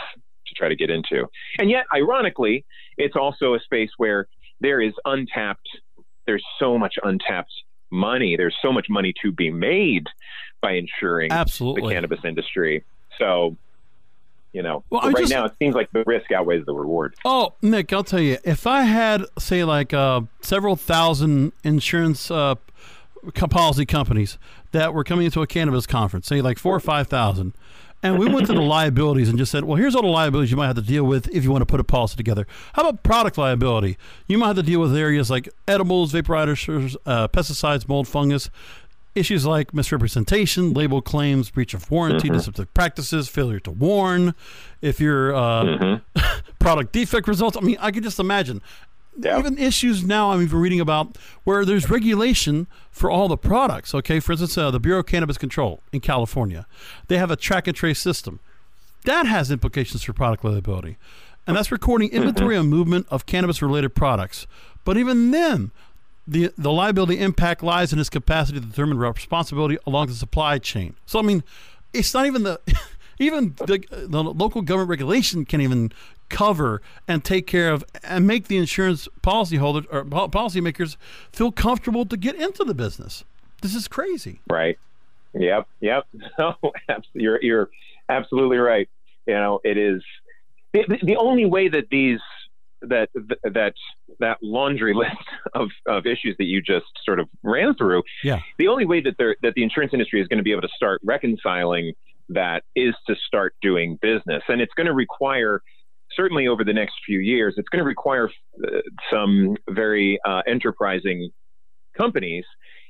to 0.48 0.54
try 0.56 0.70
to 0.70 0.76
get 0.76 0.89
into. 0.89 1.28
And 1.60 1.70
yet, 1.70 1.86
ironically, 1.94 2.65
it's 2.98 3.15
also 3.15 3.54
a 3.54 3.60
space 3.60 3.89
where 3.98 4.28
there 4.60 4.82
is 4.82 4.94
untapped, 5.06 5.67
there's 6.26 6.46
so 6.60 6.78
much 6.78 6.96
untapped 7.04 7.52
money. 7.91 8.36
There's 8.38 8.56
so 8.62 8.72
much 8.72 8.88
money 8.89 9.13
to 9.22 9.32
be 9.32 9.50
made 9.50 10.08
by 10.62 10.74
insuring 10.74 11.32
Absolutely. 11.32 11.89
the 11.89 11.94
cannabis 11.94 12.20
industry. 12.24 12.84
So, 13.17 13.58
you 14.54 14.62
know, 14.62 14.84
Well, 14.90 15.02
right 15.04 15.16
just- 15.18 15.32
now 15.32 15.46
it 15.46 15.54
seems 15.60 15.76
like 15.76 15.90
the 15.92 16.04
risk 16.06 16.32
outweighs 16.32 16.66
the 16.66 16.74
reward. 16.74 17.16
Oh, 17.26 17.54
Nick, 17.62 17.92
I'll 17.94 18.04
tell 18.04 18.20
you, 18.20 18.38
if 18.44 18.68
I 18.68 18.82
had, 18.84 19.24
say, 19.40 19.64
like 19.64 19.94
uh, 19.94 20.22
several 20.42 20.76
thousand 20.76 21.54
insurance 21.64 22.30
uh, 22.32 22.56
policy 23.50 23.86
companies 23.86 24.38
that 24.72 24.94
were 24.94 25.04
coming 25.04 25.26
into 25.26 25.42
a 25.42 25.48
cannabis 25.48 25.86
conference, 25.86 26.28
say 26.28 26.42
like 26.42 26.58
four 26.58 26.76
or 26.76 26.80
5,000, 26.80 27.54
and 28.04 28.18
we 28.18 28.28
went 28.28 28.48
to 28.48 28.54
the 28.54 28.62
liabilities 28.62 29.30
and 29.30 29.38
just 29.38 29.52
said, 29.52 29.64
well, 29.64 29.76
here's 29.78 29.96
all 29.96 30.02
the 30.02 30.08
liabilities 30.08 30.50
you 30.50 30.58
might 30.58 30.66
have 30.66 30.76
to 30.76 30.82
deal 30.82 31.04
with 31.04 31.28
if 31.30 31.44
you 31.44 31.52
want 31.52 31.62
to 31.62 31.68
put 31.68 31.80
a 31.80 31.84
policy 31.84 32.16
together. 32.16 32.48
How 32.74 32.82
about 32.88 33.04
product 33.04 33.38
liability? 33.38 33.96
You 34.28 34.40
might 34.40 34.48
have 34.48 34.56
to 34.56 34.64
deal 34.64 34.80
with 34.80 34.96
areas 34.96 35.30
like 35.30 35.48
edibles, 35.68 36.12
vaporizers, 36.12 36.96
uh, 37.06 37.28
pesticides, 37.28 37.88
mold, 37.88 38.08
fungus. 38.08 38.50
Issues 39.13 39.45
like 39.45 39.74
misrepresentation, 39.74 40.74
label 40.74 41.02
claims, 41.02 41.50
breach 41.50 41.74
of 41.74 41.91
warranty, 41.91 42.30
deceptive 42.30 42.74
practices, 42.74 43.28
failure 43.28 43.60
to 43.60 43.71
warn. 43.71 44.34
If 44.82 45.02
you're 45.02 45.36
uh, 45.36 46.00
product 46.60 46.93
defect 46.93 47.28
results. 47.28 47.58
I 47.58 47.62
mean, 47.62 47.78
I 47.80 47.91
could 47.91 48.04
just 48.04 48.19
imagine. 48.19 48.62
Yeah. 49.17 49.38
Even 49.38 49.58
issues 49.58 50.06
now, 50.06 50.32
I'm 50.32 50.41
even 50.41 50.58
reading 50.60 50.80
about 50.80 51.17
where 51.43 51.65
there's 51.65 51.89
regulation 51.89 52.67
for 52.89 53.12
all 53.12 53.28
the 53.28 53.36
products. 53.36 53.93
Okay, 53.93 54.21
for 54.21 54.32
instance, 54.32 54.58
uh, 54.58 54.71
the 54.71 54.80
Bureau 54.80 55.00
of 55.02 55.06
Cannabis 55.08 55.38
Control 55.38 55.82
in 55.91 56.00
California, 56.00 56.65
they 57.08 57.17
have 57.17 57.30
a 57.30 57.36
track 57.36 57.67
and 57.67 57.76
trace 57.76 58.00
system 58.00 58.39
that 59.04 59.26
has 59.26 59.52
implications 59.52 60.04
for 60.04 60.13
product 60.13 60.45
liability, 60.45 60.97
and 61.47 61.58
that's 61.58 61.71
recording 61.71 62.10
inventory 62.12 62.56
and 62.56 62.69
movement 62.69 63.08
of 63.10 63.26
cannabis-related 63.26 63.95
products. 63.95 64.45
But 64.86 64.97
even 64.97 65.32
then, 65.32 65.71
the 66.32 66.52
the 66.58 66.72
liability 66.72 67.20
impact 67.20 67.62
lies 67.62 67.91
in 67.91 68.00
its 68.00 68.10
capacity 68.10 68.60
to 68.60 68.65
determine 68.65 68.98
responsibility 68.98 69.78
along 69.86 70.08
the 70.08 70.13
supply 70.13 70.58
chain. 70.58 70.96
So 71.06 71.20
I 71.20 71.22
mean, 71.24 71.44
it's 71.94 72.13
not 72.13 72.26
even 72.26 72.44
the 72.44 72.60
even 73.20 73.54
the, 73.58 73.84
the 73.91 74.24
local 74.24 74.62
government 74.62 74.89
regulation 74.89 75.46
can 75.46 75.62
even 75.62 75.91
cover 76.30 76.82
and 77.10 77.26
take 77.26 77.46
care 77.46 77.72
of 77.72 77.84
and 78.04 78.26
make 78.26 78.48
the 78.48 78.58
insurance 78.58 79.10
policyholders 79.22 79.86
or 79.91 80.06
pol- 80.06 80.30
policymakers 80.30 80.96
feel 81.34 81.52
comfortable 81.52 82.06
to 82.06 82.15
get 82.15 82.36
into 82.36 82.63
the 82.63 82.74
business. 82.74 83.26
This 83.62 83.76
is 83.76 83.89
crazy. 83.89 84.39
Right. 84.50 84.80
Yep. 85.34 85.67
Yep. 85.82 86.08
No, 86.39 86.56
you're 87.13 87.41
you're 87.44 87.70
absolutely 88.10 88.58
right. 88.58 88.88
You 89.28 89.34
know, 89.36 89.60
it 89.63 89.78
is 89.78 90.02
the- 90.74 91.00
the 91.04 91.17
only 91.17 91.46
way 91.46 91.67
that 91.67 91.89
these 91.89 92.20
that 92.82 93.10
that 93.44 93.74
that 94.20 94.38
laundry 94.41 94.94
list 94.96 95.15
of, 95.54 95.70
of 95.88 96.06
issues 96.06 96.36
that 96.38 96.46
you 96.46 96.62
just 96.62 96.86
sort 97.06 97.20
of 97.20 97.28
ran 97.44 97.76
through. 97.76 98.04
Yeah. 98.24 98.39
The 98.58 98.67
only 98.67 98.86
way 98.86 99.02
that 99.02 99.15
that 99.17 99.54
the 99.56 99.63
insurance 99.63 99.94
industry 99.94 100.22
is 100.22 100.28
going 100.28 100.38
to 100.38 100.44
be 100.44 100.52
able 100.52 100.62
to 100.62 100.70
start 100.76 101.02
reconciling 101.04 101.94
that 102.30 102.63
is 102.76 102.96
to 103.08 103.15
start 103.28 103.56
doing 103.62 103.98
business, 104.02 104.44
and 104.48 104.62
it's 104.62 104.74
going 104.76 104.88
to 104.88 104.94
require 104.94 105.62
certainly 106.15 106.48
over 106.48 106.63
the 106.63 106.74
next 106.74 106.96
few 107.06 107.20
years, 107.20 107.54
it's 107.58 107.70
going 107.70 107.80
to 107.80 107.88
require 107.88 108.30
uh, 108.63 108.80
some 109.10 109.56
very 109.70 110.20
uh, 110.26 110.41
enterprising 110.48 111.30
companies 111.98 112.44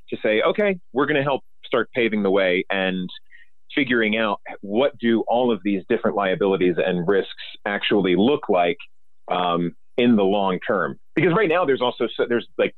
to 0.09 0.17
say, 0.23 0.41
okay, 0.41 0.79
we're 0.93 1.05
going 1.05 1.17
to 1.17 1.23
help 1.23 1.41
start 1.65 1.89
paving 1.93 2.23
the 2.23 2.31
way 2.31 2.65
and 2.69 3.09
figuring 3.73 4.17
out 4.17 4.39
what 4.61 4.97
do 4.97 5.23
all 5.27 5.51
of 5.51 5.61
these 5.63 5.83
different 5.87 6.17
liabilities 6.17 6.75
and 6.77 7.07
risks 7.07 7.31
actually 7.65 8.15
look 8.17 8.49
like 8.49 8.77
um, 9.31 9.73
in 10.01 10.15
the 10.15 10.23
long 10.23 10.59
term. 10.65 10.97
Because 11.15 11.33
right 11.33 11.49
now 11.49 11.65
there's 11.65 11.81
also 11.81 12.07
so 12.15 12.25
there's 12.27 12.47
like 12.57 12.73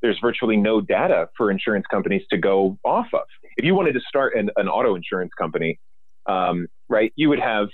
there's 0.00 0.18
virtually 0.20 0.56
no 0.56 0.80
data 0.80 1.28
for 1.36 1.50
insurance 1.50 1.86
companies 1.90 2.22
to 2.30 2.38
go 2.38 2.78
off 2.84 3.06
of. 3.12 3.22
If 3.56 3.64
you 3.64 3.74
wanted 3.74 3.92
to 3.92 4.00
start 4.00 4.34
an, 4.36 4.50
an 4.56 4.68
auto 4.68 4.94
insurance 4.96 5.32
company, 5.38 5.78
um, 6.26 6.66
right, 6.88 7.12
you 7.16 7.28
would 7.28 7.40
have 7.40 7.68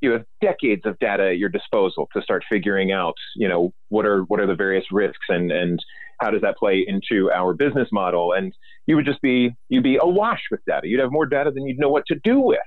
you 0.00 0.12
have 0.12 0.24
decades 0.40 0.82
of 0.84 0.98
data 0.98 1.30
at 1.30 1.38
your 1.38 1.48
disposal 1.48 2.08
to 2.14 2.22
start 2.22 2.44
figuring 2.48 2.92
out, 2.92 3.14
you 3.34 3.48
know, 3.48 3.72
what 3.88 4.06
are 4.06 4.22
what 4.24 4.40
are 4.40 4.46
the 4.46 4.54
various 4.54 4.84
risks 4.92 5.26
and 5.28 5.50
and 5.50 5.80
how 6.20 6.30
does 6.30 6.40
that 6.40 6.56
play 6.56 6.84
into 6.86 7.30
our 7.30 7.52
business 7.52 7.88
model? 7.92 8.32
And 8.32 8.52
you 8.86 8.96
would 8.96 9.04
just 9.04 9.20
be 9.20 9.54
you'd 9.68 9.82
be 9.82 9.98
awash 10.00 10.42
with 10.50 10.60
data. 10.66 10.86
You'd 10.86 11.00
have 11.00 11.12
more 11.12 11.26
data 11.26 11.50
than 11.50 11.66
you'd 11.66 11.78
know 11.78 11.90
what 11.90 12.04
to 12.08 12.16
do 12.22 12.40
with. 12.40 12.58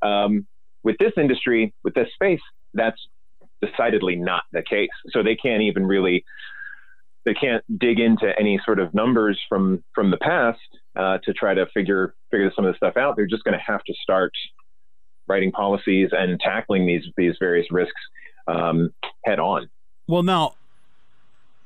Um, 0.00 0.46
with 0.84 0.96
this 0.98 1.12
industry, 1.16 1.74
with 1.84 1.94
this 1.94 2.08
space, 2.14 2.40
that's 2.72 3.00
decidedly 3.60 4.16
not 4.16 4.42
the 4.52 4.62
case. 4.62 4.88
So 5.10 5.22
they 5.22 5.36
can't 5.36 5.62
even 5.62 5.86
really 5.86 6.24
they 7.24 7.34
can't 7.34 7.62
dig 7.78 8.00
into 8.00 8.32
any 8.38 8.58
sort 8.64 8.78
of 8.78 8.94
numbers 8.94 9.38
from 9.48 9.84
from 9.94 10.10
the 10.10 10.16
past 10.16 10.58
uh, 10.96 11.18
to 11.24 11.32
try 11.32 11.54
to 11.54 11.66
figure 11.74 12.14
figure 12.30 12.50
some 12.54 12.64
of 12.64 12.72
this 12.72 12.78
stuff 12.78 12.96
out. 12.96 13.16
They're 13.16 13.26
just 13.26 13.44
going 13.44 13.58
to 13.58 13.64
have 13.64 13.82
to 13.84 13.94
start 14.02 14.32
writing 15.26 15.52
policies 15.52 16.10
and 16.12 16.40
tackling 16.40 16.86
these 16.86 17.04
these 17.16 17.34
various 17.38 17.66
risks 17.70 18.00
um, 18.46 18.94
head 19.24 19.38
on. 19.38 19.68
Well, 20.06 20.22
now 20.22 20.54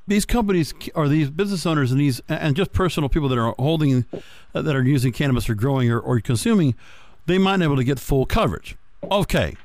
these 0.07 0.25
companies 0.25 0.73
or 0.95 1.07
these 1.07 1.29
business 1.29 1.65
owners 1.65 1.91
and 1.91 1.99
these 1.99 2.21
and 2.27 2.55
just 2.55 2.73
personal 2.73 3.09
people 3.09 3.29
that 3.29 3.37
are 3.37 3.55
holding 3.57 4.05
uh, 4.53 4.61
that 4.61 4.75
are 4.75 4.83
using 4.83 5.13
cannabis 5.13 5.49
or 5.49 5.55
growing 5.55 5.89
or, 5.89 5.99
or 5.99 6.19
consuming, 6.19 6.75
they 7.25 7.37
might 7.37 7.57
not 7.57 7.59
be 7.59 7.65
able 7.65 7.77
to 7.77 7.83
get 7.83 7.99
full 7.99 8.25
coverage. 8.25 8.75
Okay, 9.09 9.55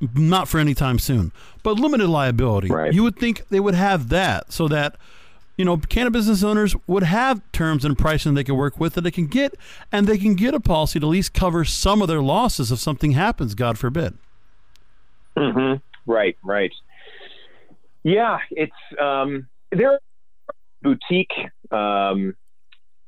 not 0.00 0.48
for 0.48 0.58
any 0.58 0.74
time 0.74 0.98
soon, 0.98 1.32
but 1.62 1.78
limited 1.78 2.08
liability. 2.08 2.68
Right. 2.68 2.92
You 2.92 3.02
would 3.02 3.16
think 3.16 3.46
they 3.48 3.60
would 3.60 3.74
have 3.74 4.08
that 4.10 4.52
so 4.52 4.68
that 4.68 4.96
you 5.56 5.64
know 5.64 5.76
cannabis 5.76 6.26
business 6.26 6.44
owners 6.44 6.76
would 6.86 7.02
have 7.02 7.40
terms 7.52 7.84
and 7.84 7.98
pricing 7.98 8.34
they 8.34 8.44
can 8.44 8.56
work 8.56 8.78
with 8.78 8.94
that 8.94 9.02
they 9.02 9.10
can 9.10 9.26
get, 9.26 9.54
and 9.90 10.06
they 10.06 10.18
can 10.18 10.34
get 10.34 10.54
a 10.54 10.60
policy 10.60 11.00
to 11.00 11.06
at 11.06 11.10
least 11.10 11.34
cover 11.34 11.64
some 11.64 12.00
of 12.02 12.08
their 12.08 12.22
losses 12.22 12.70
if 12.70 12.78
something 12.78 13.12
happens, 13.12 13.54
God 13.54 13.78
forbid. 13.78 14.16
Mm-hmm. 15.36 16.10
Right, 16.10 16.36
right. 16.42 16.72
Yeah, 18.02 18.38
it's 18.50 18.72
um, 19.00 19.48
there 19.70 19.92
are 19.92 20.00
boutique 20.82 21.32
um, 21.70 22.34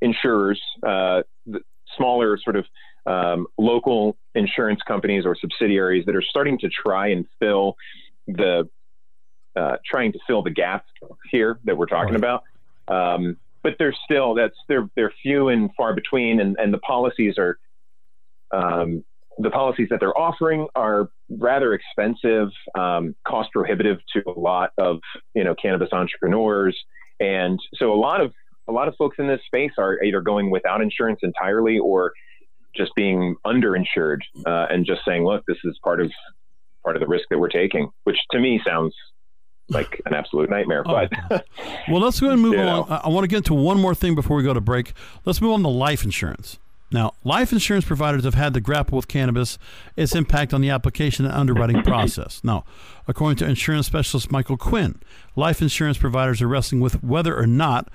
insurers, 0.01 0.61
uh, 0.83 1.23
the 1.47 1.61
smaller 1.97 2.39
sort 2.39 2.57
of 2.57 2.67
um, 3.07 3.47
local 3.59 4.17
insurance 4.35 4.81
companies 4.87 5.25
or 5.27 5.37
subsidiaries 5.41 6.07
that 6.07 6.15
are 6.15 6.23
starting 6.23 6.59
to 6.59 6.69
try 6.69 7.09
and 7.09 7.27
fill 7.39 7.77
the 8.27 8.69
uh, 9.57 9.77
trying 9.85 10.13
to 10.13 10.19
fill 10.27 10.43
the 10.43 10.51
gap 10.51 10.85
here 11.31 11.59
that 11.65 11.77
we're 11.77 11.87
talking 11.87 12.15
about. 12.15 12.45
Um, 12.89 13.37
but 13.63 13.75
they're 13.79 13.95
still 14.05 14.35
that's 14.35 14.57
they're 14.69 14.89
they're 14.97 15.13
few 15.23 15.49
and 15.49 15.71
far 15.77 15.95
between, 15.95 16.41
and, 16.41 16.57
and 16.59 16.73
the 16.73 16.79
policies 16.79 17.35
are 17.39 17.59
um, 18.53 19.05
the 19.39 19.51
policies 19.51 19.89
that 19.91 20.01
they're 20.01 20.17
offering 20.17 20.67
are 20.75 21.09
rather 21.29 21.75
expensive, 21.75 22.49
um, 22.75 23.15
cost 23.27 23.51
prohibitive 23.53 23.99
to 24.13 24.23
a 24.29 24.39
lot 24.39 24.71
of 24.79 25.01
you 25.35 25.45
know 25.45 25.55
cannabis 25.55 25.91
entrepreneurs, 25.93 26.77
and 27.19 27.61
so 27.75 27.93
a 27.93 27.99
lot 27.99 28.21
of 28.21 28.33
a 28.69 28.73
lot 28.73 28.89
of 28.89 28.95
folks 28.97 29.17
in 29.19 29.27
this 29.27 29.41
space 29.47 29.73
are 29.79 30.03
either 30.03 30.21
going 30.21 30.51
without 30.51 30.81
insurance 30.81 31.21
entirely 31.23 31.79
or 31.79 32.13
just 32.77 32.95
being 32.95 33.37
underinsured 33.47 34.21
uh, 34.47 34.67
and 34.71 34.87
just 34.87 35.01
saying, 35.07 35.25
look, 35.25 35.45
this 35.47 35.59
is 35.65 35.79
part 35.83 36.01
of 36.01 36.11
part 36.85 36.97
of 36.97 37.01
the 37.01 37.09
risk 37.09 37.25
that 37.31 37.39
we're 37.39 37.49
taking, 37.49 37.91
which 38.05 38.17
to 38.31 38.39
me 38.39 38.61
sounds 38.65 38.95
like 39.69 40.01
an 40.07 40.15
absolute 40.15 40.51
nightmare. 40.51 40.83
Oh, 40.87 41.07
but 41.31 41.47
Well, 41.89 42.01
let's 42.01 42.19
go 42.21 42.27
ahead 42.27 42.39
and 42.39 42.43
move 42.43 42.59
on. 42.59 42.67
know. 42.67 42.87
I, 42.89 42.97
I 43.05 43.09
want 43.09 43.25
to 43.25 43.29
get 43.29 43.39
into 43.39 43.55
one 43.55 43.81
more 43.81 43.95
thing 43.95 44.15
before 44.15 44.37
we 44.37 44.43
go 44.43 44.55
to 44.55 44.61
break. 44.61 44.93
Let's 45.25 45.41
move 45.41 45.53
on 45.53 45.63
to 45.63 45.69
life 45.69 46.03
insurance. 46.05 46.59
Now, 46.93 47.13
life 47.23 47.53
insurance 47.53 47.85
providers 47.85 48.25
have 48.25 48.35
had 48.35 48.53
to 48.55 48.61
grapple 48.61 48.97
with 48.97 49.07
cannabis, 49.07 49.59
its 49.97 50.15
impact 50.15 50.53
on 50.53 50.61
the 50.61 50.71
application 50.71 51.25
and 51.25 51.33
underwriting 51.33 51.83
process. 51.83 52.41
Now, 52.43 52.65
according 53.07 53.37
to 53.39 53.47
insurance 53.47 53.87
specialist 53.87 54.33
Michael 54.33 54.57
Quinn, 54.57 55.01
life 55.37 55.63
insurance 55.63 55.99
providers 55.99 56.43
are 56.43 56.49
wrestling 56.49 56.81
with 56.81 57.03
whether 57.05 57.39
or 57.39 57.47
not 57.47 57.89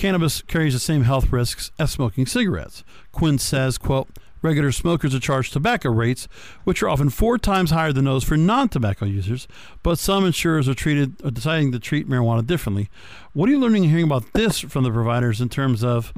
cannabis 0.00 0.40
carries 0.42 0.72
the 0.72 0.80
same 0.80 1.02
health 1.02 1.30
risks 1.30 1.70
as 1.78 1.90
smoking 1.90 2.24
cigarettes. 2.24 2.82
Quinn 3.12 3.38
says, 3.38 3.76
quote, 3.76 4.08
Regular 4.42 4.72
smokers 4.72 5.14
are 5.14 5.20
charged 5.20 5.52
tobacco 5.52 5.90
rates, 5.90 6.26
which 6.64 6.82
are 6.82 6.88
often 6.88 7.10
four 7.10 7.36
times 7.36 7.70
higher 7.70 7.92
than 7.92 8.06
those 8.06 8.24
for 8.24 8.38
non-tobacco 8.38 9.04
users. 9.04 9.46
But 9.82 9.98
some 9.98 10.24
insurers 10.24 10.66
are 10.66 10.74
treated 10.74 11.22
are 11.22 11.30
deciding 11.30 11.72
to 11.72 11.78
treat 11.78 12.08
marijuana 12.08 12.46
differently. 12.46 12.88
What 13.34 13.50
are 13.50 13.52
you 13.52 13.60
learning 13.60 13.82
and 13.82 13.90
hearing 13.90 14.06
about 14.06 14.32
this 14.32 14.60
from 14.60 14.84
the 14.84 14.90
providers 14.90 15.42
in 15.42 15.50
terms 15.50 15.84
of 15.84 16.14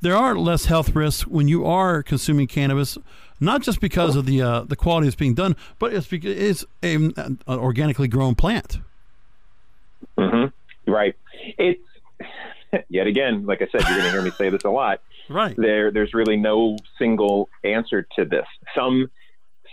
there 0.00 0.16
are 0.16 0.34
less 0.34 0.64
health 0.64 0.96
risks 0.96 1.28
when 1.28 1.46
you 1.46 1.64
are 1.64 2.02
consuming 2.02 2.48
cannabis, 2.48 2.98
not 3.38 3.62
just 3.62 3.80
because 3.80 4.16
of 4.16 4.26
the 4.26 4.42
uh, 4.42 4.62
the 4.62 4.74
quality 4.74 5.06
that's 5.06 5.14
being 5.14 5.34
done, 5.34 5.54
but 5.78 5.94
it's 5.94 6.08
because 6.08 6.36
it's 6.36 6.64
a, 6.82 6.94
an 6.96 7.38
organically 7.46 8.08
grown 8.08 8.34
plant. 8.34 8.78
Mm-hmm. 10.18 10.90
right, 10.90 11.14
it's 11.56 11.80
yet 12.88 13.06
again, 13.06 13.46
like 13.46 13.62
I 13.62 13.66
said, 13.70 13.82
you're 13.82 13.98
going 13.98 14.04
to 14.04 14.10
hear 14.10 14.22
me 14.22 14.30
say 14.30 14.50
this 14.50 14.64
a 14.64 14.70
lot. 14.70 15.00
Right. 15.28 15.54
there 15.56 15.92
there's 15.92 16.12
really 16.12 16.36
no 16.36 16.76
single 16.98 17.48
answer 17.62 18.04
to 18.16 18.24
this 18.24 18.46
some 18.74 19.08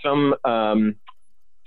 some 0.03 0.35
um, 0.45 0.97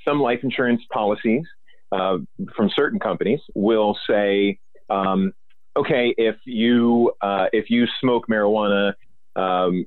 some 0.05 0.21
life 0.21 0.41
insurance 0.45 0.83
policies 0.93 1.45
uh, 1.93 2.19
from 2.55 2.71
certain 2.71 3.01
companies 3.01 3.41
will 3.55 3.99
say, 4.09 4.59
um, 4.89 5.33
okay, 5.77 6.15
if 6.17 6.37
you 6.45 7.13
uh, 7.21 7.47
if 7.53 7.71
you 7.71 7.87
smoke 8.01 8.27
marijuana 8.29 8.95
um, 9.37 9.87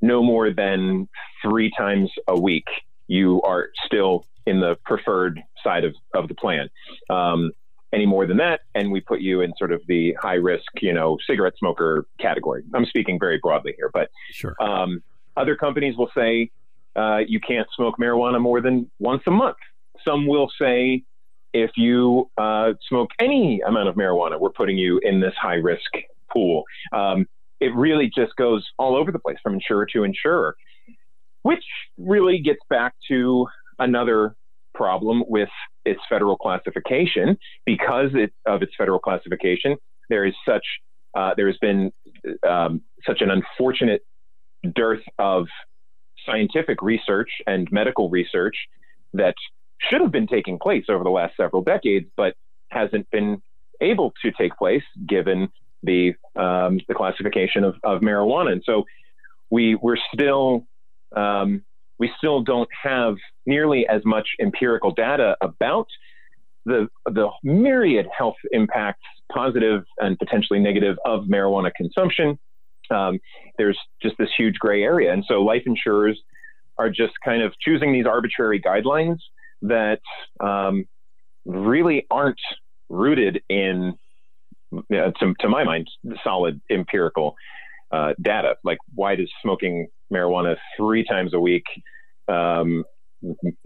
no 0.00 0.22
more 0.22 0.52
than 0.52 1.08
three 1.42 1.70
times 1.76 2.10
a 2.28 2.38
week, 2.38 2.66
you 3.06 3.42
are 3.42 3.68
still 3.84 4.24
in 4.46 4.60
the 4.60 4.76
preferred 4.84 5.40
side 5.62 5.84
of, 5.84 5.94
of 6.14 6.28
the 6.28 6.34
plan. 6.34 6.68
Um, 7.08 7.52
any 7.92 8.06
more 8.06 8.26
than 8.26 8.38
that, 8.38 8.60
and 8.74 8.90
we 8.90 9.00
put 9.00 9.20
you 9.20 9.42
in 9.42 9.52
sort 9.58 9.72
of 9.72 9.82
the 9.86 10.14
high 10.20 10.34
risk, 10.34 10.64
you 10.80 10.92
know, 10.92 11.18
cigarette 11.26 11.54
smoker 11.58 12.06
category. 12.18 12.64
I'm 12.74 12.86
speaking 12.86 13.18
very 13.18 13.38
broadly 13.38 13.74
here, 13.76 13.90
but 13.92 14.10
sure. 14.30 14.56
Um, 14.60 15.02
other 15.36 15.56
companies 15.56 15.96
will 15.96 16.10
say 16.16 16.50
uh, 16.96 17.18
you 17.26 17.40
can't 17.40 17.68
smoke 17.74 17.96
marijuana 18.00 18.40
more 18.40 18.60
than 18.60 18.90
once 18.98 19.22
a 19.26 19.30
month. 19.30 19.56
Some 20.06 20.26
will 20.26 20.50
say 20.60 21.04
if 21.52 21.70
you 21.76 22.30
uh, 22.38 22.72
smoke 22.88 23.10
any 23.18 23.60
amount 23.66 23.88
of 23.88 23.94
marijuana, 23.94 24.40
we're 24.40 24.50
putting 24.50 24.78
you 24.78 24.98
in 25.02 25.20
this 25.20 25.34
high 25.40 25.54
risk 25.54 25.90
pool. 26.32 26.64
Um, 26.92 27.26
it 27.60 27.74
really 27.74 28.10
just 28.14 28.34
goes 28.36 28.68
all 28.78 28.96
over 28.96 29.12
the 29.12 29.18
place 29.18 29.36
from 29.42 29.54
insurer 29.54 29.86
to 29.92 30.02
insurer, 30.02 30.56
which 31.42 31.64
really 31.98 32.38
gets 32.40 32.60
back 32.68 32.94
to 33.08 33.46
another 33.78 34.34
problem 34.74 35.22
with 35.26 35.48
its 35.84 36.00
federal 36.08 36.36
classification. 36.36 37.38
Because 37.66 38.10
it, 38.14 38.32
of 38.46 38.62
its 38.62 38.72
federal 38.76 38.98
classification, 38.98 39.76
there 40.08 40.24
is 40.24 40.34
such 40.46 40.64
uh, 41.14 41.34
there 41.36 41.46
has 41.46 41.58
been 41.58 41.92
um, 42.48 42.80
such 43.06 43.20
an 43.20 43.30
unfortunate 43.30 44.02
dearth 44.74 45.02
of 45.18 45.46
scientific 46.24 46.82
research 46.82 47.28
and 47.46 47.70
medical 47.72 48.08
research 48.08 48.56
that 49.12 49.34
should 49.78 50.00
have 50.00 50.12
been 50.12 50.26
taking 50.26 50.58
place 50.58 50.84
over 50.88 51.02
the 51.04 51.10
last 51.10 51.36
several 51.36 51.62
decades, 51.62 52.06
but 52.16 52.34
hasn't 52.68 53.10
been 53.10 53.42
able 53.80 54.12
to 54.22 54.30
take 54.32 54.56
place 54.56 54.84
given 55.06 55.48
the 55.82 56.14
um, 56.36 56.80
the 56.88 56.94
classification 56.94 57.64
of, 57.64 57.74
of 57.82 58.00
marijuana. 58.00 58.52
And 58.52 58.62
so 58.64 58.84
we 59.50 59.74
we're 59.74 59.96
still 60.14 60.66
um, 61.14 61.62
we 62.02 62.10
still 62.18 62.42
don't 62.42 62.68
have 62.82 63.14
nearly 63.46 63.86
as 63.86 64.02
much 64.04 64.26
empirical 64.40 64.90
data 64.90 65.36
about 65.40 65.86
the 66.64 66.88
the 67.06 67.28
myriad 67.44 68.08
health 68.16 68.34
impacts, 68.50 69.04
positive 69.32 69.84
and 69.98 70.18
potentially 70.18 70.58
negative, 70.58 70.96
of 71.04 71.26
marijuana 71.26 71.70
consumption. 71.76 72.36
Um, 72.90 73.20
there's 73.56 73.78
just 74.02 74.16
this 74.18 74.30
huge 74.36 74.56
gray 74.58 74.82
area, 74.82 75.12
and 75.12 75.24
so 75.28 75.44
life 75.44 75.62
insurers 75.64 76.20
are 76.76 76.90
just 76.90 77.12
kind 77.24 77.40
of 77.40 77.52
choosing 77.60 77.92
these 77.92 78.06
arbitrary 78.06 78.60
guidelines 78.60 79.18
that 79.62 80.00
um, 80.40 80.84
really 81.44 82.04
aren't 82.10 82.40
rooted 82.88 83.40
in, 83.48 83.96
to, 84.90 85.34
to, 85.38 85.48
my 85.48 85.62
mind, 85.62 85.86
solid 86.24 86.60
empirical 86.68 87.36
uh, 87.92 88.14
data. 88.20 88.56
Like, 88.64 88.78
why 88.94 89.16
does 89.16 89.30
smoking 89.42 89.88
marijuana 90.12 90.56
three 90.76 91.04
times 91.04 91.34
a 91.34 91.40
week 91.40 91.64
um, 92.28 92.84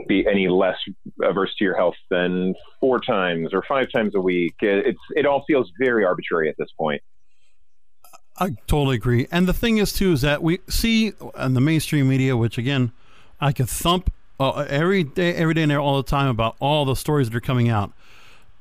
be 0.06 0.26
any 0.26 0.48
less 0.48 0.76
averse 1.22 1.54
to 1.58 1.64
your 1.64 1.76
health 1.76 1.94
than 2.10 2.54
four 2.80 2.98
times 3.00 3.50
or 3.52 3.62
five 3.68 3.86
times 3.94 4.14
a 4.14 4.20
week? 4.20 4.54
It's 4.60 4.98
it 5.10 5.26
all 5.26 5.44
feels 5.46 5.70
very 5.78 6.04
arbitrary 6.04 6.48
at 6.48 6.56
this 6.58 6.68
point. 6.78 7.02
I 8.38 8.50
totally 8.66 8.96
agree. 8.96 9.26
And 9.30 9.48
the 9.48 9.54
thing 9.54 9.78
is, 9.78 9.92
too, 9.92 10.12
is 10.12 10.20
that 10.20 10.42
we 10.42 10.60
see 10.68 11.12
in 11.38 11.54
the 11.54 11.60
mainstream 11.60 12.08
media, 12.08 12.36
which 12.36 12.58
again, 12.58 12.92
I 13.40 13.52
could 13.52 13.68
thump 13.68 14.12
uh, 14.38 14.66
every 14.68 15.04
day, 15.04 15.34
every 15.34 15.54
day 15.54 15.62
and 15.62 15.70
there 15.70 15.80
all 15.80 15.96
the 15.96 16.08
time 16.08 16.28
about 16.28 16.56
all 16.60 16.84
the 16.84 16.96
stories 16.96 17.30
that 17.30 17.36
are 17.36 17.40
coming 17.40 17.70
out. 17.70 17.92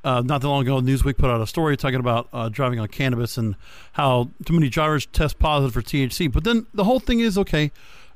Uh, 0.06 0.22
not 0.22 0.40
that 0.40 0.46
long 0.46 0.62
ago, 0.62 0.80
Newsweek 0.80 1.18
put 1.18 1.30
out 1.30 1.40
a 1.40 1.48
story 1.48 1.76
talking 1.76 1.98
about 1.98 2.28
uh, 2.32 2.48
driving 2.48 2.78
on 2.78 2.86
cannabis 2.86 3.36
and 3.36 3.56
how 3.94 4.30
too 4.44 4.52
many 4.52 4.68
drivers 4.68 5.04
test 5.06 5.36
positive 5.40 5.74
for 5.74 5.82
THC. 5.82 6.30
But 6.30 6.44
then 6.44 6.66
the 6.72 6.84
whole 6.84 7.00
thing 7.00 7.18
is 7.18 7.36
okay. 7.36 7.72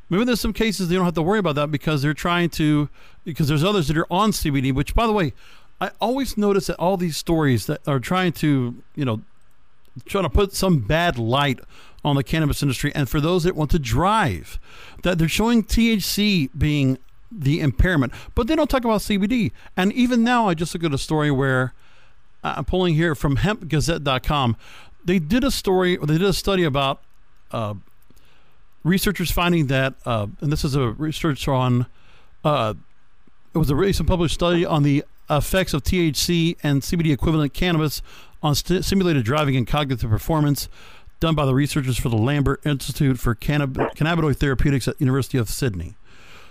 Maybe 0.08 0.22
there's 0.22 0.40
some 0.40 0.52
cases 0.52 0.88
they 0.88 0.94
don't 0.94 1.04
have 1.04 1.14
to 1.14 1.22
worry 1.22 1.40
about 1.40 1.56
that 1.56 1.72
because 1.72 2.00
they're 2.00 2.14
trying 2.14 2.48
to, 2.50 2.88
because 3.24 3.48
there's 3.48 3.64
others 3.64 3.88
that 3.88 3.98
are 3.98 4.06
on 4.08 4.30
CBD. 4.30 4.72
Which, 4.72 4.94
by 4.94 5.08
the 5.08 5.12
way, 5.12 5.32
I 5.80 5.90
always 6.00 6.36
notice 6.36 6.68
that 6.68 6.76
all 6.76 6.96
these 6.96 7.16
stories 7.16 7.66
that 7.66 7.80
are 7.88 7.98
trying 7.98 8.34
to, 8.34 8.80
you 8.94 9.04
know, 9.04 9.22
trying 10.04 10.22
to 10.22 10.30
put 10.30 10.54
some 10.54 10.78
bad 10.78 11.18
light 11.18 11.58
on 12.04 12.14
the 12.14 12.22
cannabis 12.22 12.62
industry 12.62 12.92
and 12.94 13.08
for 13.08 13.20
those 13.20 13.42
that 13.42 13.56
want 13.56 13.72
to 13.72 13.80
drive 13.80 14.60
that 15.02 15.18
they're 15.18 15.28
showing 15.28 15.64
THC 15.64 16.50
being 16.56 16.98
the 17.30 17.60
impairment, 17.60 18.12
but 18.34 18.46
they 18.46 18.56
don't 18.56 18.68
talk 18.68 18.84
about 18.84 19.00
CBD. 19.00 19.52
And 19.76 19.92
even 19.92 20.24
now, 20.24 20.48
I 20.48 20.54
just 20.54 20.74
look 20.74 20.84
at 20.84 20.92
a 20.92 20.98
story 20.98 21.30
where 21.30 21.74
uh, 22.42 22.54
I'm 22.58 22.64
pulling 22.64 22.94
here 22.94 23.14
from 23.14 23.36
hempgazette.com. 23.36 24.56
They 25.04 25.18
did 25.18 25.44
a 25.44 25.50
story, 25.50 25.96
they 25.96 26.18
did 26.18 26.22
a 26.22 26.32
study 26.32 26.64
about 26.64 27.00
uh, 27.52 27.74
researchers 28.84 29.30
finding 29.30 29.66
that, 29.68 29.94
uh, 30.04 30.26
and 30.40 30.52
this 30.52 30.64
is 30.64 30.74
a 30.74 30.88
research 30.90 31.46
on, 31.48 31.86
uh, 32.44 32.74
it 33.54 33.58
was 33.58 33.70
a 33.70 33.76
recent 33.76 34.08
published 34.08 34.34
study 34.34 34.64
on 34.64 34.82
the 34.82 35.04
effects 35.28 35.72
of 35.72 35.82
THC 35.82 36.56
and 36.62 36.82
CBD 36.82 37.12
equivalent 37.12 37.54
cannabis 37.54 38.02
on 38.42 38.54
st- 38.54 38.84
simulated 38.84 39.24
driving 39.24 39.56
and 39.56 39.66
cognitive 39.66 40.10
performance 40.10 40.68
done 41.20 41.34
by 41.34 41.44
the 41.44 41.54
researchers 41.54 41.98
for 41.98 42.08
the 42.08 42.16
Lambert 42.16 42.64
Institute 42.64 43.18
for 43.18 43.34
Cannab- 43.34 43.94
Cannabinoid 43.94 44.36
Therapeutics 44.36 44.88
at 44.88 44.98
University 45.00 45.38
of 45.38 45.48
Sydney. 45.48 45.94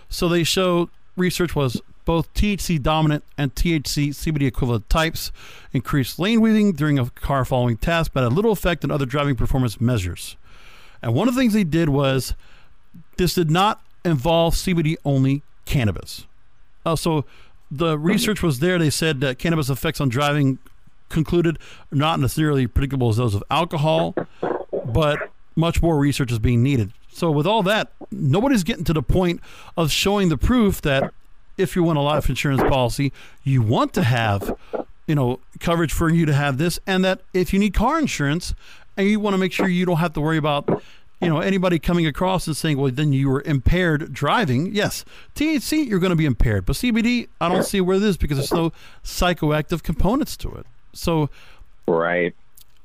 So 0.10 0.28
they 0.28 0.43
show 0.43 0.89
research 1.15 1.56
was 1.56 1.82
both 2.06 2.34
THC 2.34 2.82
dominant 2.82 3.24
and 3.38 3.54
THC 3.54 4.10
CBD 4.10 4.48
equivalent 4.48 4.89
types 4.89 5.32
increased 5.74 6.17
lane 6.17 6.41
weaving 6.41 6.74
during 6.74 6.98
a 6.98 7.10
car 7.12 7.45
following 7.45 7.78
task, 7.78 8.12
but 8.13 8.24
had 8.24 8.34
little 8.34 8.52
effect 8.52 8.84
on 8.84 8.89
other 8.89 9.06
driving 9.06 9.36
performance 9.36 9.80
measures. 9.80 10.36
And 11.02 11.13
one 11.13 11.28
of 11.28 11.36
the 11.36 11.39
things 11.39 11.54
they 11.54 11.63
did 11.63 11.89
was 11.89 12.34
this 13.17 13.36
did 13.36 13.52
not 13.52 13.82
involve 14.04 14.56
CBD 14.56 14.95
only 15.06 15.43
cannabis. 15.65 16.26
Uh, 16.86 16.95
so 16.95 17.26
the 17.69 17.98
research 17.98 18.41
was 18.41 18.60
there. 18.60 18.80
They 18.80 18.89
said 18.89 19.22
that 19.22 19.38
cannabis 19.38 19.69
effects 19.69 20.02
on 20.02 20.10
driving 20.10 20.58
concluded 21.10 21.60
not 21.91 22.19
necessarily 22.19 22.67
predictable 22.67 23.10
as 23.10 23.17
those 23.17 23.36
of 23.36 23.43
alcohol, 23.52 24.15
but 24.86 25.32
much 25.56 25.82
more 25.82 25.98
research 25.98 26.32
is 26.32 26.39
being 26.39 26.63
needed. 26.63 26.91
So 27.20 27.32
with 27.32 27.46
all 27.46 27.64
that, 27.64 27.92
nobody's 28.12 28.64
getting 28.64 28.86
to 28.86 28.94
the 28.94 29.04
point 29.04 29.42
of 29.76 29.92
showing 29.92 30.30
the 30.30 30.38
proof 30.38 30.82
that 30.84 31.14
if 31.58 31.76
you 31.76 31.84
want 31.84 31.98
a 31.98 32.02
life 32.02 32.30
insurance 32.30 32.62
policy, 32.62 33.12
you 33.44 33.62
want 33.62 33.92
to 33.96 34.04
have, 34.04 34.56
you 35.06 35.16
know, 35.16 35.42
coverage 35.60 35.92
for 35.92 36.10
you 36.10 36.26
to 36.26 36.34
have 36.34 36.58
this, 36.58 36.80
and 36.88 37.04
that 37.04 37.20
if 37.34 37.52
you 37.52 37.60
need 37.60 37.74
car 37.74 38.00
insurance 38.00 38.54
and 38.96 39.06
you 39.06 39.20
want 39.20 39.34
to 39.34 39.38
make 39.38 39.52
sure 39.52 39.68
you 39.68 39.86
don't 39.86 39.98
have 39.98 40.14
to 40.14 40.22
worry 40.22 40.38
about, 40.38 40.82
you 41.20 41.28
know, 41.28 41.40
anybody 41.40 41.78
coming 41.78 42.08
across 42.08 42.48
and 42.48 42.56
saying, 42.56 42.78
well, 42.78 42.90
then 42.90 43.12
you 43.12 43.30
were 43.30 43.44
impaired 43.46 44.14
driving. 44.14 44.74
Yes, 44.74 45.04
THC, 45.36 45.90
you're 45.90 46.00
going 46.00 46.12
to 46.12 46.16
be 46.16 46.26
impaired, 46.26 46.66
but 46.66 46.78
CBD, 46.78 47.28
I 47.42 47.50
don't 47.50 47.66
see 47.66 47.82
where 47.82 47.98
it 47.98 48.04
is 48.04 48.16
because 48.16 48.38
there's 48.38 48.54
no 48.54 48.72
psychoactive 49.04 49.84
components 49.84 50.38
to 50.38 50.56
it. 50.56 50.66
So, 50.94 51.30
right. 51.86 52.34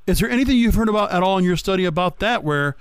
Is 0.09 0.19
there 0.19 0.29
anything 0.29 0.57
you've 0.57 0.75
heard 0.75 0.89
about 0.89 1.13
at 1.13 1.23
all 1.23 1.39
in 1.39 1.45
your 1.45 1.57
study 1.57 1.85
about 1.85 2.19
that 2.19 2.43
where 2.43 2.75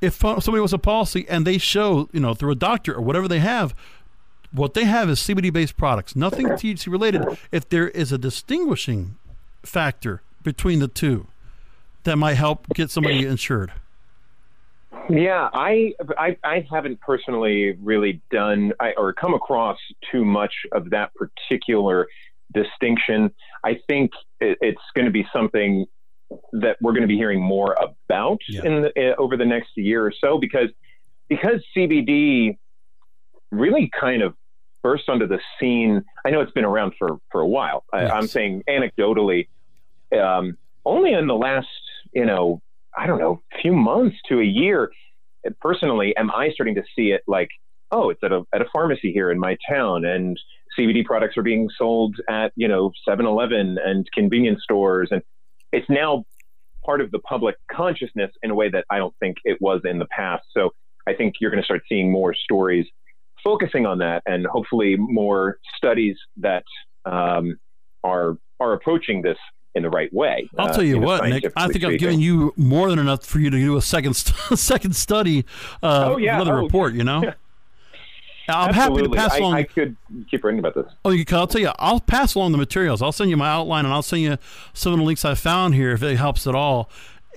if 0.00 0.14
somebody 0.14 0.60
was 0.60 0.72
a 0.72 0.78
policy 0.78 1.26
and 1.28 1.46
they 1.46 1.58
show, 1.58 2.08
you 2.12 2.20
know, 2.20 2.34
through 2.34 2.52
a 2.52 2.56
doctor 2.56 2.94
or 2.94 3.00
whatever 3.00 3.28
they 3.28 3.40
have, 3.40 3.74
what 4.52 4.74
they 4.74 4.84
have 4.84 5.10
is 5.10 5.18
CBD 5.18 5.52
based 5.52 5.76
products, 5.76 6.16
nothing 6.16 6.48
THC 6.48 6.90
related. 6.90 7.22
If 7.52 7.68
there 7.68 7.88
is 7.88 8.12
a 8.12 8.18
distinguishing 8.18 9.16
factor 9.62 10.22
between 10.42 10.78
the 10.78 10.88
two 10.88 11.26
that 12.04 12.16
might 12.16 12.34
help 12.34 12.66
get 12.74 12.90
somebody 12.90 13.26
insured. 13.26 13.72
Yeah, 15.10 15.48
I, 15.52 15.92
I, 16.16 16.36
I 16.42 16.66
haven't 16.70 17.00
personally 17.00 17.76
really 17.82 18.20
done 18.30 18.72
I, 18.80 18.92
or 18.96 19.12
come 19.12 19.34
across 19.34 19.78
too 20.10 20.24
much 20.24 20.52
of 20.72 20.90
that 20.90 21.12
particular 21.14 22.08
distinction. 22.52 23.30
I 23.64 23.80
think 23.86 24.12
it, 24.40 24.58
it's 24.60 24.80
going 24.94 25.06
to 25.06 25.10
be 25.10 25.26
something 25.32 25.86
that 26.52 26.76
we're 26.80 26.92
going 26.92 27.02
to 27.02 27.08
be 27.08 27.16
hearing 27.16 27.42
more 27.42 27.76
about 27.80 28.38
yeah. 28.48 28.62
in 28.64 28.82
the, 28.82 29.12
uh, 29.12 29.14
over 29.16 29.36
the 29.36 29.44
next 29.44 29.70
year 29.76 30.04
or 30.04 30.12
so 30.12 30.38
because 30.38 30.68
because 31.28 31.62
CBD 31.76 32.58
really 33.50 33.90
kind 33.98 34.22
of 34.22 34.34
burst 34.82 35.08
onto 35.08 35.26
the 35.26 35.38
scene. 35.58 36.04
I 36.24 36.30
know 36.30 36.40
it's 36.40 36.52
been 36.52 36.64
around 36.64 36.94
for 36.98 37.18
for 37.30 37.40
a 37.40 37.46
while. 37.46 37.84
Yes. 37.92 38.10
I, 38.10 38.18
am 38.18 38.26
saying 38.26 38.62
anecdotally, 38.68 39.48
um, 40.18 40.56
only 40.84 41.12
in 41.12 41.26
the 41.26 41.34
last 41.34 41.68
you 42.12 42.26
know 42.26 42.60
I 42.96 43.06
don't 43.06 43.18
know 43.18 43.42
few 43.60 43.72
months 43.72 44.16
to 44.28 44.40
a 44.40 44.44
year. 44.44 44.90
Personally, 45.60 46.16
am 46.16 46.30
I 46.30 46.50
starting 46.50 46.74
to 46.74 46.82
see 46.94 47.10
it 47.12 47.22
like 47.26 47.48
oh 47.90 48.10
it's 48.10 48.22
at 48.22 48.32
a 48.32 48.42
at 48.52 48.60
a 48.60 48.66
pharmacy 48.72 49.12
here 49.12 49.30
in 49.30 49.38
my 49.38 49.56
town 49.68 50.04
and 50.04 50.38
CBD 50.78 51.04
products 51.04 51.36
are 51.36 51.42
being 51.42 51.68
sold 51.76 52.16
at 52.28 52.52
you 52.54 52.68
know 52.68 52.92
7-Eleven 53.08 53.78
and 53.84 54.06
convenience 54.12 54.62
stores 54.62 55.08
and 55.10 55.22
it's 55.72 55.88
now 55.88 56.24
part 56.84 57.00
of 57.00 57.10
the 57.10 57.18
public 57.20 57.56
consciousness 57.70 58.30
in 58.42 58.50
a 58.50 58.54
way 58.54 58.70
that 58.70 58.84
I 58.90 58.98
don't 58.98 59.14
think 59.20 59.36
it 59.44 59.58
was 59.60 59.80
in 59.84 59.98
the 59.98 60.06
past. 60.06 60.44
So 60.56 60.70
I 61.06 61.14
think 61.14 61.34
you're 61.40 61.50
going 61.50 61.62
to 61.62 61.64
start 61.64 61.82
seeing 61.88 62.10
more 62.10 62.34
stories 62.34 62.86
focusing 63.42 63.86
on 63.86 63.98
that, 63.98 64.22
and 64.26 64.46
hopefully 64.46 64.96
more 64.96 65.58
studies 65.76 66.16
that 66.38 66.64
um, 67.04 67.58
are 68.04 68.36
are 68.60 68.72
approaching 68.72 69.22
this 69.22 69.38
in 69.74 69.82
the 69.82 69.90
right 69.90 70.12
way. 70.12 70.48
I'll 70.58 70.68
uh, 70.68 70.72
tell 70.72 70.82
you, 70.82 70.96
you 70.96 71.00
know, 71.00 71.06
what, 71.06 71.24
Nick. 71.24 71.44
I 71.56 71.68
think. 71.68 71.84
I've 71.84 71.98
given 71.98 72.20
you 72.20 72.52
more 72.56 72.90
than 72.90 72.98
enough 72.98 73.24
for 73.24 73.38
you 73.38 73.50
to 73.50 73.56
do 73.56 73.76
a 73.76 73.82
second 73.82 74.14
second 74.54 74.96
study, 74.96 75.44
uh, 75.82 76.12
oh, 76.12 76.16
yeah. 76.16 76.36
another 76.36 76.58
oh, 76.58 76.62
report. 76.62 76.94
You 76.94 77.04
know. 77.04 77.32
I'm 78.48 78.70
Absolutely. 78.70 79.02
happy 79.02 79.08
to 79.08 79.16
pass 79.16 79.38
along. 79.38 79.54
I, 79.54 79.62
could 79.64 79.96
keep 80.30 80.42
writing 80.42 80.58
about 80.58 80.74
this. 80.74 80.92
Oh, 81.04 81.10
you 81.10 81.24
can, 81.24 81.36
I'll 81.36 81.46
tell 81.46 81.60
you. 81.60 81.70
I'll 81.78 82.00
pass 82.00 82.34
along 82.34 82.52
the 82.52 82.58
materials. 82.58 83.02
I'll 83.02 83.12
send 83.12 83.30
you 83.30 83.36
my 83.36 83.48
outline, 83.48 83.84
and 83.84 83.92
I'll 83.92 84.02
send 84.02 84.22
you 84.22 84.38
some 84.72 84.92
of 84.92 84.98
the 84.98 85.04
links 85.04 85.24
I 85.24 85.34
found 85.34 85.74
here 85.74 85.92
if 85.92 86.02
it 86.02 86.16
helps 86.16 86.46
at 86.46 86.54
all. 86.54 86.88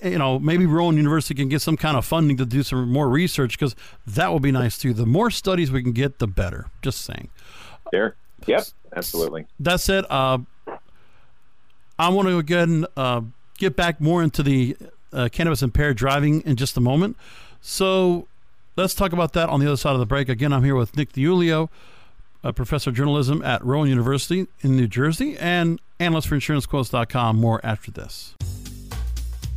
You 0.02 0.18
know, 0.18 0.38
maybe 0.38 0.66
Rowan 0.66 0.96
University 0.96 1.34
can 1.34 1.48
get 1.48 1.60
some 1.60 1.76
kind 1.76 1.96
of 1.96 2.04
funding 2.04 2.36
to 2.38 2.46
do 2.46 2.62
some 2.62 2.90
more 2.90 3.08
research 3.08 3.58
because 3.58 3.76
that 4.06 4.32
will 4.32 4.40
be 4.40 4.50
nice 4.50 4.78
too. 4.78 4.92
The 4.94 5.06
more 5.06 5.30
studies 5.30 5.70
we 5.70 5.82
can 5.82 5.92
get, 5.92 6.18
the 6.18 6.26
better. 6.26 6.66
Just 6.80 7.02
saying. 7.02 7.28
There. 7.92 8.16
Yep. 8.46 8.64
Absolutely. 8.96 9.46
That 9.60 9.80
said, 9.80 10.04
uh, 10.10 10.38
I 11.98 12.08
want 12.08 12.28
to 12.28 12.38
again 12.38 12.86
uh, 12.96 13.22
get 13.58 13.76
back 13.76 14.00
more 14.00 14.22
into 14.22 14.42
the 14.42 14.76
uh, 15.12 15.28
cannabis 15.30 15.62
impaired 15.62 15.96
driving 15.96 16.40
in 16.42 16.56
just 16.56 16.76
a 16.76 16.80
moment. 16.80 17.16
So 17.60 18.26
let's 18.76 18.94
talk 18.94 19.12
about 19.12 19.32
that 19.34 19.48
on 19.48 19.60
the 19.60 19.66
other 19.66 19.76
side 19.76 19.94
of 19.94 20.00
the 20.00 20.06
break. 20.06 20.28
Again, 20.28 20.52
I'm 20.52 20.64
here 20.64 20.74
with 20.74 20.96
Nick 20.96 21.12
DiUlio, 21.12 21.68
a 22.42 22.52
professor 22.52 22.90
of 22.90 22.96
journalism 22.96 23.42
at 23.42 23.64
Rowan 23.64 23.88
University 23.88 24.46
in 24.60 24.76
New 24.76 24.86
Jersey, 24.86 25.36
and 25.38 25.80
analyst 26.00 26.28
for 26.28 26.36
InsuranceQuotes.com. 26.36 27.36
More 27.36 27.60
after 27.62 27.90
this. 27.90 28.34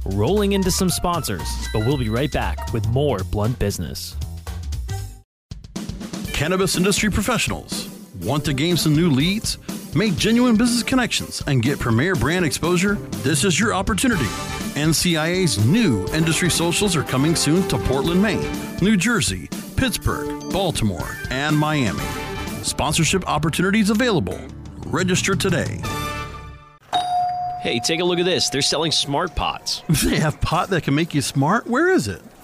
Rolling 0.05 0.51
into 0.51 0.69
some 0.69 0.89
sponsors, 0.89 1.47
but 1.73 1.79
we'll 1.79 1.97
be 1.97 2.09
right 2.09 2.31
back 2.31 2.71
with 2.73 2.87
more 2.89 3.19
Blunt 3.31 3.57
Business. 3.57 4.15
Cannabis 6.31 6.75
industry 6.75 7.09
professionals 7.09 7.89
want 8.21 8.45
to 8.45 8.53
gain 8.53 8.77
some 8.77 8.95
new 8.95 9.09
leads? 9.09 9.57
Make 9.95 10.15
genuine 10.17 10.57
business 10.57 10.83
connections 10.83 11.41
and 11.47 11.61
get 11.61 11.79
premier 11.79 12.15
brand 12.15 12.45
exposure? 12.45 12.95
This 13.23 13.43
is 13.43 13.59
your 13.59 13.73
opportunity. 13.73 14.27
NCIA's 14.75 15.63
new 15.65 16.05
industry 16.07 16.49
socials 16.49 16.97
are 16.97 17.03
coming 17.03 17.33
soon 17.33 17.65
to 17.69 17.77
Portland, 17.77 18.21
Maine, 18.21 18.45
New 18.81 18.97
Jersey, 18.97 19.47
Pittsburgh, 19.77 20.51
Baltimore, 20.51 21.17
and 21.31 21.57
Miami. 21.57 22.03
Sponsorship 22.61 23.25
opportunities 23.25 23.89
available. 23.89 24.37
Register 24.87 25.33
today. 25.33 25.81
Hey, 27.61 27.79
take 27.79 28.01
a 28.01 28.03
look 28.03 28.19
at 28.19 28.25
this. 28.25 28.49
They're 28.49 28.61
selling 28.61 28.91
smart 28.91 29.33
pots. 29.33 29.81
They 30.03 30.17
have 30.17 30.41
pot 30.41 30.69
that 30.71 30.83
can 30.83 30.93
make 30.93 31.13
you 31.15 31.21
smart? 31.21 31.67
Where 31.67 31.89
is 31.89 32.09
it? 32.09 32.21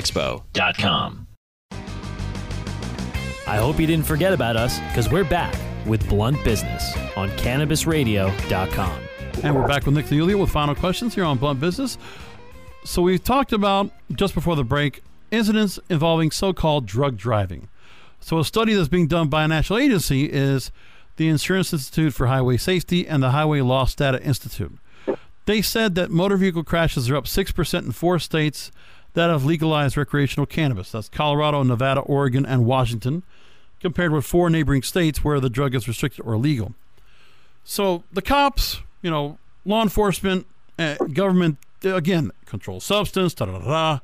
expo.com. 0.00 1.26
I 3.46 3.56
hope 3.56 3.80
you 3.80 3.86
didn't 3.86 4.06
forget 4.06 4.32
about 4.32 4.56
us 4.56 4.78
because 4.88 5.10
we're 5.10 5.24
back 5.24 5.54
with 5.86 6.08
Blunt 6.08 6.42
Business 6.44 6.96
on 7.16 7.28
CannabisRadio.com. 7.30 9.00
And 9.42 9.54
we're 9.54 9.66
back 9.66 9.86
with 9.86 9.94
Nick 9.94 10.06
DiUlio 10.06 10.40
with 10.40 10.50
final 10.50 10.74
questions 10.74 11.14
here 11.14 11.24
on 11.24 11.38
Blunt 11.38 11.60
Business. 11.60 11.98
So 12.84 13.02
we 13.02 13.18
talked 13.18 13.52
about 13.52 13.90
just 14.12 14.34
before 14.34 14.56
the 14.56 14.64
break 14.64 15.02
incidents 15.30 15.78
involving 15.88 16.30
so-called 16.30 16.86
drug 16.86 17.16
driving. 17.16 17.68
So 18.20 18.38
a 18.38 18.44
study 18.44 18.74
that's 18.74 18.88
being 18.88 19.08
done 19.08 19.28
by 19.28 19.44
a 19.44 19.48
national 19.48 19.80
agency 19.80 20.26
is 20.26 20.70
the 21.16 21.28
Insurance 21.28 21.72
Institute 21.72 22.14
for 22.14 22.26
Highway 22.28 22.56
Safety 22.56 23.06
and 23.06 23.22
the 23.22 23.30
Highway 23.30 23.60
Loss 23.60 23.96
Data 23.96 24.22
Institute. 24.22 24.78
They 25.46 25.62
said 25.62 25.94
that 25.96 26.10
motor 26.10 26.36
vehicle 26.36 26.62
crashes 26.62 27.10
are 27.10 27.16
up 27.16 27.24
6% 27.24 27.78
in 27.82 27.92
four 27.92 28.18
states 28.18 28.70
that 29.14 29.30
have 29.30 29.44
legalized 29.44 29.96
recreational 29.96 30.46
cannabis. 30.46 30.92
That's 30.92 31.08
Colorado, 31.08 31.62
Nevada, 31.62 32.00
Oregon, 32.00 32.46
and 32.46 32.64
Washington, 32.64 33.22
compared 33.80 34.12
with 34.12 34.24
four 34.24 34.50
neighboring 34.50 34.82
states 34.82 35.24
where 35.24 35.40
the 35.40 35.50
drug 35.50 35.74
is 35.74 35.88
restricted 35.88 36.24
or 36.24 36.34
illegal. 36.34 36.74
So 37.64 38.04
the 38.12 38.22
cops, 38.22 38.80
you 39.02 39.10
know, 39.10 39.38
law 39.64 39.82
enforcement, 39.82 40.46
uh, 40.78 40.96
government, 41.12 41.58
again, 41.82 42.30
control 42.46 42.80
substance, 42.80 43.34
da 43.34 43.46
da 43.46 43.58
da. 43.58 43.98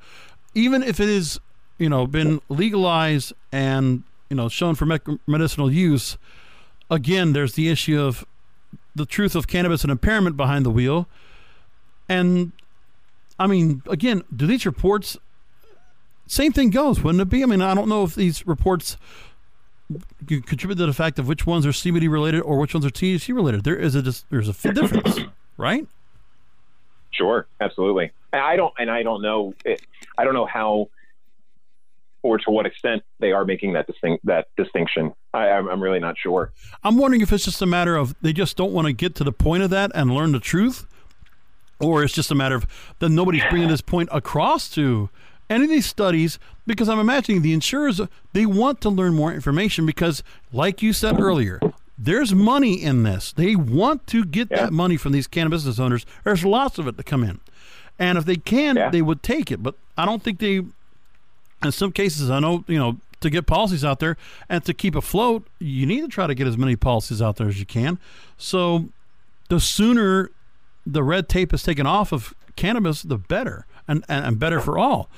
Even 0.54 0.82
if 0.82 1.00
it 1.00 1.08
is, 1.08 1.38
you 1.78 1.88
know, 1.88 2.06
been 2.06 2.40
legalized 2.48 3.32
and 3.52 4.02
you 4.30 4.36
know 4.36 4.48
shown 4.48 4.74
for 4.74 4.86
medicinal 5.26 5.70
use, 5.70 6.16
again, 6.90 7.32
there's 7.32 7.54
the 7.54 7.68
issue 7.68 8.00
of 8.00 8.24
the 8.94 9.06
truth 9.06 9.34
of 9.34 9.46
cannabis 9.46 9.82
and 9.82 9.90
impairment 9.90 10.36
behind 10.36 10.64
the 10.64 10.70
wheel, 10.70 11.06
and 12.08 12.52
I 13.38 13.46
mean, 13.46 13.82
again, 13.88 14.22
do 14.34 14.46
these 14.46 14.66
reports? 14.66 15.16
Same 16.26 16.52
thing 16.52 16.70
goes, 16.70 17.02
wouldn't 17.02 17.22
it 17.22 17.28
be? 17.28 17.42
I 17.42 17.46
mean, 17.46 17.62
I 17.62 17.74
don't 17.74 17.88
know 17.88 18.02
if 18.02 18.14
these 18.14 18.46
reports 18.46 18.96
contribute 20.26 20.76
to 20.76 20.86
the 20.86 20.92
fact 20.92 21.18
of 21.18 21.28
which 21.28 21.46
ones 21.46 21.64
are 21.66 21.70
CBD 21.70 22.10
related 22.10 22.40
or 22.40 22.58
which 22.58 22.74
ones 22.74 22.84
are 22.84 22.90
THC 22.90 23.34
related. 23.34 23.64
There 23.64 23.76
is 23.76 23.94
a 23.94 24.02
there's 24.30 24.48
a 24.48 24.72
difference, 24.72 25.20
right? 25.56 25.86
Sure, 27.12 27.46
absolutely. 27.60 28.10
I 28.32 28.56
don't, 28.56 28.74
and 28.78 28.90
I 28.90 29.02
don't 29.02 29.22
know. 29.22 29.54
I 30.18 30.24
don't 30.24 30.34
know 30.34 30.46
how 30.46 30.88
or 32.22 32.38
to 32.38 32.50
what 32.50 32.66
extent 32.66 33.02
they 33.20 33.30
are 33.30 33.44
making 33.44 33.74
that 33.74 33.86
distinct 33.86 34.26
that 34.26 34.48
distinction. 34.56 35.12
I, 35.32 35.48
I'm 35.48 35.80
really 35.82 36.00
not 36.00 36.16
sure. 36.18 36.52
I'm 36.82 36.96
wondering 36.96 37.20
if 37.20 37.32
it's 37.32 37.44
just 37.44 37.62
a 37.62 37.66
matter 37.66 37.96
of 37.96 38.14
they 38.20 38.32
just 38.32 38.56
don't 38.56 38.72
want 38.72 38.86
to 38.86 38.92
get 38.92 39.14
to 39.16 39.24
the 39.24 39.32
point 39.32 39.62
of 39.62 39.70
that 39.70 39.92
and 39.94 40.10
learn 40.10 40.32
the 40.32 40.40
truth, 40.40 40.86
or 41.80 42.02
it's 42.02 42.14
just 42.14 42.30
a 42.30 42.34
matter 42.34 42.54
of 42.54 42.66
that 42.98 43.08
nobody's 43.08 43.44
bringing 43.50 43.68
this 43.68 43.80
point 43.80 44.08
across 44.12 44.68
to 44.70 45.10
any 45.48 45.64
of 45.64 45.70
these 45.70 45.86
studies 45.86 46.38
because 46.66 46.88
I'm 46.88 46.98
imagining 46.98 47.42
the 47.42 47.52
insurers 47.52 48.00
they 48.32 48.46
want 48.46 48.80
to 48.82 48.88
learn 48.88 49.14
more 49.14 49.32
information 49.32 49.86
because, 49.86 50.22
like 50.52 50.82
you 50.82 50.92
said 50.92 51.20
earlier, 51.20 51.60
there's 51.96 52.34
money 52.34 52.82
in 52.82 53.04
this. 53.04 53.32
They 53.32 53.56
want 53.56 54.06
to 54.08 54.24
get 54.24 54.48
yeah. 54.50 54.62
that 54.62 54.72
money 54.72 54.96
from 54.96 55.12
these 55.12 55.26
cannabis 55.26 55.62
business 55.62 55.78
owners. 55.78 56.06
There's 56.24 56.44
lots 56.44 56.78
of 56.78 56.88
it 56.88 56.96
to 56.96 57.02
come 57.02 57.22
in, 57.22 57.40
and 57.98 58.18
if 58.18 58.24
they 58.24 58.36
can, 58.36 58.76
yeah. 58.76 58.90
they 58.90 59.02
would 59.02 59.22
take 59.22 59.50
it. 59.50 59.62
But 59.62 59.74
I 59.96 60.04
don't 60.04 60.22
think 60.22 60.38
they. 60.38 60.62
In 61.64 61.72
some 61.72 61.90
cases, 61.90 62.30
I 62.30 62.38
know 62.38 62.64
you 62.66 62.78
know 62.78 62.98
to 63.20 63.30
get 63.30 63.46
policies 63.46 63.84
out 63.84 63.98
there 63.98 64.16
and 64.48 64.64
to 64.64 64.74
keep 64.74 64.94
afloat, 64.94 65.46
you 65.58 65.86
need 65.86 66.02
to 66.02 66.08
try 66.08 66.26
to 66.26 66.34
get 66.34 66.46
as 66.46 66.58
many 66.58 66.76
policies 66.76 67.22
out 67.22 67.36
there 67.36 67.48
as 67.48 67.58
you 67.58 67.64
can. 67.64 67.98
So 68.36 68.88
the 69.48 69.58
sooner 69.58 70.30
the 70.86 71.02
red 71.02 71.28
tape 71.28 71.52
is 71.52 71.62
taken 71.62 71.86
off 71.86 72.12
of 72.12 72.32
cannabis, 72.54 73.02
the 73.02 73.18
better, 73.18 73.66
and, 73.88 74.04
and, 74.08 74.24
and 74.24 74.38
better 74.38 74.60
for 74.60 74.78
all. 74.78 75.10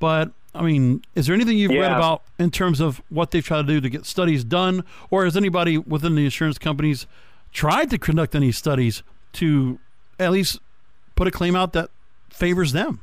But 0.00 0.32
I 0.54 0.62
mean, 0.62 1.02
is 1.14 1.26
there 1.26 1.34
anything 1.34 1.56
you've 1.56 1.72
yeah. 1.72 1.80
read 1.80 1.92
about 1.92 2.22
in 2.38 2.50
terms 2.50 2.80
of 2.80 3.00
what 3.08 3.30
they've 3.30 3.44
tried 3.44 3.66
to 3.66 3.72
do 3.74 3.80
to 3.80 3.88
get 3.88 4.04
studies 4.04 4.44
done, 4.44 4.84
or 5.10 5.24
has 5.24 5.36
anybody 5.36 5.78
within 5.78 6.14
the 6.14 6.24
insurance 6.24 6.58
companies 6.58 7.06
tried 7.52 7.90
to 7.90 7.98
conduct 7.98 8.34
any 8.34 8.52
studies 8.52 9.02
to 9.34 9.78
at 10.18 10.32
least 10.32 10.60
put 11.14 11.26
a 11.26 11.30
claim 11.30 11.54
out 11.54 11.72
that 11.74 11.90
favors 12.30 12.72
them? 12.72 13.00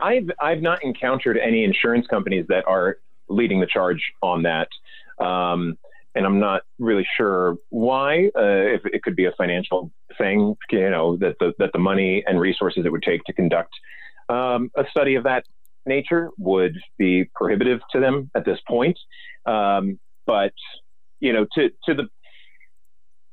I've 0.00 0.30
I've 0.40 0.62
not 0.62 0.82
encountered 0.82 1.38
any 1.38 1.64
insurance 1.64 2.06
companies 2.06 2.46
that 2.48 2.66
are 2.66 2.98
leading 3.28 3.60
the 3.60 3.66
charge 3.66 4.12
on 4.22 4.42
that. 4.42 4.68
Um, 5.18 5.78
and 6.14 6.26
I'm 6.26 6.38
not 6.38 6.62
really 6.78 7.06
sure 7.16 7.56
why. 7.70 8.30
Uh, 8.36 8.74
if 8.76 8.82
it 8.84 9.02
could 9.02 9.16
be 9.16 9.24
a 9.24 9.32
financial 9.32 9.90
thing, 10.18 10.56
you 10.70 10.90
know, 10.90 11.16
that 11.16 11.36
the 11.40 11.54
that 11.58 11.72
the 11.72 11.78
money 11.78 12.22
and 12.26 12.40
resources 12.40 12.84
it 12.84 12.92
would 12.92 13.02
take 13.02 13.24
to 13.24 13.32
conduct 13.32 13.74
um, 14.28 14.70
a 14.76 14.84
study 14.90 15.14
of 15.14 15.24
that 15.24 15.44
nature 15.86 16.30
would 16.38 16.76
be 16.98 17.24
prohibitive 17.34 17.80
to 17.92 18.00
them 18.00 18.30
at 18.34 18.44
this 18.44 18.58
point. 18.68 18.98
Um, 19.46 19.98
but 20.26 20.52
you 21.20 21.32
know, 21.32 21.46
to 21.54 21.70
to 21.86 21.94
the, 21.94 22.08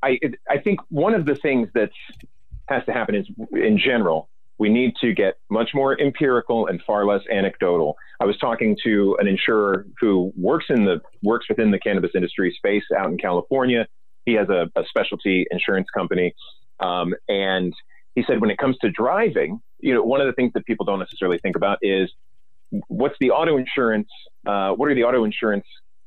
I 0.02 0.20
I 0.50 0.58
think 0.60 0.80
one 0.90 1.14
of 1.14 1.26
the 1.26 1.36
things 1.36 1.70
that 1.74 1.92
has 2.68 2.86
to 2.86 2.94
happen 2.94 3.16
is 3.16 3.28
in 3.52 3.78
general 3.78 4.30
we 4.60 4.70
need 4.70 4.94
to 5.02 5.14
get 5.14 5.36
much 5.50 5.70
more 5.74 6.00
empirical 6.00 6.68
and 6.68 6.82
far 6.86 7.06
less 7.06 7.22
anecdotal. 7.32 7.96
I 8.20 8.26
was 8.26 8.38
talking 8.38 8.78
to 8.84 9.18
an 9.20 9.28
insurer 9.28 9.88
who 10.00 10.34
works 10.36 10.66
in 10.70 10.84
the 10.86 11.02
works 11.24 11.48
within 11.50 11.72
the 11.72 11.80
cannabis 11.80 12.12
industry 12.14 12.54
space 12.56 12.84
out 12.96 13.10
in 13.10 13.18
California. 13.18 13.88
He 14.26 14.34
has 14.34 14.50
a, 14.50 14.70
a 14.76 14.84
specialty 14.88 15.48
insurance 15.50 15.88
company, 15.96 16.36
um, 16.82 17.16
and 17.30 17.74
he 18.16 18.24
said 18.28 18.42
when 18.42 18.52
it 18.52 18.58
comes 18.58 18.78
to 18.82 18.92
driving, 18.92 19.62
you 19.80 19.94
know, 19.94 20.04
one 20.04 20.20
of 20.20 20.28
the 20.28 20.34
things 20.34 20.52
that 20.54 20.66
people 20.66 20.86
don't 20.86 21.00
necessarily 21.00 21.40
think 21.40 21.56
about 21.56 21.80
is 21.82 22.12
what's 22.88 23.16
the 23.22 23.32
auto 23.32 23.58
insurance? 23.58 24.10
Uh, 24.46 24.72
what 24.72 24.90
are 24.90 24.96
the 24.96 25.06
auto 25.06 25.24
insurance 25.24 25.66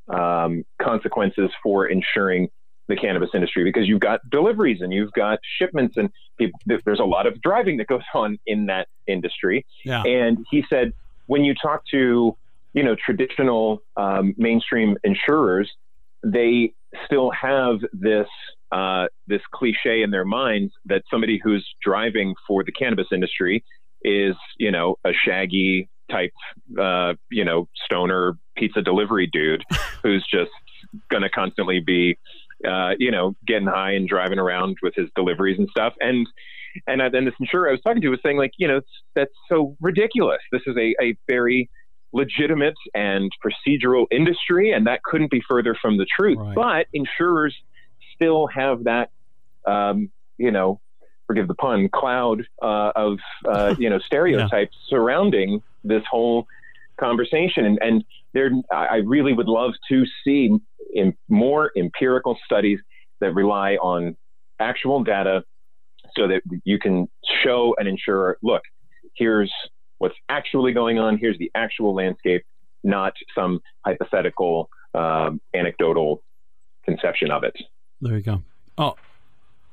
um, 0.09 0.65
consequences 0.81 1.51
for 1.63 1.87
insuring 1.87 2.49
the 2.93 3.01
cannabis 3.01 3.31
industry 3.35 3.65
because 3.65 3.89
you've 3.89 4.01
got 4.01 4.21
deliveries 4.29 4.83
and 4.83 4.93
you've 4.93 5.13
got 5.13 5.39
shipments 5.59 5.97
and 5.97 6.11
people, 6.39 6.61
there's 6.85 7.01
a 7.01 7.05
lot 7.05 7.27
of 7.27 7.41
driving 7.41 7.79
that 7.79 7.87
goes 7.87 8.03
on 8.15 8.39
in 8.47 8.67
that 8.67 8.89
industry. 9.07 9.65
Yeah. 9.85 10.03
And 10.03 10.45
he 10.51 10.65
said, 10.69 10.93
when 11.27 11.45
you 11.45 11.55
talk 11.55 11.83
to, 11.91 12.37
you 12.75 12.83
know, 12.83 12.95
traditional 12.95 13.83
um, 13.97 14.35
mainstream 14.37 14.97
insurers, 15.05 15.71
they 16.23 16.75
still 17.07 17.31
have 17.31 17.79
this 17.93 18.29
uh, 18.71 19.07
this 19.27 19.43
cliche 19.53 20.03
in 20.03 20.11
their 20.11 20.25
minds 20.25 20.73
that 20.87 21.03
somebody 21.11 21.39
who's 21.43 21.67
driving 21.83 22.35
for 22.47 22.65
the 22.65 22.73
cannabis 22.73 23.07
industry 23.13 23.63
is, 24.03 24.35
you 24.57 24.71
know, 24.71 24.97
a 25.05 25.13
shaggy 25.13 25.91
type, 26.11 26.33
uh, 26.81 27.13
you 27.31 27.45
know, 27.45 27.69
stoner 27.85 28.39
pizza 28.57 28.81
delivery 28.81 29.29
dude 29.31 29.63
who's 30.03 30.27
just 30.31 30.51
going 31.11 31.23
to 31.23 31.29
constantly 31.29 31.81
be 31.81 32.19
uh, 32.67 32.91
you 32.99 33.11
know, 33.11 33.35
getting 33.47 33.69
high 33.69 33.93
and 33.93 34.09
driving 34.09 34.39
around 34.39 34.77
with 34.83 34.95
his 34.95 35.09
deliveries 35.15 35.59
and 35.59 35.69
stuff. 35.71 35.95
And 36.01 36.27
and 36.87 37.03
then 37.13 37.25
this 37.25 37.35
insurer 37.39 37.69
I 37.69 37.73
was 37.73 37.81
talking 37.83 38.01
to 38.03 38.09
was 38.09 38.21
saying 38.23 38.39
like, 38.39 38.53
you 38.57 38.67
know, 38.67 38.81
that's 39.15 39.35
so 39.49 39.77
ridiculous. 39.81 40.41
This 40.51 40.63
is 40.67 40.77
a, 40.77 40.95
a 41.03 41.17
very 41.29 41.69
legitimate 42.13 42.75
and 42.95 43.31
procedural 43.45 44.07
industry, 44.11 44.73
and 44.73 44.87
that 44.87 45.03
couldn't 45.03 45.31
be 45.31 45.43
further 45.49 45.77
from 45.81 45.99
the 45.99 46.07
truth. 46.17 46.39
Right. 46.39 46.55
But 46.55 46.87
insurers 46.93 47.55
still 48.15 48.47
have 48.47 48.85
that, 48.85 49.11
um, 49.67 50.11
you 50.39 50.51
know, 50.51 50.81
forgive 51.27 51.49
the 51.49 51.55
pun, 51.55 51.89
cloud 51.89 52.47
uh, 52.61 52.93
of 52.95 53.19
uh, 53.47 53.75
you 53.79 53.91
know 53.91 53.99
stereotypes 53.99 54.77
yeah. 54.83 54.97
surrounding 54.97 55.63
this 55.85 56.03
whole 56.11 56.47
conversation. 56.99 57.65
And, 57.65 57.79
and 57.81 58.05
there, 58.35 58.51
I 58.73 58.97
really 58.97 59.33
would 59.33 59.49
love 59.49 59.73
to 59.89 60.05
see 60.25 60.51
more 61.29 61.71
empirical 61.77 62.39
studies 62.45 62.79
that 63.21 63.35
rely 63.35 63.75
on 63.77 64.17
actual 64.61 65.03
data 65.03 65.45
so 66.17 66.29
that 66.29 66.43
you 66.65 66.79
can 66.79 67.09
show 67.43 67.75
an 67.79 67.87
insurer, 67.87 68.39
look, 68.43 68.63
here's 69.15 69.53
what's 69.99 70.17
actually 70.29 70.73
going 70.73 70.99
on. 70.99 71.19
Here's 71.19 71.39
the 71.39 71.51
actual 71.55 71.95
landscape, 71.95 72.43
not 72.85 73.15
some 73.35 73.61
hypothetical, 73.85 74.69
um, 74.95 75.41
anecdotal 75.55 76.23
conception 76.85 77.31
of 77.31 77.45
it. 77.45 77.57
There 78.01 78.17
you 78.17 78.23
go. 78.23 78.43
Oh, 78.77 78.97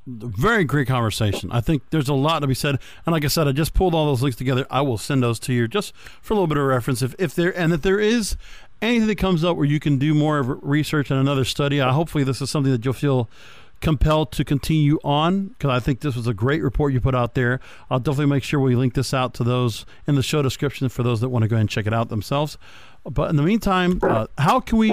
very 0.09 0.63
great 0.63 0.87
conversation. 0.87 1.51
I 1.51 1.61
think 1.61 1.83
there's 1.89 2.09
a 2.09 2.13
lot 2.13 2.39
to 2.39 2.47
be 2.47 2.53
said. 2.53 2.79
And 3.05 3.13
like 3.13 3.25
I 3.25 3.27
said, 3.27 3.47
I 3.47 3.51
just 3.51 3.73
pulled 3.73 3.93
all 3.93 4.05
those 4.07 4.21
links 4.21 4.37
together. 4.37 4.65
I 4.69 4.81
will 4.81 4.97
send 4.97 5.23
those 5.23 5.39
to 5.41 5.53
you 5.53 5.67
just 5.67 5.95
for 6.21 6.33
a 6.33 6.35
little 6.35 6.47
bit 6.47 6.57
of 6.57 6.65
reference. 6.65 7.01
If, 7.01 7.15
if 7.19 7.35
there 7.35 7.57
and 7.57 7.73
if 7.73 7.81
there 7.81 7.99
is 7.99 8.35
anything 8.81 9.07
that 9.07 9.17
comes 9.17 9.43
up 9.43 9.57
where 9.57 9.65
you 9.65 9.79
can 9.79 9.97
do 9.97 10.13
more 10.13 10.39
of 10.39 10.63
research 10.63 11.11
and 11.11 11.19
another 11.19 11.45
study, 11.45 11.81
I, 11.81 11.91
hopefully 11.91 12.23
this 12.23 12.41
is 12.41 12.49
something 12.49 12.71
that 12.71 12.83
you'll 12.83 12.93
feel 12.93 13.29
compelled 13.81 14.31
to 14.33 14.43
continue 14.43 14.99
on 15.03 15.47
because 15.49 15.69
I 15.69 15.79
think 15.79 16.01
this 16.01 16.15
was 16.15 16.27
a 16.27 16.33
great 16.33 16.61
report 16.61 16.93
you 16.93 17.01
put 17.01 17.15
out 17.15 17.33
there. 17.33 17.59
I'll 17.89 17.99
definitely 17.99 18.27
make 18.27 18.43
sure 18.43 18.59
we 18.59 18.75
link 18.75 18.93
this 18.93 19.13
out 19.13 19.33
to 19.35 19.43
those 19.43 19.85
in 20.07 20.15
the 20.15 20.23
show 20.23 20.41
description 20.41 20.89
for 20.89 21.03
those 21.03 21.21
that 21.21 21.29
want 21.29 21.43
to 21.43 21.47
go 21.47 21.55
ahead 21.55 21.61
and 21.61 21.69
check 21.69 21.87
it 21.87 21.93
out 21.93 22.09
themselves. 22.09 22.57
But 23.05 23.29
in 23.29 23.37
the 23.37 23.43
meantime, 23.43 23.99
uh, 24.03 24.27
how 24.37 24.59
can 24.59 24.77
we 24.77 24.89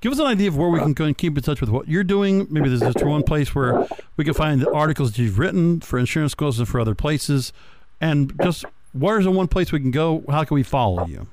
give 0.00 0.12
us 0.12 0.18
an 0.18 0.26
idea 0.26 0.48
of 0.48 0.56
where 0.56 0.70
we 0.70 0.78
can 0.78 0.94
go 0.94 1.04
and 1.04 1.16
keep 1.16 1.36
in 1.36 1.42
touch 1.42 1.60
with 1.60 1.70
what 1.70 1.88
you're 1.88 2.04
doing? 2.04 2.46
Maybe 2.50 2.68
there's 2.68 2.80
just 2.80 3.04
one 3.04 3.22
place 3.22 3.54
where 3.54 3.86
we 4.16 4.24
can 4.24 4.34
find 4.34 4.60
the 4.60 4.70
articles 4.72 5.12
that 5.12 5.22
you've 5.22 5.38
written 5.38 5.80
for 5.80 5.98
insurance 5.98 6.34
quotes 6.34 6.58
and 6.58 6.66
for 6.66 6.80
other 6.80 6.94
places. 6.94 7.52
And 8.00 8.32
just 8.42 8.64
where's 8.92 9.24
the 9.24 9.30
one 9.30 9.46
place 9.46 9.72
we 9.72 9.80
can 9.80 9.90
go? 9.90 10.24
How 10.28 10.44
can 10.44 10.54
we 10.54 10.62
follow 10.62 11.06
you? 11.06 11.26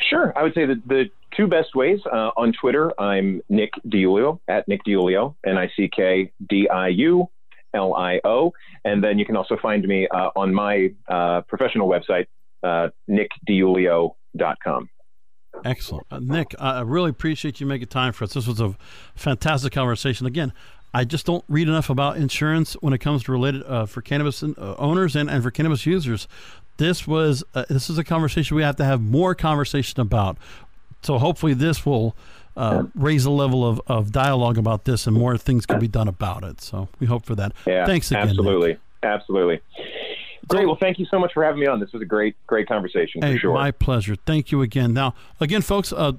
Sure. 0.00 0.32
I 0.36 0.42
would 0.42 0.54
say 0.54 0.66
that 0.66 0.86
the 0.86 1.10
two 1.36 1.46
best 1.46 1.74
ways 1.74 2.00
uh, 2.06 2.30
on 2.36 2.52
Twitter, 2.52 2.92
I'm 3.00 3.42
Nick 3.48 3.70
DiUlio 3.86 4.40
at 4.48 4.66
Nick 4.68 4.80
DiUlio, 4.86 5.34
N 5.46 5.58
I 5.58 5.70
C 5.76 5.88
K 5.94 6.30
D 6.48 6.68
I 6.68 6.88
U 6.88 7.28
L 7.74 7.94
I 7.94 8.20
O. 8.24 8.52
And 8.84 9.02
then 9.02 9.18
you 9.18 9.24
can 9.24 9.36
also 9.36 9.56
find 9.60 9.86
me 9.86 10.06
uh, 10.08 10.30
on 10.36 10.52
my 10.54 10.92
uh, 11.08 11.42
professional 11.42 11.88
website, 11.88 12.26
uh, 12.62 12.88
nickdiulio.com. 13.08 14.88
Excellent. 15.64 16.06
Uh, 16.10 16.18
Nick, 16.18 16.54
I 16.58 16.80
really 16.80 17.10
appreciate 17.10 17.60
you 17.60 17.66
making 17.66 17.88
time 17.88 18.12
for 18.12 18.24
us. 18.24 18.34
This 18.34 18.46
was 18.46 18.60
a 18.60 18.76
fantastic 19.14 19.72
conversation. 19.72 20.26
Again, 20.26 20.52
I 20.92 21.04
just 21.04 21.26
don't 21.26 21.44
read 21.48 21.68
enough 21.68 21.90
about 21.90 22.16
insurance 22.16 22.74
when 22.74 22.92
it 22.92 22.98
comes 22.98 23.24
to 23.24 23.32
related 23.32 23.64
uh, 23.64 23.86
for 23.86 24.00
cannabis 24.00 24.42
uh, 24.42 24.74
owners 24.78 25.16
and, 25.16 25.28
and 25.28 25.42
for 25.42 25.50
cannabis 25.50 25.86
users. 25.86 26.28
This 26.76 27.06
was 27.06 27.44
uh, 27.54 27.64
this 27.68 27.88
is 27.88 27.98
a 27.98 28.04
conversation 28.04 28.56
we 28.56 28.62
have 28.62 28.76
to 28.76 28.84
have 28.84 29.00
more 29.00 29.34
conversation 29.34 30.00
about. 30.00 30.38
So 31.02 31.18
hopefully 31.18 31.54
this 31.54 31.84
will 31.84 32.16
uh, 32.56 32.84
raise 32.94 33.24
the 33.24 33.30
level 33.30 33.66
of, 33.66 33.80
of 33.86 34.10
dialogue 34.12 34.58
about 34.58 34.84
this 34.84 35.06
and 35.06 35.16
more 35.16 35.36
things 35.36 35.66
can 35.66 35.78
be 35.78 35.88
done 35.88 36.08
about 36.08 36.44
it. 36.44 36.60
So 36.60 36.88
we 36.98 37.06
hope 37.06 37.26
for 37.26 37.34
that. 37.34 37.52
Yeah, 37.66 37.84
Thanks 37.84 38.10
again. 38.10 38.28
Absolutely. 38.28 38.68
Nick. 38.70 38.80
Absolutely. 39.02 39.60
Great. 40.48 40.66
Well, 40.66 40.76
thank 40.76 40.98
you 40.98 41.06
so 41.06 41.18
much 41.18 41.32
for 41.32 41.44
having 41.44 41.60
me 41.60 41.66
on. 41.66 41.80
This 41.80 41.92
was 41.92 42.02
a 42.02 42.06
great, 42.06 42.36
great 42.46 42.68
conversation 42.68 43.22
hey, 43.22 43.34
for 43.34 43.40
sure. 43.40 43.54
My 43.54 43.70
pleasure. 43.70 44.14
Thank 44.26 44.52
you 44.52 44.62
again. 44.62 44.92
Now, 44.92 45.14
again, 45.40 45.62
folks, 45.62 45.92
uh, 45.92 46.12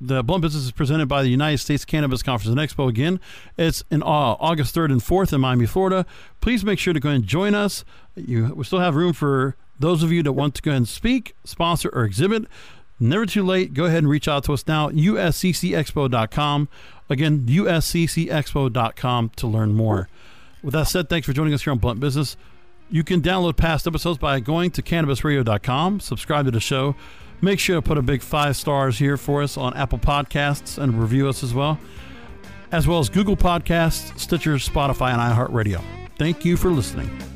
the 0.00 0.22
Blunt 0.22 0.42
Business 0.42 0.64
is 0.64 0.72
presented 0.72 1.06
by 1.06 1.22
the 1.22 1.28
United 1.28 1.58
States 1.58 1.84
Cannabis 1.84 2.22
Conference 2.22 2.56
and 2.56 2.58
Expo. 2.58 2.88
Again, 2.88 3.20
it's 3.56 3.82
in 3.90 4.02
uh, 4.02 4.06
August 4.06 4.74
3rd 4.74 4.92
and 4.92 5.00
4th 5.00 5.32
in 5.32 5.40
Miami, 5.40 5.66
Florida. 5.66 6.04
Please 6.40 6.64
make 6.64 6.78
sure 6.78 6.92
to 6.92 7.00
go 7.00 7.08
and 7.08 7.24
join 7.24 7.54
us. 7.54 7.84
You, 8.14 8.54
we 8.54 8.64
still 8.64 8.80
have 8.80 8.94
room 8.94 9.12
for 9.12 9.56
those 9.78 10.02
of 10.02 10.12
you 10.12 10.22
that 10.22 10.32
want 10.32 10.54
to 10.56 10.62
go 10.62 10.72
and 10.72 10.88
speak, 10.88 11.34
sponsor, 11.44 11.90
or 11.92 12.04
exhibit. 12.04 12.46
Never 12.98 13.26
too 13.26 13.44
late. 13.44 13.74
Go 13.74 13.84
ahead 13.84 13.98
and 13.98 14.08
reach 14.08 14.26
out 14.28 14.44
to 14.44 14.52
us 14.52 14.66
now. 14.66 14.88
USCCExpo.com. 14.90 16.68
Again, 17.08 17.46
USCCExpo.com 17.46 19.30
to 19.36 19.46
learn 19.46 19.74
more. 19.74 20.08
With 20.62 20.72
that 20.72 20.88
said, 20.88 21.08
thanks 21.08 21.26
for 21.26 21.32
joining 21.32 21.54
us 21.54 21.62
here 21.62 21.72
on 21.72 21.78
Blunt 21.78 22.00
Business. 22.00 22.36
You 22.90 23.04
can 23.04 23.20
download 23.20 23.56
past 23.56 23.86
episodes 23.86 24.18
by 24.18 24.40
going 24.40 24.70
to 24.72 24.82
cannabisradio.com, 24.82 26.00
subscribe 26.00 26.44
to 26.46 26.50
the 26.50 26.60
show. 26.60 26.94
Make 27.40 27.58
sure 27.60 27.76
to 27.76 27.82
put 27.82 27.98
a 27.98 28.02
big 28.02 28.22
five 28.22 28.56
stars 28.56 28.98
here 28.98 29.16
for 29.16 29.42
us 29.42 29.56
on 29.56 29.74
Apple 29.74 29.98
Podcasts 29.98 30.78
and 30.78 31.00
review 31.00 31.28
us 31.28 31.42
as 31.42 31.52
well, 31.52 31.78
as 32.72 32.86
well 32.86 32.98
as 32.98 33.08
Google 33.08 33.36
Podcasts, 33.36 34.18
Stitcher, 34.18 34.54
Spotify, 34.54 35.12
and 35.12 35.20
iHeartRadio. 35.20 35.82
Thank 36.18 36.44
you 36.44 36.56
for 36.56 36.70
listening. 36.70 37.35